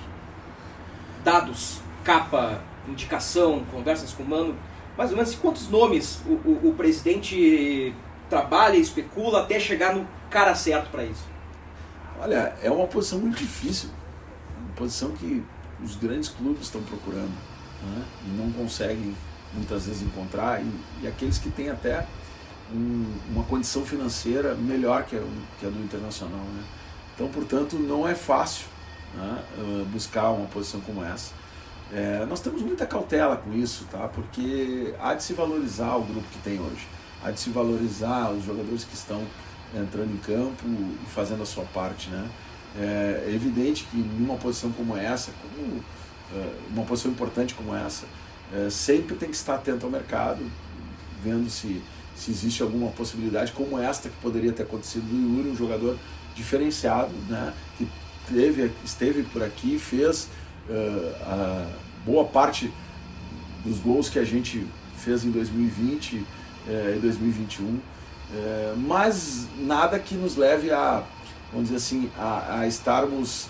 Dados, 1.24 1.80
capa, 2.04 2.60
indicação, 2.88 3.64
conversas 3.70 4.12
com 4.12 4.22
o 4.22 4.28
Mano, 4.28 4.56
mais 4.96 5.10
ou 5.10 5.16
menos 5.16 5.34
quantos 5.34 5.68
nomes 5.68 6.20
o, 6.26 6.32
o, 6.32 6.68
o 6.70 6.74
presidente 6.74 7.94
trabalha 8.28 8.76
especula 8.76 9.42
até 9.42 9.58
chegar 9.60 9.94
no 9.94 10.06
cara 10.30 10.54
certo 10.54 10.90
para 10.90 11.04
isso? 11.04 11.24
Olha, 12.20 12.54
é 12.62 12.70
uma 12.70 12.86
posição 12.86 13.18
muito 13.18 13.38
difícil, 13.38 13.90
uma 14.58 14.74
posição 14.74 15.12
que 15.12 15.44
os 15.82 15.94
grandes 15.96 16.28
clubes 16.28 16.62
estão 16.62 16.82
procurando 16.82 17.32
né? 17.82 18.04
e 18.26 18.30
não 18.30 18.50
conseguem 18.52 19.14
muitas 19.54 19.86
vezes 19.86 20.02
encontrar, 20.02 20.60
e, 20.60 20.70
e 21.02 21.06
aqueles 21.06 21.38
que 21.38 21.50
têm 21.50 21.70
até 21.70 22.06
um, 22.72 23.06
uma 23.30 23.44
condição 23.44 23.84
financeira 23.84 24.54
melhor 24.54 25.04
que 25.04 25.16
a, 25.16 25.22
que 25.58 25.66
a 25.66 25.70
do 25.70 25.82
Internacional. 25.82 26.40
Né? 26.40 26.64
Então, 27.14 27.28
portanto, 27.28 27.76
não 27.76 28.06
é 28.06 28.14
fácil 28.14 28.66
né, 29.14 29.42
eh, 29.58 29.84
buscar 29.90 30.30
uma 30.30 30.46
posição 30.46 30.80
como 30.80 31.02
essa. 31.02 31.32
É, 31.92 32.24
nós 32.26 32.40
temos 32.40 32.60
muita 32.62 32.86
cautela 32.86 33.36
com 33.36 33.52
isso, 33.52 33.86
tá? 33.90 34.08
porque 34.08 34.94
há 35.00 35.14
de 35.14 35.22
se 35.22 35.32
valorizar 35.32 35.96
o 35.96 36.02
grupo 36.02 36.26
que 36.30 36.38
tem 36.38 36.60
hoje, 36.60 36.86
há 37.24 37.30
de 37.30 37.40
se 37.40 37.50
valorizar 37.50 38.30
os 38.30 38.44
jogadores 38.44 38.84
que 38.84 38.94
estão 38.94 39.22
entrando 39.74 40.12
em 40.12 40.18
campo 40.18 40.64
e 40.66 41.10
fazendo 41.10 41.42
a 41.42 41.46
sua 41.46 41.64
parte. 41.64 42.10
Né? 42.10 42.28
É 42.76 43.32
evidente 43.34 43.84
que 43.84 43.96
numa 43.96 44.36
posição 44.36 44.70
como 44.72 44.96
essa, 44.96 45.32
como 45.42 45.82
eh, 46.34 46.52
uma 46.70 46.84
posição 46.84 47.10
importante 47.10 47.54
como 47.54 47.74
essa, 47.74 48.04
é, 48.52 48.68
sempre 48.70 49.16
tem 49.16 49.30
que 49.30 49.36
estar 49.36 49.54
atento 49.54 49.86
ao 49.86 49.92
mercado, 49.92 50.42
vendo 51.22 51.48
se 51.50 51.82
se 52.18 52.32
existe 52.32 52.62
alguma 52.62 52.90
possibilidade 52.90 53.52
como 53.52 53.78
esta 53.78 54.08
que 54.08 54.16
poderia 54.16 54.52
ter 54.52 54.64
acontecido 54.64 55.04
do 55.04 55.16
Yuri, 55.16 55.50
um 55.50 55.56
jogador 55.56 55.96
diferenciado, 56.34 57.12
né, 57.28 57.54
que 57.76 57.88
teve, 58.28 58.72
esteve 58.84 59.22
por 59.22 59.42
aqui, 59.42 59.78
fez 59.78 60.28
uh, 60.68 61.14
a 61.22 61.66
boa 62.04 62.24
parte 62.24 62.72
dos 63.64 63.78
gols 63.78 64.08
que 64.08 64.18
a 64.18 64.24
gente 64.24 64.66
fez 64.96 65.24
em 65.24 65.30
2020 65.30 66.16
uh, 66.16 66.26
e 66.96 66.98
2021, 67.00 67.64
uh, 67.64 67.80
mas 68.76 69.46
nada 69.58 69.98
que 69.98 70.14
nos 70.14 70.36
leve 70.36 70.70
a, 70.70 71.02
vamos 71.52 71.68
dizer 71.68 71.76
assim, 71.76 72.10
a, 72.18 72.60
a 72.60 72.66
estarmos 72.66 73.48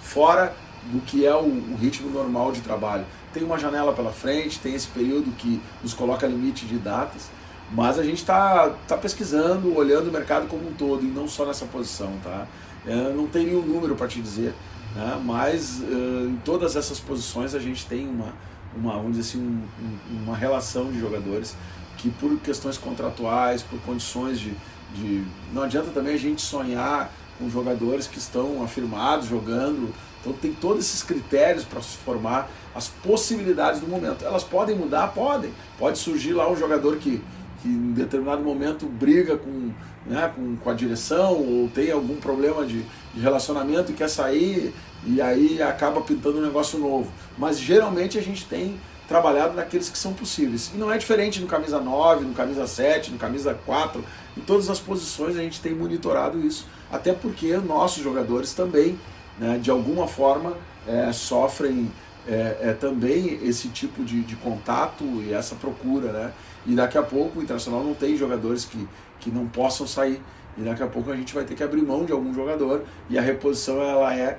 fora 0.00 0.54
do 0.90 1.00
que 1.00 1.24
é 1.24 1.34
o, 1.34 1.44
o 1.44 1.76
ritmo 1.80 2.10
normal 2.10 2.52
de 2.52 2.60
trabalho. 2.60 3.04
Tem 3.32 3.42
uma 3.42 3.58
janela 3.58 3.92
pela 3.92 4.12
frente, 4.12 4.58
tem 4.58 4.74
esse 4.74 4.88
período 4.88 5.30
que 5.36 5.60
nos 5.82 5.94
coloca 5.94 6.26
limite 6.26 6.66
de 6.66 6.76
datas, 6.76 7.30
mas 7.70 7.98
a 7.98 8.02
gente 8.02 8.18
está 8.18 8.70
tá 8.86 8.96
pesquisando, 8.96 9.74
olhando 9.74 10.08
o 10.08 10.12
mercado 10.12 10.46
como 10.48 10.68
um 10.68 10.72
todo 10.72 11.04
e 11.04 11.08
não 11.08 11.26
só 11.26 11.46
nessa 11.46 11.64
posição, 11.66 12.12
tá? 12.22 12.46
Eu 12.84 13.14
não 13.14 13.26
tem 13.26 13.46
nenhum 13.46 13.62
número 13.62 13.94
para 13.94 14.08
te 14.08 14.20
dizer, 14.20 14.52
né? 14.94 15.20
mas 15.24 15.80
uh, 15.80 16.28
em 16.28 16.36
todas 16.44 16.76
essas 16.76 17.00
posições 17.00 17.54
a 17.54 17.58
gente 17.58 17.86
tem 17.86 18.08
uma, 18.08 18.32
uma 18.76 18.94
vamos 18.94 19.16
dizer 19.16 19.36
assim, 19.36 19.40
um, 19.40 20.22
uma 20.22 20.36
relação 20.36 20.90
de 20.90 20.98
jogadores 20.98 21.56
que 21.98 22.10
por 22.10 22.36
questões 22.40 22.76
contratuais, 22.78 23.62
por 23.62 23.80
condições 23.80 24.40
de, 24.40 24.52
de... 24.94 25.24
Não 25.52 25.62
adianta 25.62 25.90
também 25.90 26.14
a 26.14 26.18
gente 26.18 26.42
sonhar 26.42 27.12
com 27.38 27.48
jogadores 27.48 28.06
que 28.06 28.18
estão 28.18 28.62
afirmados, 28.62 29.28
jogando. 29.28 29.94
Então 30.20 30.32
tem 30.32 30.52
todos 30.52 30.84
esses 30.84 31.02
critérios 31.02 31.64
para 31.64 31.80
se 31.80 31.96
formar 31.98 32.50
as 32.74 32.88
possibilidades 32.88 33.80
do 33.80 33.86
momento. 33.86 34.24
Elas 34.24 34.42
podem 34.42 34.76
mudar? 34.76 35.08
Podem. 35.08 35.52
Pode 35.78 35.98
surgir 35.98 36.32
lá 36.32 36.50
um 36.50 36.56
jogador 36.56 36.96
que 36.96 37.22
que 37.62 37.68
em 37.68 37.92
determinado 37.92 38.42
momento 38.42 38.86
briga 38.86 39.36
com, 39.36 39.70
né, 40.04 40.30
com, 40.34 40.56
com 40.56 40.68
a 40.68 40.74
direção 40.74 41.34
ou 41.34 41.68
tem 41.68 41.92
algum 41.92 42.16
problema 42.16 42.66
de, 42.66 42.84
de 43.14 43.20
relacionamento 43.20 43.92
e 43.92 43.94
quer 43.94 44.08
sair 44.08 44.74
e 45.04 45.20
aí 45.20 45.60
acaba 45.60 46.00
pintando 46.00 46.38
um 46.38 46.42
negócio 46.42 46.78
novo. 46.78 47.10
Mas 47.36 47.58
geralmente 47.58 48.18
a 48.18 48.22
gente 48.22 48.46
tem 48.46 48.78
trabalhado 49.08 49.54
naqueles 49.54 49.88
que 49.88 49.98
são 49.98 50.14
possíveis. 50.14 50.70
E 50.74 50.78
não 50.78 50.90
é 50.90 50.96
diferente 50.96 51.40
no 51.40 51.46
camisa 51.46 51.80
9, 51.80 52.24
no 52.24 52.34
camisa 52.34 52.66
7, 52.66 53.10
no 53.10 53.18
camisa 53.18 53.54
4, 53.66 54.02
em 54.36 54.40
todas 54.40 54.70
as 54.70 54.78
posições 54.78 55.36
a 55.36 55.42
gente 55.42 55.60
tem 55.60 55.74
monitorado 55.74 56.38
isso. 56.40 56.66
Até 56.90 57.12
porque 57.12 57.56
nossos 57.58 58.02
jogadores 58.02 58.54
também, 58.54 58.98
né, 59.38 59.58
de 59.58 59.70
alguma 59.70 60.06
forma, 60.06 60.56
é, 60.86 61.12
sofrem 61.12 61.90
é, 62.26 62.56
é, 62.60 62.72
também 62.72 63.40
esse 63.42 63.68
tipo 63.68 64.04
de, 64.04 64.22
de 64.22 64.36
contato 64.36 65.04
e 65.04 65.32
essa 65.32 65.54
procura. 65.56 66.12
Né? 66.12 66.32
E 66.66 66.74
daqui 66.74 66.96
a 66.96 67.02
pouco 67.02 67.40
o 67.40 67.42
Internacional 67.42 67.82
não 67.82 67.94
tem 67.94 68.16
jogadores 68.16 68.64
que, 68.64 68.88
que 69.20 69.30
não 69.30 69.46
possam 69.46 69.86
sair. 69.86 70.20
E 70.56 70.62
daqui 70.62 70.82
a 70.82 70.86
pouco 70.86 71.10
a 71.10 71.16
gente 71.16 71.34
vai 71.34 71.44
ter 71.44 71.54
que 71.54 71.62
abrir 71.62 71.82
mão 71.82 72.04
de 72.04 72.12
algum 72.12 72.32
jogador 72.32 72.82
e 73.08 73.18
a 73.18 73.22
reposição 73.22 73.82
ela 73.82 74.14
é 74.14 74.38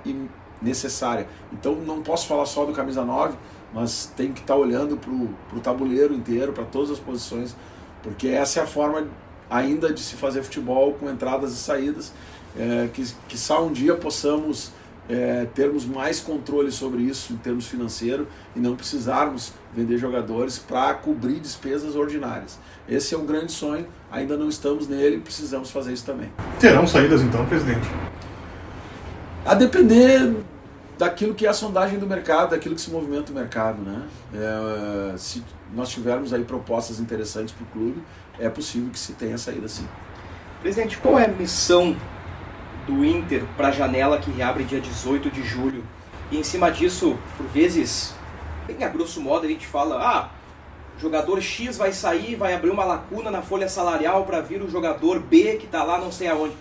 necessária. 0.61 1.28
Então 1.51 1.76
não 1.76 2.01
posso 2.01 2.28
falar 2.28 2.45
só 2.45 2.66
do 2.66 2.74
camisa 2.74 3.03
9, 3.03 3.36
mas 3.74 4.11
tem 4.16 4.32
que 4.32 4.41
estar 4.41 4.53
tá 4.53 4.59
olhando 4.59 4.97
para 4.97 5.57
o 5.57 5.61
tabuleiro 5.61 6.14
inteiro, 6.14 6.53
para 6.53 6.64
todas 6.66 6.91
as 6.91 6.99
posições, 6.99 7.55
porque 8.01 8.28
essa 8.28 8.59
é 8.59 8.64
a 8.64 8.68
forma 8.68 9.07
ainda 9.49 9.91
de 9.91 10.01
se 10.01 10.16
fazer 10.16 10.43
futebol 10.43 10.93
com 10.93 11.09
entradas 11.09 11.53
e 11.53 11.57
saídas, 11.57 12.14
é, 12.57 12.88
que, 12.93 13.03
que 13.28 13.38
só 13.38 13.66
um 13.66 13.72
dia 13.72 13.95
possamos 13.95 14.72
é, 15.10 15.45
termos 15.54 15.86
mais 15.86 16.20
controle 16.20 16.72
sobre 16.72 17.01
isso 17.04 17.34
em 17.34 17.38
termos 17.38 17.68
financeiros 17.68 18.28
e 18.56 18.60
não 18.60 18.76
precisarmos 18.76 19.54
vender 19.74 19.97
jogadores 19.97 20.58
para 20.58 20.93
cobrir 20.93 21.39
despesas 21.39 21.95
ordinárias. 21.95 22.58
Esse 22.88 23.16
é 23.16 23.18
um 23.18 23.26
grande 23.26 23.51
sonho, 23.51 23.86
ainda 24.12 24.38
não 24.38 24.49
estamos 24.49 24.88
nele, 24.88 25.20
precisamos 25.20 25.72
fazer 25.72 25.93
isso 25.93 26.06
também. 26.06 26.32
Terão 26.60 26.88
saídas 26.88 27.22
então, 27.22 27.45
presidente? 27.45 27.88
A 29.45 29.54
depender 29.56 30.34
daquilo 30.97 31.34
que 31.34 31.45
é 31.45 31.49
a 31.49 31.54
sondagem 31.54 31.99
do 31.99 32.08
mercado, 32.08 32.51
daquilo 32.51 32.76
que 32.76 32.82
se 32.82 32.89
movimenta 32.89 33.32
o 33.32 33.36
mercado. 33.36 33.82
Né? 33.82 34.04
É, 34.34 35.18
se 35.18 35.43
nós 35.74 35.89
tivermos 35.89 36.34
aí 36.34 36.43
propostas 36.43 36.99
interessantes 36.99 37.54
para 37.54 37.64
o 37.64 37.68
clube, 37.68 38.01
é 38.39 38.49
possível 38.49 38.89
que 38.89 38.99
se 38.99 39.14
tenha 39.14 39.38
saída 39.38 39.68
sim. 39.68 39.88
Presidente, 40.62 40.97
qual 40.97 41.20
é 41.20 41.26
a 41.26 41.28
missão 41.28 41.95
do 42.86 43.04
Inter 43.04 43.44
para 43.56 43.70
a 43.70 43.72
janela 43.72 44.18
que 44.18 44.32
reabre 44.32 44.64
dia 44.64 44.80
18 44.80 45.30
de 45.30 45.44
julho? 45.44 45.84
E 46.32 46.38
em 46.38 46.44
cima 46.44 46.72
disso, 46.72 47.18
por 47.38 47.46
vezes, 47.48 48.14
bem 48.66 48.84
a 48.84 48.90
grosso 48.90 49.22
modo, 49.22 49.46
a 49.46 49.50
gente 49.50 49.68
fala: 49.68 50.02
ah, 50.02 50.30
jogador 50.98 51.42
X 51.42 51.78
vai 51.78 51.92
sair, 51.92 52.36
vai 52.36 52.54
abrir 52.54 52.70
uma 52.70 52.86
lacuna 52.86 53.30
na 53.30 53.42
folha 53.42 53.68
salarial 53.68 54.26
para 54.26 54.42
vir 54.42 54.62
o 54.62 54.70
jogador 54.70 55.20
B 55.20 55.58
que 55.58 55.66
está 55.66 55.84
lá 55.84 55.98
não 55.98 56.12
sei 56.12 56.28
aonde. 56.28 56.56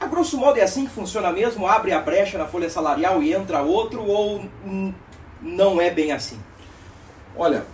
A 0.00 0.06
grosso 0.06 0.38
modo 0.38 0.58
é 0.58 0.62
assim 0.62 0.86
que 0.86 0.92
funciona 0.92 1.32
mesmo? 1.32 1.66
Abre 1.66 1.92
a 1.92 2.00
brecha 2.00 2.38
na 2.38 2.46
folha 2.46 2.70
salarial 2.70 3.22
e 3.22 3.32
entra 3.32 3.62
outro 3.62 4.04
ou 4.04 4.44
não 5.42 5.80
é 5.80 5.90
bem 5.90 6.12
assim? 6.12 6.38
Olha, 7.36 7.64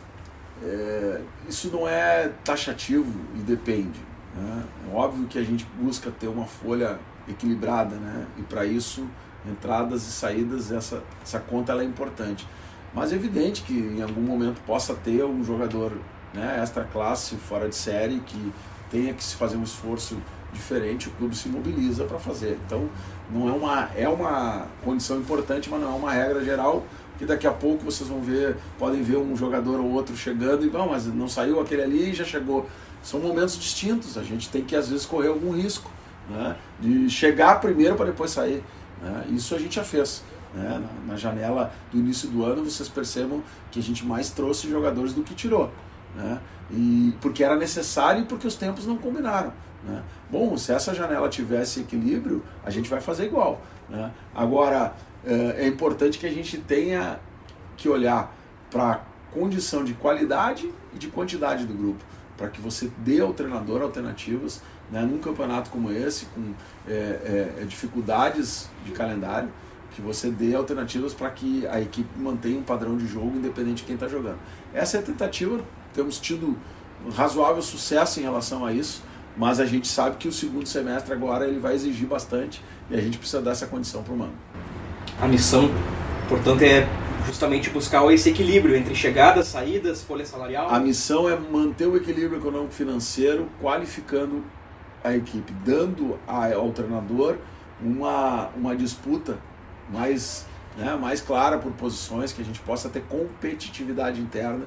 é, 0.62 1.20
isso 1.48 1.70
não 1.70 1.88
é 1.88 2.30
taxativo 2.42 3.12
e 3.34 3.38
depende. 3.38 4.00
Né? 4.34 4.64
É 4.90 4.96
óbvio 4.96 5.26
que 5.26 5.38
a 5.38 5.42
gente 5.42 5.66
busca 5.78 6.10
ter 6.10 6.28
uma 6.28 6.46
folha 6.46 6.98
equilibrada, 7.28 7.96
né? 7.96 8.26
e 8.38 8.42
para 8.42 8.64
isso, 8.64 9.06
entradas 9.48 10.02
e 10.02 10.12
saídas, 10.12 10.72
essa, 10.72 11.02
essa 11.22 11.38
conta 11.38 11.72
ela 11.72 11.82
é 11.82 11.84
importante. 11.84 12.46
Mas 12.94 13.12
é 13.12 13.16
evidente 13.16 13.62
que 13.62 13.74
em 13.74 14.02
algum 14.02 14.22
momento 14.22 14.60
possa 14.66 14.94
ter 14.94 15.24
um 15.24 15.42
jogador 15.42 15.92
né, 16.32 16.60
extra 16.62 16.84
classe, 16.84 17.36
fora 17.36 17.68
de 17.68 17.74
série, 17.74 18.20
que 18.20 18.52
tenha 18.90 19.12
que 19.12 19.22
se 19.22 19.34
fazer 19.34 19.56
um 19.56 19.62
esforço 19.62 20.16
diferente, 20.52 21.08
o 21.08 21.10
clube 21.12 21.36
se 21.36 21.48
mobiliza 21.48 22.04
para 22.04 22.18
fazer. 22.18 22.58
Então, 22.66 22.88
não 23.30 23.48
é 23.48 23.52
uma 23.52 23.90
é 23.96 24.08
uma 24.08 24.66
condição 24.84 25.18
importante, 25.18 25.68
mas 25.68 25.80
não 25.80 25.92
é 25.92 25.96
uma 25.96 26.12
regra 26.12 26.44
geral, 26.44 26.84
que 27.18 27.24
daqui 27.24 27.46
a 27.46 27.52
pouco 27.52 27.84
vocês 27.84 28.08
vão 28.08 28.20
ver, 28.20 28.56
podem 28.78 29.02
ver 29.02 29.16
um 29.16 29.36
jogador 29.36 29.80
ou 29.80 29.90
outro 29.90 30.16
chegando 30.16 30.64
e 30.64 30.70
bom, 30.70 30.88
mas 30.88 31.06
não 31.06 31.28
saiu 31.28 31.60
aquele 31.60 31.82
ali 31.82 32.10
e 32.10 32.14
já 32.14 32.24
chegou. 32.24 32.68
São 33.02 33.20
momentos 33.20 33.58
distintos, 33.58 34.16
a 34.16 34.22
gente 34.22 34.48
tem 34.48 34.64
que 34.64 34.74
às 34.74 34.88
vezes 34.88 35.04
correr 35.04 35.28
algum 35.28 35.50
risco, 35.50 35.90
né, 36.28 36.56
de 36.80 37.08
chegar 37.10 37.60
primeiro 37.60 37.96
para 37.96 38.06
depois 38.06 38.30
sair. 38.30 38.62
Né? 39.02 39.26
Isso 39.30 39.54
a 39.54 39.58
gente 39.58 39.76
já 39.76 39.84
fez. 39.84 40.22
Né? 40.54 40.82
Na, 41.06 41.16
janela 41.16 41.72
do 41.90 41.98
início 41.98 42.28
do 42.28 42.44
ano, 42.44 42.64
vocês 42.64 42.88
percebam 42.88 43.42
que 43.70 43.78
a 43.80 43.82
gente 43.82 44.06
mais 44.06 44.30
trouxe 44.30 44.68
jogadores 44.68 45.12
do 45.12 45.22
que 45.22 45.34
tirou. 45.34 45.70
Né? 46.14 46.40
E 46.70 47.14
porque 47.20 47.42
era 47.42 47.56
necessário 47.56 48.22
e 48.22 48.24
porque 48.24 48.46
os 48.46 48.54
tempos 48.54 48.86
não 48.86 48.96
combinaram. 48.96 49.52
Né? 49.82 50.02
Bom, 50.30 50.56
se 50.56 50.72
essa 50.72 50.94
janela 50.94 51.28
tivesse 51.28 51.80
equilíbrio, 51.80 52.42
a 52.64 52.70
gente 52.70 52.88
vai 52.88 53.00
fazer 53.00 53.26
igual. 53.26 53.60
Né? 53.88 54.10
Agora, 54.34 54.94
é, 55.24 55.64
é 55.64 55.66
importante 55.66 56.18
que 56.18 56.26
a 56.26 56.32
gente 56.32 56.58
tenha 56.58 57.18
que 57.76 57.88
olhar 57.88 58.34
para 58.70 58.92
a 58.92 59.00
condição 59.32 59.84
de 59.84 59.94
qualidade 59.94 60.72
e 60.94 60.98
de 60.98 61.08
quantidade 61.08 61.66
do 61.66 61.74
grupo, 61.74 62.04
para 62.36 62.48
que 62.48 62.60
você 62.60 62.90
dê 62.98 63.20
ao 63.20 63.32
treinador 63.32 63.82
alternativas 63.82 64.62
né, 64.90 65.02
num 65.02 65.18
campeonato 65.18 65.70
como 65.70 65.90
esse, 65.90 66.26
com 66.26 66.52
é, 66.86 66.92
é, 66.92 67.62
é 67.62 67.64
dificuldades 67.64 68.68
de 68.84 68.92
calendário, 68.92 69.48
que 69.92 70.02
você 70.02 70.30
dê 70.30 70.54
alternativas 70.54 71.14
para 71.14 71.30
que 71.30 71.66
a 71.68 71.80
equipe 71.80 72.08
mantenha 72.18 72.58
um 72.58 72.62
padrão 72.62 72.96
de 72.96 73.06
jogo 73.06 73.36
independente 73.36 73.78
de 73.78 73.84
quem 73.84 73.94
está 73.94 74.08
jogando. 74.08 74.38
Essa 74.72 74.96
é 74.96 75.00
a 75.00 75.02
tentativa, 75.02 75.60
temos 75.92 76.18
tido 76.18 76.56
razoável 77.14 77.62
sucesso 77.62 78.18
em 78.18 78.22
relação 78.22 78.64
a 78.64 78.72
isso 78.72 79.02
mas 79.36 79.58
a 79.58 79.66
gente 79.66 79.88
sabe 79.88 80.16
que 80.16 80.28
o 80.28 80.32
segundo 80.32 80.66
semestre 80.66 81.12
agora 81.12 81.46
ele 81.46 81.58
vai 81.58 81.74
exigir 81.74 82.06
bastante 82.06 82.62
e 82.90 82.94
a 82.94 83.00
gente 83.00 83.18
precisa 83.18 83.42
dar 83.42 83.50
essa 83.52 83.66
condição 83.66 84.02
para 84.02 84.14
o 84.14 84.16
Mano. 84.16 84.34
A 85.20 85.26
missão, 85.26 85.70
portanto, 86.28 86.62
é 86.62 86.86
justamente 87.26 87.70
buscar 87.70 88.04
esse 88.12 88.30
equilíbrio 88.30 88.76
entre 88.76 88.94
chegadas, 88.94 89.48
saídas, 89.48 90.02
folha 90.02 90.24
salarial. 90.24 90.68
A 90.70 90.78
missão 90.78 91.28
é 91.28 91.36
manter 91.36 91.86
o 91.86 91.96
equilíbrio 91.96 92.38
econômico-financeiro, 92.38 93.48
qualificando 93.60 94.44
a 95.04 95.14
equipe, 95.14 95.52
dando 95.64 96.18
ao 96.26 96.72
treinador 96.72 97.36
uma, 97.80 98.48
uma 98.56 98.74
disputa 98.74 99.38
mais, 99.90 100.46
né, 100.78 100.96
mais 100.96 101.20
clara 101.20 101.58
por 101.58 101.70
posições, 101.72 102.32
que 102.32 102.40
a 102.40 102.44
gente 102.44 102.58
possa 102.60 102.88
ter 102.88 103.02
competitividade 103.02 104.20
interna 104.20 104.64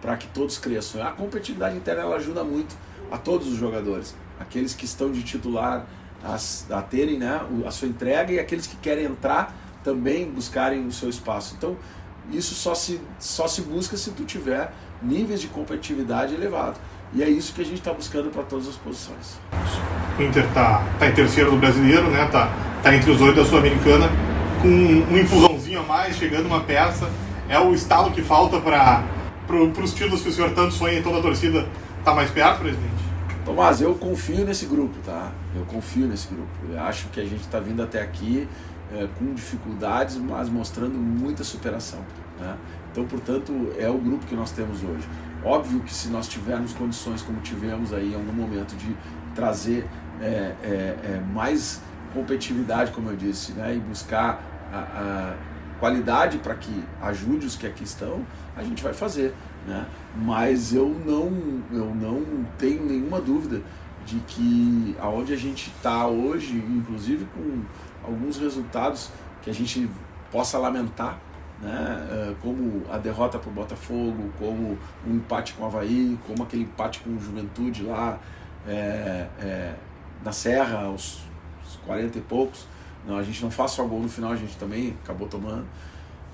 para 0.00 0.16
que 0.16 0.28
todos 0.28 0.56
cresçam. 0.56 1.02
A 1.06 1.10
competitividade 1.10 1.76
interna 1.76 2.02
ela 2.02 2.16
ajuda 2.16 2.44
muito 2.44 2.76
a 3.10 3.18
todos 3.18 3.48
os 3.48 3.56
jogadores, 3.56 4.14
aqueles 4.38 4.72
que 4.74 4.84
estão 4.84 5.10
de 5.10 5.22
titular 5.24 5.86
a, 6.22 6.36
a 6.76 6.82
terem 6.82 7.18
né, 7.18 7.40
a 7.66 7.70
sua 7.72 7.88
entrega 7.88 8.32
e 8.32 8.38
aqueles 8.38 8.68
que 8.68 8.76
querem 8.76 9.04
entrar 9.04 9.54
também 9.82 10.30
buscarem 10.30 10.86
o 10.86 10.92
seu 10.92 11.08
espaço. 11.08 11.54
Então, 11.56 11.76
isso 12.30 12.54
só 12.54 12.74
se, 12.74 13.00
só 13.18 13.48
se 13.48 13.62
busca 13.62 13.96
se 13.96 14.12
tu 14.12 14.24
tiver 14.24 14.72
níveis 15.02 15.40
de 15.40 15.48
competitividade 15.48 16.34
elevado. 16.34 16.78
E 17.12 17.22
é 17.22 17.28
isso 17.28 17.52
que 17.52 17.60
a 17.60 17.64
gente 17.64 17.78
está 17.78 17.92
buscando 17.92 18.30
para 18.30 18.44
todas 18.44 18.68
as 18.68 18.76
posições. 18.76 19.38
O 20.20 20.22
Inter 20.22 20.44
está 20.44 20.84
tá 20.98 21.08
em 21.08 21.12
terceiro 21.12 21.50
do 21.50 21.56
brasileiro, 21.56 22.10
né? 22.10 22.28
Tá, 22.30 22.52
tá 22.82 22.94
entre 22.94 23.10
os 23.10 23.22
oito 23.22 23.36
da 23.36 23.44
Sul-Americana, 23.44 24.06
com 24.60 24.68
um, 24.68 25.18
empurrãozinho 25.18 25.80
a 25.80 25.82
mais, 25.82 26.14
chegando 26.16 26.44
uma 26.44 26.60
peça. 26.60 27.08
É 27.48 27.58
o 27.58 27.72
estalo 27.72 28.10
que 28.10 28.20
falta 28.20 28.60
para 28.60 29.02
pro, 29.46 29.70
os 29.82 29.94
títulos 29.94 30.20
que 30.20 30.28
o 30.28 30.32
senhor 30.32 30.50
tanto 30.50 30.74
sonha 30.74 30.98
e 30.98 31.02
toda 31.02 31.20
a 31.20 31.22
torcida 31.22 31.66
está 31.98 32.14
mais 32.14 32.30
perto, 32.30 32.58
presidente? 32.60 33.02
Tomás, 33.46 33.80
eu 33.80 33.94
confio 33.94 34.44
nesse 34.44 34.66
grupo, 34.66 34.94
tá? 35.02 35.32
Eu 35.56 35.64
confio 35.64 36.06
nesse 36.06 36.28
grupo. 36.28 36.50
Eu 36.70 36.78
acho 36.80 37.08
que 37.08 37.18
a 37.18 37.24
gente 37.24 37.40
está 37.40 37.58
vindo 37.58 37.82
até 37.82 38.02
aqui 38.02 38.46
é, 38.92 39.08
com 39.18 39.32
dificuldades, 39.32 40.18
mas 40.18 40.50
mostrando 40.50 40.98
muita 40.98 41.42
superação. 41.42 42.00
Né? 42.38 42.56
Então, 42.92 43.06
portanto, 43.06 43.72
é 43.78 43.88
o 43.88 43.96
grupo 43.96 44.26
que 44.26 44.34
nós 44.34 44.50
temos 44.50 44.82
hoje. 44.82 45.08
Óbvio 45.42 45.80
que 45.80 45.94
se 45.94 46.08
nós 46.08 46.28
tivermos 46.28 46.74
condições 46.74 47.22
como 47.22 47.40
tivemos 47.40 47.94
aí 47.94 48.12
em 48.12 48.14
algum 48.14 48.34
momento 48.34 48.76
de 48.76 48.94
trazer 49.34 49.86
é, 50.20 50.54
é, 50.62 51.14
é 51.14 51.22
mais 51.32 51.80
competitividade, 52.12 52.90
como 52.92 53.10
eu 53.10 53.16
disse, 53.16 53.52
né? 53.52 53.74
e 53.74 53.78
buscar 53.78 54.42
a, 54.72 54.78
a 54.78 55.34
qualidade 55.78 56.38
para 56.38 56.54
que 56.54 56.84
ajude 57.00 57.46
os 57.46 57.56
que 57.56 57.66
aqui 57.66 57.84
estão, 57.84 58.24
a 58.56 58.62
gente 58.62 58.82
vai 58.82 58.92
fazer. 58.92 59.34
Né? 59.66 59.86
Mas 60.16 60.72
eu 60.72 60.88
não, 60.88 61.62
eu 61.72 61.94
não 61.94 62.44
tenho 62.58 62.84
nenhuma 62.84 63.20
dúvida 63.20 63.62
de 64.04 64.18
que 64.20 64.96
aonde 65.00 65.32
a 65.32 65.36
gente 65.36 65.70
está 65.70 66.06
hoje, 66.06 66.56
inclusive 66.56 67.26
com 67.34 67.62
alguns 68.02 68.38
resultados 68.38 69.10
que 69.42 69.50
a 69.50 69.54
gente 69.54 69.88
possa 70.30 70.58
lamentar, 70.58 71.18
né? 71.60 72.08
Eh, 72.10 72.34
como 72.40 72.82
a 72.90 72.96
derrota 72.96 73.38
para 73.38 73.50
o 73.50 73.52
Botafogo, 73.52 74.30
como 74.38 74.78
um 75.06 75.16
empate 75.16 75.52
com 75.52 75.62
o 75.62 75.66
Havaí, 75.66 76.18
como 76.26 76.42
aquele 76.42 76.62
empate 76.62 77.00
com 77.00 77.10
o 77.10 77.20
Juventude 77.20 77.82
lá 77.82 78.18
é, 78.66 79.26
é, 79.38 79.74
na 80.24 80.32
Serra, 80.32 80.84
aos 80.84 81.20
40 81.86 82.18
e 82.18 82.20
poucos. 82.20 82.66
Não, 83.06 83.16
a 83.16 83.22
gente 83.22 83.42
não 83.42 83.50
faz 83.50 83.72
só 83.72 83.84
gol 83.84 84.00
no 84.00 84.08
final, 84.08 84.32
a 84.32 84.36
gente 84.36 84.56
também 84.56 84.96
acabou 85.02 85.26
tomando 85.26 85.66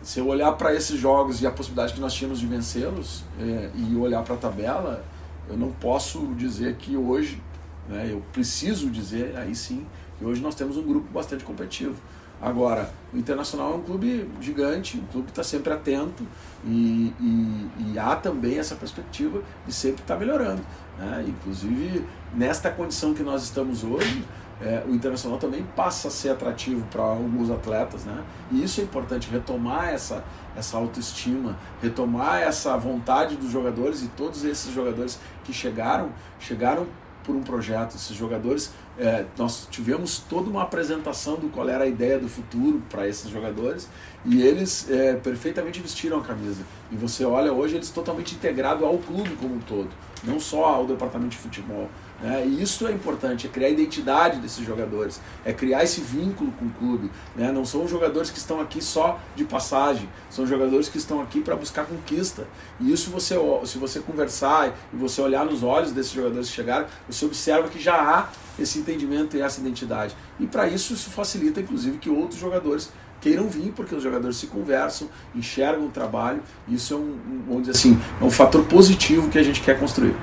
se 0.07 0.20
eu 0.20 0.28
olhar 0.28 0.53
para 0.53 0.72
esses 0.72 0.99
jogos 1.01 1.43
e 1.43 1.47
a 1.49 1.51
possibilidade 1.51 1.93
que 1.93 2.01
nós 2.01 2.14
tínhamos 2.14 2.39
de 2.39 2.47
vencê-los 2.47 3.24
é, 3.41 3.70
e 3.74 3.97
olhar 3.97 4.22
para 4.22 4.34
a 4.34 4.39
tabela, 4.39 5.05
eu 5.49 5.57
não 5.57 5.72
posso 5.72 6.26
dizer 6.37 6.76
que 6.76 6.97
hoje, 6.97 7.43
né, 7.89 8.09
eu 8.12 8.22
preciso 8.32 8.89
dizer, 8.89 9.37
aí 9.37 9.53
sim, 9.53 9.84
que 10.16 10.24
hoje 10.24 10.41
nós 10.41 10.55
temos 10.55 10.76
um 10.76 10.82
grupo 10.82 11.12
bastante 11.12 11.43
competitivo. 11.43 11.97
Agora, 12.41 12.91
o 13.14 13.16
Internacional 13.16 13.72
é 13.72 13.76
um 13.76 13.82
clube 13.82 14.30
gigante, 14.41 14.99
um 14.99 15.07
clube 15.07 15.26
que 15.26 15.32
está 15.32 15.43
sempre 15.43 15.72
atento 15.72 16.22
e, 16.64 17.12
e, 17.18 17.70
e, 17.78 17.99
há 17.99 18.14
também 18.14 18.59
essa 18.59 18.74
perspectiva 18.74 19.43
de 19.66 19.72
sempre 19.72 20.03
estar 20.03 20.14
tá 20.14 20.20
melhorando. 20.20 20.61
Né? 20.99 21.24
Inclusive, 21.28 22.07
nesta 22.34 22.70
condição 22.70 23.14
que 23.14 23.22
nós 23.22 23.43
estamos 23.43 23.82
hoje, 23.82 24.22
é, 24.61 24.82
o 24.87 24.95
internacional 24.95 25.39
também 25.39 25.64
passa 25.74 26.09
a 26.09 26.11
ser 26.11 26.30
atrativo 26.30 26.87
para 26.91 27.03
alguns 27.03 27.51
atletas, 27.51 28.05
né? 28.05 28.24
E 28.51 28.62
isso 28.62 28.80
é 28.80 28.84
importante, 28.84 29.30
retomar 29.30 29.91
essa, 29.91 30.24
essa 30.57 30.78
autoestima, 30.78 31.59
retomar 31.82 32.41
essa 32.41 32.74
vontade 32.76 33.37
dos 33.37 33.51
jogadores 33.51 34.03
e 34.03 34.09
todos 34.09 34.45
esses 34.45 34.72
jogadores 34.72 35.18
que 35.45 35.53
chegaram, 35.53 36.11
chegaram 36.39 36.87
por 37.26 37.34
um 37.34 37.42
projeto. 37.42 37.96
Esses 37.96 38.16
jogadores, 38.16 38.72
é, 38.96 39.26
nós 39.36 39.66
tivemos 39.70 40.18
toda 40.18 40.48
uma 40.48 40.62
apresentação 40.62 41.34
do 41.34 41.48
qual 41.48 41.68
era 41.68 41.84
a 41.84 41.86
ideia 41.86 42.18
do 42.18 42.28
futuro 42.28 42.80
para 42.88 43.06
esses 43.06 43.28
jogadores 43.28 43.88
e 44.24 44.40
eles 44.40 44.88
é, 44.88 45.14
perfeitamente 45.16 45.80
vestiram 45.80 46.18
a 46.18 46.22
camisa. 46.22 46.62
E 46.90 46.96
você 46.96 47.24
olha 47.24 47.52
hoje 47.52 47.74
eles 47.74 47.90
totalmente 47.90 48.34
integrados 48.34 48.84
ao 48.84 48.96
clube 48.98 49.30
como 49.40 49.56
um 49.56 49.60
todo, 49.60 49.90
não 50.22 50.38
só 50.38 50.64
ao 50.64 50.86
departamento 50.86 51.30
de 51.30 51.38
futebol 51.38 51.90
Né? 52.20 52.46
E 52.46 52.62
isso 52.62 52.86
é 52.86 52.92
importante, 52.92 53.46
é 53.46 53.50
criar 53.50 53.68
a 53.68 53.70
identidade 53.70 54.40
desses 54.40 54.64
jogadores, 54.64 55.20
é 55.44 55.52
criar 55.52 55.84
esse 55.84 56.00
vínculo 56.00 56.50
com 56.52 56.66
o 56.66 56.70
clube. 56.70 57.10
Né? 57.34 57.52
Não 57.52 57.64
são 57.64 57.86
jogadores 57.86 58.30
que 58.30 58.38
estão 58.38 58.60
aqui 58.60 58.82
só 58.82 59.18
de 59.34 59.44
passagem, 59.44 60.08
são 60.30 60.46
jogadores 60.46 60.88
que 60.88 60.98
estão 60.98 61.20
aqui 61.20 61.40
para 61.40 61.54
buscar 61.54 61.84
conquista. 61.84 62.46
E 62.80 62.90
isso 62.90 63.10
você, 63.10 63.36
se 63.64 63.78
você 63.78 64.00
conversar 64.00 64.74
e 64.92 64.96
você 64.96 65.20
olhar 65.20 65.44
nos 65.44 65.62
olhos 65.62 65.92
desses 65.92 66.12
jogadores 66.12 66.48
que 66.48 66.54
chegaram, 66.54 66.86
você 67.08 67.24
observa 67.26 67.68
que 67.68 67.80
já 67.80 67.94
há 67.94 68.28
esse 68.58 68.78
entendimento 68.78 69.36
e 69.36 69.42
essa 69.42 69.60
identidade. 69.60 70.16
E 70.40 70.46
para 70.46 70.66
isso 70.66 70.94
isso 70.94 71.10
facilita, 71.10 71.60
inclusive, 71.60 71.98
que 71.98 72.08
outros 72.08 72.40
jogadores 72.40 72.90
queiram 73.20 73.48
vir, 73.48 73.72
porque 73.74 73.94
os 73.94 74.02
jogadores 74.02 74.36
se 74.36 74.46
conversam, 74.46 75.08
enxergam 75.34 75.86
o 75.86 75.90
trabalho. 75.90 76.42
Isso 76.68 76.94
é 76.94 76.96
um, 76.96 77.18
vamos 77.46 77.66
dizer 77.66 77.72
assim, 77.72 78.00
é 78.20 78.24
um 78.24 78.30
fator 78.30 78.64
positivo 78.64 79.28
que 79.28 79.38
a 79.38 79.42
gente 79.42 79.60
quer 79.60 79.78
construir. 79.78 80.14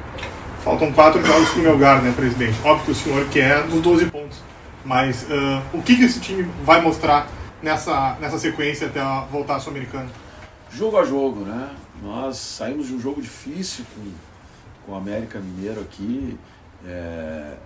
Faltam 0.64 0.94
quatro 0.94 1.22
jogos 1.26 1.50
para 1.50 1.60
o 1.60 1.64
Melgar, 1.64 2.02
né, 2.02 2.14
presidente? 2.16 2.58
Óbvio 2.64 2.86
que 2.86 2.92
o 2.92 2.96
senhor 2.96 3.28
quer 3.28 3.68
dos 3.68 3.82
12 3.82 4.06
pontos. 4.06 4.40
Mas 4.86 5.24
uh, 5.24 5.62
o 5.74 5.82
que, 5.84 5.98
que 5.98 6.06
esse 6.06 6.22
time 6.22 6.44
vai 6.64 6.80
mostrar 6.82 7.28
nessa, 7.62 8.16
nessa 8.22 8.40
sequência 8.40 8.88
até 8.88 9.02
voltar 9.30 9.58
à 9.58 9.60
Sul-Americana? 9.60 10.08
Jogo 10.72 10.98
a 10.98 11.04
jogo, 11.04 11.42
né? 11.42 11.70
Nós 12.02 12.38
saímos 12.38 12.88
de 12.88 12.94
um 12.94 13.02
jogo 13.02 13.22
difícil 13.22 13.84
com, 13.94 14.10
com 14.86 14.92
o 14.94 14.96
América 14.96 15.38
Mineiro 15.38 15.82
aqui, 15.82 16.40
é, 16.86 17.58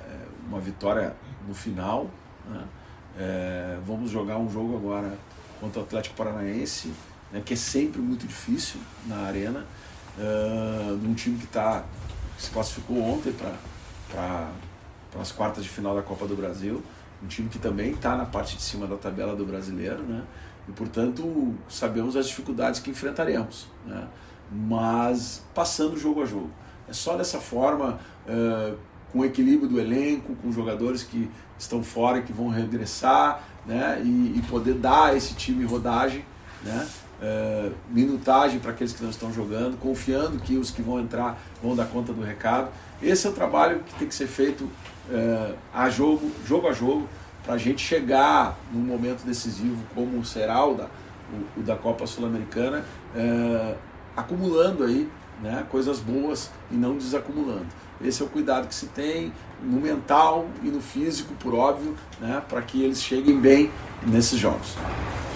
uma 0.49 0.59
vitória 0.59 1.15
no 1.47 1.53
final. 1.53 2.09
Né? 2.49 2.63
É, 3.19 3.77
vamos 3.85 4.09
jogar 4.09 4.39
um 4.39 4.49
jogo 4.49 4.75
agora 4.75 5.13
contra 5.61 5.81
o 5.81 5.83
Atlético 5.83 6.15
Paranaense, 6.15 6.91
né, 7.31 7.43
que 7.45 7.53
é 7.53 7.57
sempre 7.57 8.01
muito 8.01 8.25
difícil 8.25 8.79
na 9.05 9.17
arena, 9.17 9.65
uh, 10.17 10.93
um 10.93 11.13
time 11.13 11.37
que 11.37 11.45
está 11.45 11.83
se 12.37 12.51
classificou 12.51 13.01
ontem 13.01 13.33
para 14.11 14.49
as 15.19 15.31
quartas 15.31 15.63
de 15.63 15.69
final 15.69 15.95
da 15.95 16.01
Copa 16.01 16.27
do 16.27 16.35
Brasil. 16.35 16.83
Um 17.23 17.27
time 17.27 17.49
que 17.49 17.57
também 17.57 17.91
está 17.91 18.15
na 18.15 18.25
parte 18.25 18.55
de 18.55 18.61
cima 18.61 18.85
da 18.85 18.95
tabela 18.95 19.35
do 19.35 19.43
brasileiro, 19.43 20.03
né? 20.03 20.23
E, 20.67 20.71
portanto, 20.71 21.55
sabemos 21.67 22.15
as 22.15 22.27
dificuldades 22.27 22.79
que 22.79 22.91
enfrentaremos, 22.91 23.67
né? 23.85 24.07
Mas 24.51 25.43
passando 25.53 25.97
jogo 25.97 26.21
a 26.21 26.25
jogo. 26.25 26.51
É 26.87 26.93
só 26.93 27.17
dessa 27.17 27.39
forma, 27.39 27.99
uh, 28.27 28.77
com 29.11 29.19
o 29.19 29.25
equilíbrio 29.25 29.67
do 29.67 29.79
elenco, 29.79 30.35
com 30.35 30.51
jogadores 30.51 31.03
que 31.03 31.29
estão 31.57 31.81
fora 31.81 32.21
que 32.21 32.31
vão 32.31 32.49
regressar, 32.49 33.43
né? 33.65 33.99
E, 34.03 34.37
e 34.37 34.43
poder 34.47 34.75
dar 34.75 35.07
a 35.07 35.15
esse 35.15 35.33
time 35.33 35.65
rodagem, 35.65 36.23
né? 36.63 36.87
Uh, 37.19 37.73
minutagem 37.89 38.59
para 38.59 38.69
aqueles 38.69 38.93
que 38.93 39.01
não 39.01 39.09
estão 39.09 39.33
jogando, 39.33 39.75
confiando 39.79 40.37
que 40.37 40.55
os 40.55 40.69
que 40.69 40.83
vão 40.83 40.99
entrar 40.99 41.41
vão 41.63 41.75
dar 41.75 41.85
conta 41.85 42.13
do 42.13 42.21
recado. 42.21 42.69
Esse 43.01 43.25
é 43.25 43.29
o 43.31 43.33
trabalho 43.33 43.79
que 43.79 43.95
tem 43.95 44.07
que 44.07 44.13
ser 44.13 44.27
feito 44.27 44.65
uh, 44.65 45.55
a 45.73 45.89
jogo, 45.89 46.31
jogo 46.45 46.67
a 46.67 46.73
jogo, 46.73 47.09
para 47.43 47.55
a 47.55 47.57
gente 47.57 47.81
chegar 47.81 48.55
num 48.71 48.81
momento 48.81 49.25
decisivo 49.25 49.81
como 49.95 50.23
será 50.23 50.63
o 50.63 50.75
da, 50.75 50.85
o, 50.85 51.61
o 51.61 51.63
da 51.63 51.75
Copa 51.75 52.05
Sul-Americana, 52.05 52.85
uh, 53.15 53.75
acumulando 54.15 54.83
aí 54.83 55.09
né, 55.41 55.65
coisas 55.69 55.99
boas 55.99 56.51
e 56.69 56.75
não 56.75 56.97
desacumulando. 56.97 57.65
Esse 58.03 58.21
é 58.21 58.25
o 58.25 58.29
cuidado 58.29 58.67
que 58.67 58.75
se 58.75 58.87
tem 58.87 59.33
no 59.61 59.81
mental 59.81 60.45
e 60.63 60.67
no 60.67 60.81
físico, 60.81 61.33
por 61.39 61.55
óbvio, 61.55 61.95
né, 62.21 62.41
para 62.47 62.61
que 62.61 62.83
eles 62.83 63.01
cheguem 63.01 63.39
bem 63.39 63.71
nesses 64.05 64.39
jogos. 64.39 64.75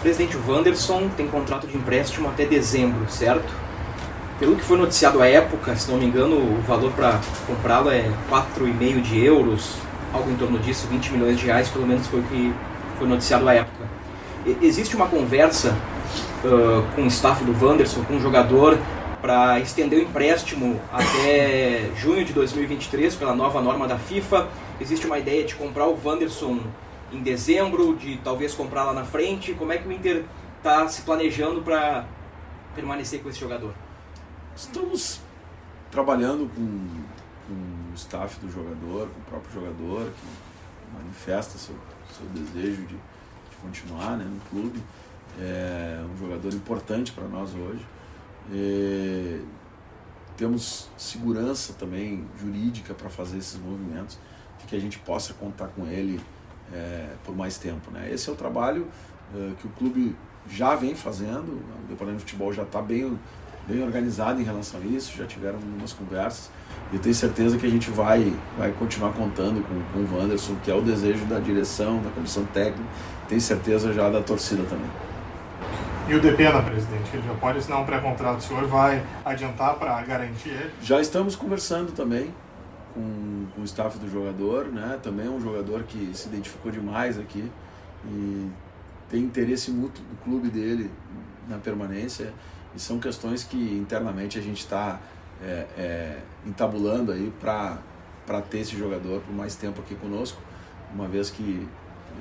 Presidente 0.01 0.37
Wanderson 0.47 1.09
tem 1.15 1.27
contrato 1.27 1.67
de 1.67 1.75
empréstimo 1.75 2.27
até 2.27 2.45
dezembro, 2.45 3.09
certo? 3.09 3.51
Pelo 4.39 4.55
que 4.55 4.63
foi 4.63 4.77
noticiado 4.77 5.21
à 5.21 5.27
época, 5.27 5.75
se 5.75 5.89
não 5.91 5.97
me 5.97 6.05
engano, 6.05 6.35
o 6.35 6.61
valor 6.61 6.91
para 6.93 7.19
comprá-lo 7.45 7.89
é 7.91 8.11
4,5 8.29 9.01
de 9.01 9.23
euros, 9.23 9.75
algo 10.13 10.29
em 10.31 10.35
torno 10.35 10.57
disso, 10.59 10.87
20 10.87 11.13
milhões 11.13 11.37
de 11.37 11.45
reais, 11.45 11.69
pelo 11.69 11.85
menos 11.85 12.07
foi 12.07 12.19
o 12.19 12.23
que 12.23 12.53
foi 12.97 13.07
noticiado 13.07 13.47
à 13.47 13.53
época. 13.53 13.85
existe 14.61 14.95
uma 14.95 15.07
conversa 15.07 15.75
uh, 16.43 16.83
com 16.95 17.03
o 17.03 17.07
staff 17.07 17.43
do 17.43 17.53
Wanderson, 17.63 18.03
com 18.03 18.17
o 18.17 18.19
jogador, 18.19 18.77
para 19.21 19.59
estender 19.59 19.99
o 19.99 20.01
empréstimo 20.01 20.81
até 20.91 21.91
junho 21.95 22.25
de 22.25 22.33
2023 22.33 23.15
pela 23.15 23.35
nova 23.35 23.61
norma 23.61 23.87
da 23.87 23.97
FIFA. 23.97 24.49
Existe 24.79 25.05
uma 25.05 25.19
ideia 25.19 25.45
de 25.45 25.53
comprar 25.53 25.87
o 25.87 25.97
Wanderson 26.03 26.59
em 27.11 27.21
dezembro, 27.21 27.95
de 27.95 28.17
talvez 28.17 28.53
comprar 28.55 28.83
lá 28.85 28.93
na 28.93 29.03
frente. 29.03 29.53
Como 29.53 29.71
é 29.71 29.77
que 29.77 29.87
o 29.87 29.91
Inter 29.91 30.25
está 30.57 30.87
se 30.87 31.03
planejando 31.03 31.61
para 31.61 32.05
permanecer 32.73 33.21
com 33.21 33.29
esse 33.29 33.39
jogador? 33.39 33.73
Estamos 34.55 35.19
trabalhando 35.91 36.49
com, 36.55 36.87
com, 37.47 37.91
o 37.91 37.95
staff 37.95 38.39
do 38.39 38.51
jogador, 38.51 39.07
com 39.07 39.19
o 39.19 39.23
próprio 39.29 39.53
jogador, 39.53 40.05
que 40.05 40.97
manifesta 40.97 41.59
seu, 41.59 41.75
seu 42.17 42.25
desejo 42.27 42.81
de, 42.87 42.95
de 42.95 43.55
continuar 43.61 44.17
né, 44.17 44.25
no 44.25 44.39
clube. 44.49 44.81
É 45.39 46.03
um 46.11 46.17
jogador 46.17 46.51
importante 46.53 47.11
para 47.11 47.25
nós 47.25 47.53
hoje. 47.53 47.85
É, 48.53 49.39
temos 50.37 50.89
segurança 50.97 51.73
também 51.73 52.25
jurídica 52.39 52.93
para 52.93 53.09
fazer 53.09 53.37
esses 53.37 53.59
movimentos, 53.59 54.17
de 54.59 54.65
que 54.65 54.75
a 54.75 54.79
gente 54.79 54.97
possa 54.99 55.33
contar 55.33 55.67
com 55.67 55.85
ele 55.87 56.19
é, 56.73 57.13
por 57.23 57.35
mais 57.35 57.57
tempo. 57.57 57.91
Né? 57.91 58.09
Esse 58.11 58.29
é 58.29 58.33
o 58.33 58.35
trabalho 58.35 58.87
é, 59.35 59.51
que 59.59 59.67
o 59.67 59.69
clube 59.69 60.15
já 60.49 60.75
vem 60.75 60.95
fazendo, 60.95 61.61
o 61.83 61.87
departamento 61.87 62.17
de 62.17 62.31
futebol 62.31 62.51
já 62.51 62.63
está 62.63 62.81
bem, 62.81 63.19
bem 63.67 63.83
organizado 63.83 64.41
em 64.41 64.43
relação 64.43 64.79
a 64.81 64.83
isso, 64.83 65.15
já 65.15 65.25
tiveram 65.25 65.55
algumas 65.55 65.93
conversas 65.93 66.49
e 66.91 66.97
tenho 66.97 67.15
certeza 67.15 67.57
que 67.57 67.65
a 67.65 67.69
gente 67.69 67.89
vai, 67.91 68.33
vai 68.57 68.71
continuar 68.71 69.13
contando 69.13 69.61
com, 69.61 69.81
com 69.93 69.99
o 69.99 70.17
Wanderson, 70.17 70.55
que 70.63 70.71
é 70.71 70.75
o 70.75 70.81
desejo 70.81 71.25
da 71.25 71.39
direção, 71.39 72.01
da 72.01 72.09
comissão 72.09 72.45
técnica, 72.45 72.89
tenho 73.29 73.39
certeza 73.39 73.93
já 73.93 74.09
da 74.09 74.21
torcida 74.21 74.63
também. 74.63 74.89
E 76.11 76.15
o 76.15 76.19
Depena, 76.19 76.61
presidente, 76.61 77.09
ele 77.13 77.25
já 77.25 77.33
pode 77.35 77.59
assinar 77.59 77.79
um 77.79 77.85
pré-contrato, 77.85 78.39
o 78.39 78.41
senhor 78.41 78.67
vai 78.67 79.01
adiantar 79.23 79.75
para 79.75 80.01
garantir 80.01 80.49
ele? 80.49 80.69
Já 80.81 80.99
estamos 80.99 81.37
conversando 81.37 81.93
também 81.93 82.35
com, 82.93 83.45
com 83.55 83.61
o 83.61 83.63
staff 83.63 83.97
do 83.97 84.11
jogador, 84.11 84.65
né? 84.65 84.99
Também 85.01 85.27
é 85.27 85.29
um 85.29 85.39
jogador 85.39 85.83
que 85.83 86.11
se 86.13 86.27
identificou 86.27 86.69
demais 86.69 87.17
aqui 87.17 87.49
e 88.03 88.49
tem 89.09 89.21
interesse 89.21 89.71
mútuo 89.71 90.03
do 90.03 90.21
clube 90.21 90.49
dele 90.49 90.91
na 91.47 91.57
permanência 91.59 92.33
e 92.75 92.79
são 92.81 92.99
questões 92.99 93.45
que 93.45 93.55
internamente 93.55 94.37
a 94.37 94.41
gente 94.41 94.59
está 94.59 94.99
é, 95.41 95.65
é, 95.77 96.17
entabulando 96.45 97.13
aí 97.13 97.31
para 97.39 97.77
para 98.27 98.41
ter 98.41 98.59
esse 98.59 98.77
jogador 98.77 99.21
por 99.21 99.33
mais 99.33 99.55
tempo 99.55 99.79
aqui 99.79 99.95
conosco, 99.95 100.41
uma 100.93 101.07
vez 101.07 101.29
que 101.29 101.65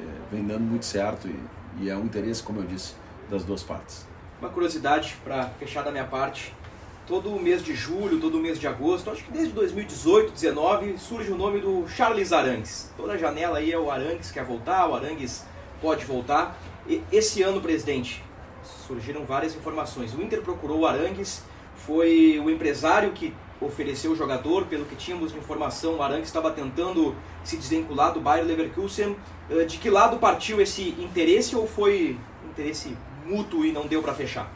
é, 0.01 0.33
vem 0.33 0.47
dando 0.47 0.63
muito 0.63 0.87
certo 0.87 1.27
e, 1.27 1.37
e 1.81 1.91
é 1.91 1.97
um 1.97 2.05
interesse, 2.05 2.41
como 2.41 2.61
eu 2.61 2.67
disse, 2.67 3.00
das 3.31 3.45
duas 3.45 3.63
partes. 3.63 4.07
Uma 4.41 4.51
curiosidade 4.51 5.17
para 5.23 5.47
fechar 5.59 5.83
da 5.83 5.91
minha 5.91 6.05
parte. 6.05 6.53
Todo 7.07 7.31
mês 7.41 7.65
de 7.65 7.75
julho, 7.75 8.21
todo 8.21 8.39
mês 8.39 8.59
de 8.59 8.67
agosto, 8.67 9.11
acho 9.11 9.25
que 9.25 9.33
desde 9.33 9.53
2018, 9.53 10.29
2019, 10.29 10.99
surge 10.99 11.33
o 11.33 11.37
nome 11.37 11.61
do 11.61 11.89
Charles 11.89 12.33
Arangues. 12.33 12.91
Toda 12.97 13.19
janela 13.19 13.59
aí 13.59 13.73
é 13.73 13.79
o 13.79 13.91
Arangues 13.91 14.31
quer 14.31 14.45
voltar, 14.45 14.89
o 14.89 14.95
Arangues 14.95 15.45
pode 15.81 16.05
voltar. 16.05 16.57
E 16.87 17.03
esse 17.11 17.43
ano, 17.43 17.61
presidente, 17.61 18.23
surgiram 18.87 19.25
várias 19.25 19.57
informações. 19.57 20.15
O 20.15 20.23
Inter 20.23 20.43
procurou 20.43 20.81
o 20.81 20.87
Arangues, 20.87 21.43
foi 21.75 22.41
o 22.45 22.49
empresário 22.49 23.13
que 23.13 23.35
ofereceu 23.61 24.13
o 24.13 24.17
jogador, 24.17 24.67
pelo 24.67 24.85
que 24.85 24.97
tínhamos 24.97 25.33
de 25.33 25.39
informação, 25.39 25.97
o 25.97 26.03
Arangues 26.03 26.29
estava 26.29 26.51
tentando 26.51 27.15
se 27.45 27.57
desvincular 27.57 28.13
do 28.13 28.21
Bayer 28.21 28.45
Leverkusen. 28.47 29.17
Eh, 29.51 29.65
de 29.65 29.79
que 29.79 29.91
lado 29.91 30.19
partiu 30.19 30.61
esse 30.61 30.91
interesse 30.99 31.55
ou 31.55 31.67
foi 31.67 32.17
interesse 32.49 32.97
mútuo 33.31 33.65
e 33.65 33.73
não 33.73 33.87
deu 33.87 34.03
para 34.03 34.15
fechar? 34.15 34.51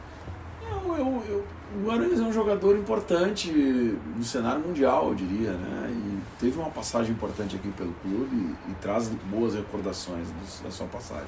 Eu, 0.97 1.23
eu, 1.27 1.45
o 1.83 1.91
Arangues 1.91 2.19
é 2.19 2.23
um 2.23 2.31
jogador 2.31 2.77
importante 2.77 3.51
no 3.51 4.23
cenário 4.23 4.61
mundial, 4.61 5.09
eu 5.09 5.15
diria, 5.15 5.51
né? 5.51 5.89
E 5.91 6.39
teve 6.39 6.57
uma 6.57 6.69
passagem 6.69 7.11
importante 7.11 7.55
aqui 7.55 7.69
pelo 7.69 7.93
clube 7.95 8.35
e, 8.35 8.71
e 8.71 8.75
traz 8.81 9.09
boas 9.29 9.55
recordações 9.55 10.27
da 10.63 10.71
sua 10.71 10.87
passagem. 10.87 11.27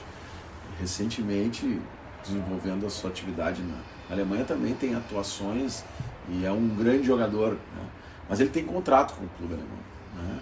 Recentemente, 0.80 1.82
desenvolvendo 2.24 2.86
a 2.86 2.90
sua 2.90 3.10
atividade 3.10 3.62
na 3.62 4.14
Alemanha, 4.14 4.46
também 4.46 4.74
tem 4.74 4.96
atuações 4.96 5.84
e 6.30 6.46
é 6.46 6.52
um 6.52 6.68
grande 6.70 7.06
jogador, 7.06 7.52
né? 7.52 7.86
mas 8.30 8.40
ele 8.40 8.50
tem 8.50 8.64
contrato 8.64 9.16
com 9.16 9.26
o 9.26 9.30
clube 9.38 9.54
alemão. 9.54 9.80
Né? 10.16 10.40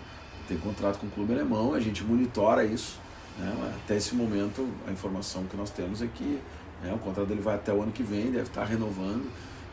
Tem 0.48 0.58
contrato 0.58 1.00
com 1.00 1.08
o 1.08 1.10
clube 1.10 1.34
alemão, 1.34 1.74
a 1.74 1.80
gente 1.80 2.04
monitora 2.04 2.64
isso. 2.64 3.00
Né? 3.40 3.74
Até 3.84 3.96
esse 3.98 4.16
momento, 4.16 4.68
a 4.88 4.92
informação 4.92 5.44
que 5.46 5.58
nós 5.58 5.70
temos 5.70 6.02
é 6.02 6.08
que 6.08 6.40
né? 6.84 6.94
O 6.94 7.00
contrato 7.00 7.28
dele 7.28 7.42
vai 7.42 7.56
até 7.56 7.74
o 7.74 7.82
ano 7.82 7.92
que 7.92 8.04
vem, 8.04 8.32
deve 8.32 8.44
estar 8.44 8.64
renovando. 8.64 9.26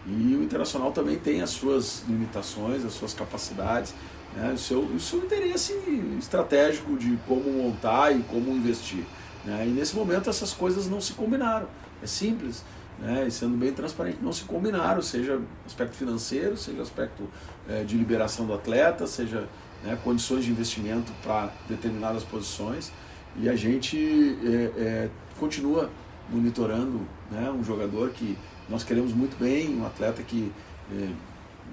E 0.07 0.35
o 0.35 0.43
Internacional 0.43 0.91
também 0.93 1.17
tem 1.17 1.43
as 1.43 1.51
suas 1.51 2.05
limitações, 2.09 2.85
as 2.85 2.93
suas 2.93 3.15
capacidades, 3.15 3.95
né? 4.35 4.53
o, 4.53 4.59
seu, 4.59 4.81
o 4.81 4.99
seu 4.99 5.21
interesse 5.21 5.73
estratégico 6.19 6.97
de 6.97 7.17
como 7.29 7.51
montar 7.53 8.11
e 8.11 8.23
como 8.25 8.51
investir. 8.51 9.05
Né? 9.45 9.67
E 9.69 9.71
nesse 9.71 9.95
momento 9.95 10.29
essas 10.29 10.53
coisas 10.53 10.89
não 10.89 11.01
se 11.01 11.13
combinaram. 11.13 11.69
É 12.03 12.07
simples. 12.07 12.65
Né? 12.99 13.27
E 13.29 13.31
sendo 13.31 13.57
bem 13.57 13.73
transparente, 13.73 14.19
não 14.21 14.33
se 14.33 14.45
combinaram, 14.45 15.01
seja 15.03 15.41
aspecto 15.65 15.97
financeiro, 15.97 16.57
seja 16.57 16.83
aspecto 16.83 17.29
é, 17.69 17.85
de 17.85 17.97
liberação 17.97 18.45
do 18.45 18.55
atleta, 18.55 19.07
seja 19.07 19.49
né, 19.85 19.99
condições 20.03 20.45
de 20.45 20.51
investimento 20.51 21.13
para 21.23 21.53
determinadas 21.69 22.25
posições 22.25 22.93
e 23.37 23.49
a 23.49 23.57
gente 23.57 24.39
é, 24.45 24.81
é, 24.81 25.11
continua 25.39 25.91
monitorando 26.33 27.01
né, 27.31 27.51
um 27.51 27.63
jogador 27.63 28.11
que 28.11 28.37
nós 28.69 28.83
queremos 28.83 29.13
muito 29.13 29.39
bem, 29.39 29.77
um 29.77 29.87
atleta 29.87 30.23
que 30.23 30.51
é, 30.91 31.09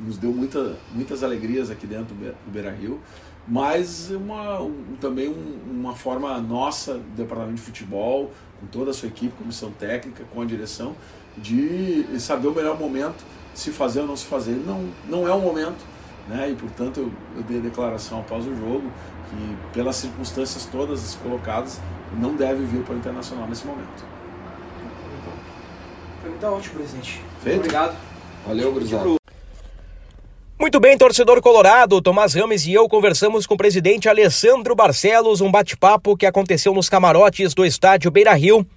nos 0.06 0.18
deu 0.18 0.32
muita, 0.32 0.76
muitas 0.94 1.24
alegrias 1.24 1.70
aqui 1.70 1.88
dentro 1.88 2.16
do 2.16 2.52
Beira 2.52 2.72
Rio, 2.72 3.00
mas 3.48 4.12
uma, 4.12 4.62
um, 4.62 4.96
também 5.00 5.28
um, 5.28 5.72
uma 5.72 5.96
forma 5.96 6.40
nossa 6.40 6.96
do 6.96 7.16
departamento 7.16 7.56
de 7.56 7.62
futebol, 7.62 8.32
com 8.60 8.68
toda 8.68 8.92
a 8.92 8.94
sua 8.94 9.08
equipe, 9.08 9.34
comissão 9.38 9.72
técnica, 9.72 10.24
com 10.34 10.42
a 10.42 10.46
direção, 10.46 10.96
de 11.38 12.06
saber 12.20 12.48
o 12.48 12.54
melhor 12.54 12.78
momento, 12.78 13.24
se 13.54 13.72
fazer 13.72 14.02
ou 14.02 14.08
não 14.08 14.16
se 14.16 14.26
fazer. 14.26 14.52
Não, 14.52 14.90
não 15.08 15.28
é 15.28 15.32
o 15.32 15.40
momento, 15.40 15.84
né? 16.28 16.52
e 16.52 16.56
portanto 16.56 17.00
eu, 17.00 17.12
eu 17.38 17.44
dei 17.44 17.58
a 17.58 17.62
declaração 17.62 18.20
após 18.20 18.46
o 18.46 18.56
jogo 18.56 18.92
que, 19.30 19.74
pelas 19.74 19.96
circunstâncias 19.96 20.66
todas 20.66 21.16
colocadas, 21.16 21.80
não 22.20 22.36
deve 22.36 22.64
vir 22.66 22.84
para 22.84 22.96
o 22.96 22.98
Internacional 22.98 23.48
nesse 23.48 23.66
momento. 23.66 24.19
Para 26.22 26.30
mim 26.30 26.38
tá 26.40 26.52
ótimo, 26.52 26.76
presidente. 26.76 27.22
Feito? 27.42 27.60
Obrigado. 27.60 27.96
Valeu, 28.46 28.74
Grisado. 28.74 29.16
Muito 30.60 30.78
bem, 30.80 30.98
torcedor 30.98 31.42
colorado, 31.42 32.02
Tomás 32.02 32.34
Rames 32.34 32.66
e 32.68 32.74
eu 32.74 32.90
conversamos 32.90 33.48
com 33.48 33.54
o 33.54 33.58
presidente 33.58 34.10
Alessandro 34.10 34.76
Barcelos, 34.76 35.40
um 35.40 35.50
bate-papo 35.50 36.18
que 36.18 36.26
aconteceu 36.26 36.74
nos 36.74 36.90
camarotes 36.90 37.54
do 37.54 37.66
estádio 37.66 38.12
Beira 38.12 38.34
Rio. 38.34 38.68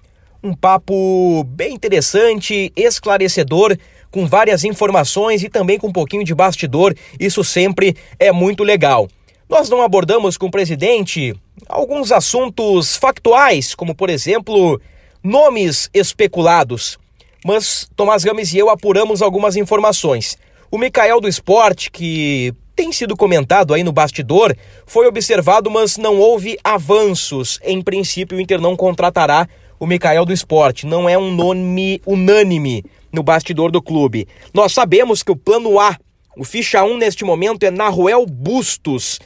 Um 0.41 0.53
papo 0.53 1.43
bem 1.43 1.73
interessante, 1.73 2.71
esclarecedor, 2.75 3.77
com 4.09 4.25
várias 4.25 4.63
informações 4.63 5.43
e 5.43 5.49
também 5.49 5.77
com 5.77 5.87
um 5.87 5.91
pouquinho 5.91 6.23
de 6.23 6.33
bastidor. 6.33 6.95
Isso 7.19 7.43
sempre 7.43 7.97
é 8.17 8.31
muito 8.31 8.63
legal. 8.63 9.09
Nós 9.49 9.69
não 9.69 9.81
abordamos 9.81 10.37
com 10.37 10.45
o 10.45 10.51
presidente 10.51 11.35
alguns 11.67 12.13
assuntos 12.13 12.95
factuais, 12.95 13.75
como 13.75 13.93
por 13.93 14.09
exemplo, 14.09 14.79
nomes 15.21 15.89
especulados. 15.93 16.97
Mas 17.43 17.87
Tomás 17.95 18.23
Rames 18.23 18.53
e 18.53 18.57
eu 18.57 18.69
apuramos 18.69 19.21
algumas 19.21 19.55
informações. 19.55 20.37
O 20.71 20.77
Mikael 20.77 21.19
do 21.19 21.27
Esporte, 21.27 21.91
que 21.91 22.53
tem 22.75 22.91
sido 22.91 23.15
comentado 23.15 23.73
aí 23.73 23.83
no 23.83 23.91
bastidor, 23.91 24.55
foi 24.85 25.05
observado, 25.07 25.69
mas 25.69 25.97
não 25.97 26.17
houve 26.17 26.57
avanços. 26.63 27.59
Em 27.63 27.81
princípio, 27.81 28.37
o 28.37 28.41
Inter 28.41 28.59
não 28.59 28.75
contratará 28.75 29.47
o 29.79 29.85
Mikael 29.85 30.25
do 30.25 30.33
Esporte. 30.33 30.85
Não 30.85 31.07
é 31.07 31.17
um 31.17 31.31
nome 31.31 32.01
unânime 32.05 32.83
no 33.11 33.21
bastidor 33.21 33.71
do 33.71 33.81
clube. 33.81 34.27
Nós 34.53 34.73
sabemos 34.73 35.21
que 35.21 35.31
o 35.31 35.35
plano 35.35 35.79
A, 35.79 35.97
o 36.35 36.43
ficha 36.43 36.83
1 36.83 36.97
neste 36.97 37.23
momento 37.23 37.63
é 37.63 37.69
Naruel 37.69 38.25
Bustos. 38.25 39.19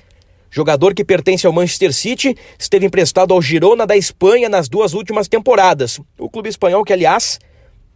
Jogador 0.49 0.93
que 0.93 1.05
pertence 1.05 1.45
ao 1.45 1.53
Manchester 1.53 1.93
City, 1.93 2.36
esteve 2.57 2.86
emprestado 2.86 3.34
ao 3.34 3.41
Girona 3.41 3.86
da 3.86 3.95
Espanha 3.95 4.49
nas 4.49 4.68
duas 4.68 4.93
últimas 4.93 5.28
temporadas. 5.28 5.99
O 6.18 6.30
clube 6.30 6.49
espanhol 6.49 6.84
que, 6.84 6.91
aliás, 6.91 7.39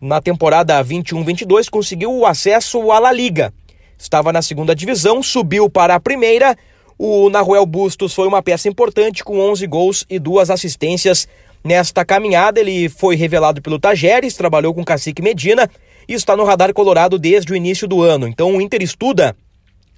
na 0.01 0.19
temporada 0.19 0.83
21-22 0.83 1.69
conseguiu 1.69 2.11
o 2.11 2.25
acesso 2.25 2.91
à 2.91 2.97
La 2.97 3.11
Liga. 3.11 3.53
Estava 3.97 4.33
na 4.33 4.41
segunda 4.41 4.75
divisão, 4.75 5.21
subiu 5.21 5.69
para 5.69 5.93
a 5.93 5.99
primeira. 5.99 6.57
O 6.97 7.29
Naruel 7.29 7.65
Bustos 7.67 8.13
foi 8.13 8.27
uma 8.27 8.41
peça 8.41 8.67
importante 8.67 9.23
com 9.23 9.39
11 9.39 9.67
gols 9.67 10.05
e 10.09 10.17
duas 10.17 10.49
assistências 10.49 11.27
nesta 11.63 12.03
caminhada. 12.03 12.59
Ele 12.59 12.89
foi 12.89 13.15
revelado 13.15 13.61
pelo 13.61 13.79
Tajeres, 13.79 14.33
trabalhou 14.33 14.73
com 14.73 14.83
Cacique 14.83 15.21
Medina 15.21 15.69
e 16.07 16.13
está 16.15 16.35
no 16.35 16.43
radar 16.43 16.73
colorado 16.73 17.19
desde 17.19 17.53
o 17.53 17.55
início 17.55 17.87
do 17.87 18.01
ano. 18.01 18.27
Então 18.27 18.55
o 18.55 18.61
Inter 18.61 18.81
estuda 18.81 19.35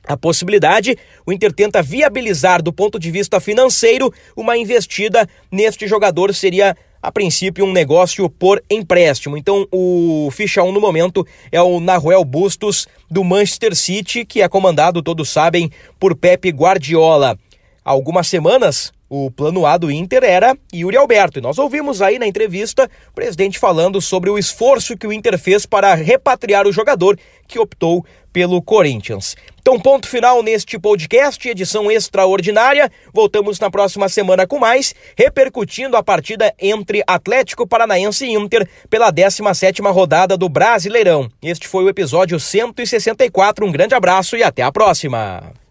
a 0.05 0.17
possibilidade, 0.17 0.97
o 1.25 1.31
Inter 1.31 1.53
tenta 1.53 1.81
viabilizar 1.81 2.61
do 2.61 2.73
ponto 2.73 2.99
de 2.99 3.09
vista 3.09 3.39
financeiro 3.39 4.13
uma 4.35 4.57
investida 4.57 5.25
neste 5.49 5.87
jogador 5.87 6.33
seria 6.33 6.75
a 7.03 7.11
princípio, 7.11 7.65
um 7.65 7.73
negócio 7.73 8.29
por 8.29 8.63
empréstimo. 8.71 9.37
Então, 9.37 9.67
o 9.69 10.29
ficha 10.31 10.63
1 10.63 10.71
no 10.71 10.79
momento 10.79 11.27
é 11.51 11.61
o 11.61 11.81
Naruel 11.81 12.23
Bustos, 12.23 12.87
do 13.11 13.25
Manchester 13.25 13.75
City, 13.75 14.23
que 14.23 14.41
é 14.41 14.47
comandado, 14.47 15.03
todos 15.03 15.29
sabem, 15.29 15.69
por 15.99 16.15
Pepe 16.15 16.49
Guardiola. 16.49 17.37
Há 17.83 17.91
algumas 17.91 18.27
semanas, 18.27 18.93
o 19.09 19.29
plano 19.29 19.65
A 19.65 19.77
do 19.77 19.91
Inter 19.91 20.23
era 20.23 20.57
Yuri 20.73 20.95
Alberto. 20.95 21.39
E 21.39 21.41
nós 21.41 21.57
ouvimos 21.57 22.01
aí 22.01 22.17
na 22.17 22.25
entrevista 22.25 22.89
o 23.09 23.13
presidente 23.13 23.59
falando 23.59 23.99
sobre 23.99 24.29
o 24.29 24.37
esforço 24.37 24.97
que 24.97 25.05
o 25.05 25.11
Inter 25.11 25.37
fez 25.37 25.65
para 25.65 25.93
repatriar 25.95 26.65
o 26.65 26.71
jogador 26.71 27.19
que 27.45 27.59
optou 27.59 28.05
pelo 28.33 28.61
Corinthians. 28.61 29.35
Então, 29.61 29.79
ponto 29.79 30.07
final 30.09 30.43
neste 30.43 30.77
podcast, 30.77 31.47
edição 31.47 31.89
extraordinária. 31.89 32.91
Voltamos 33.13 33.59
na 33.59 33.71
próxima 33.71 34.09
semana 34.09 34.45
com 34.45 34.59
mais, 34.59 34.93
repercutindo 35.17 35.95
a 35.95 36.03
partida 36.03 36.53
entre 36.59 37.01
Atlético 37.07 37.65
Paranaense 37.65 38.25
e 38.25 38.33
Inter 38.33 38.67
pela 38.89 39.13
17ª 39.13 39.89
rodada 39.93 40.35
do 40.35 40.49
Brasileirão. 40.49 41.29
Este 41.41 41.67
foi 41.67 41.85
o 41.85 41.89
episódio 41.89 42.37
164. 42.39 43.65
Um 43.65 43.71
grande 43.71 43.95
abraço 43.95 44.35
e 44.35 44.43
até 44.43 44.63
a 44.63 44.71
próxima. 44.71 45.62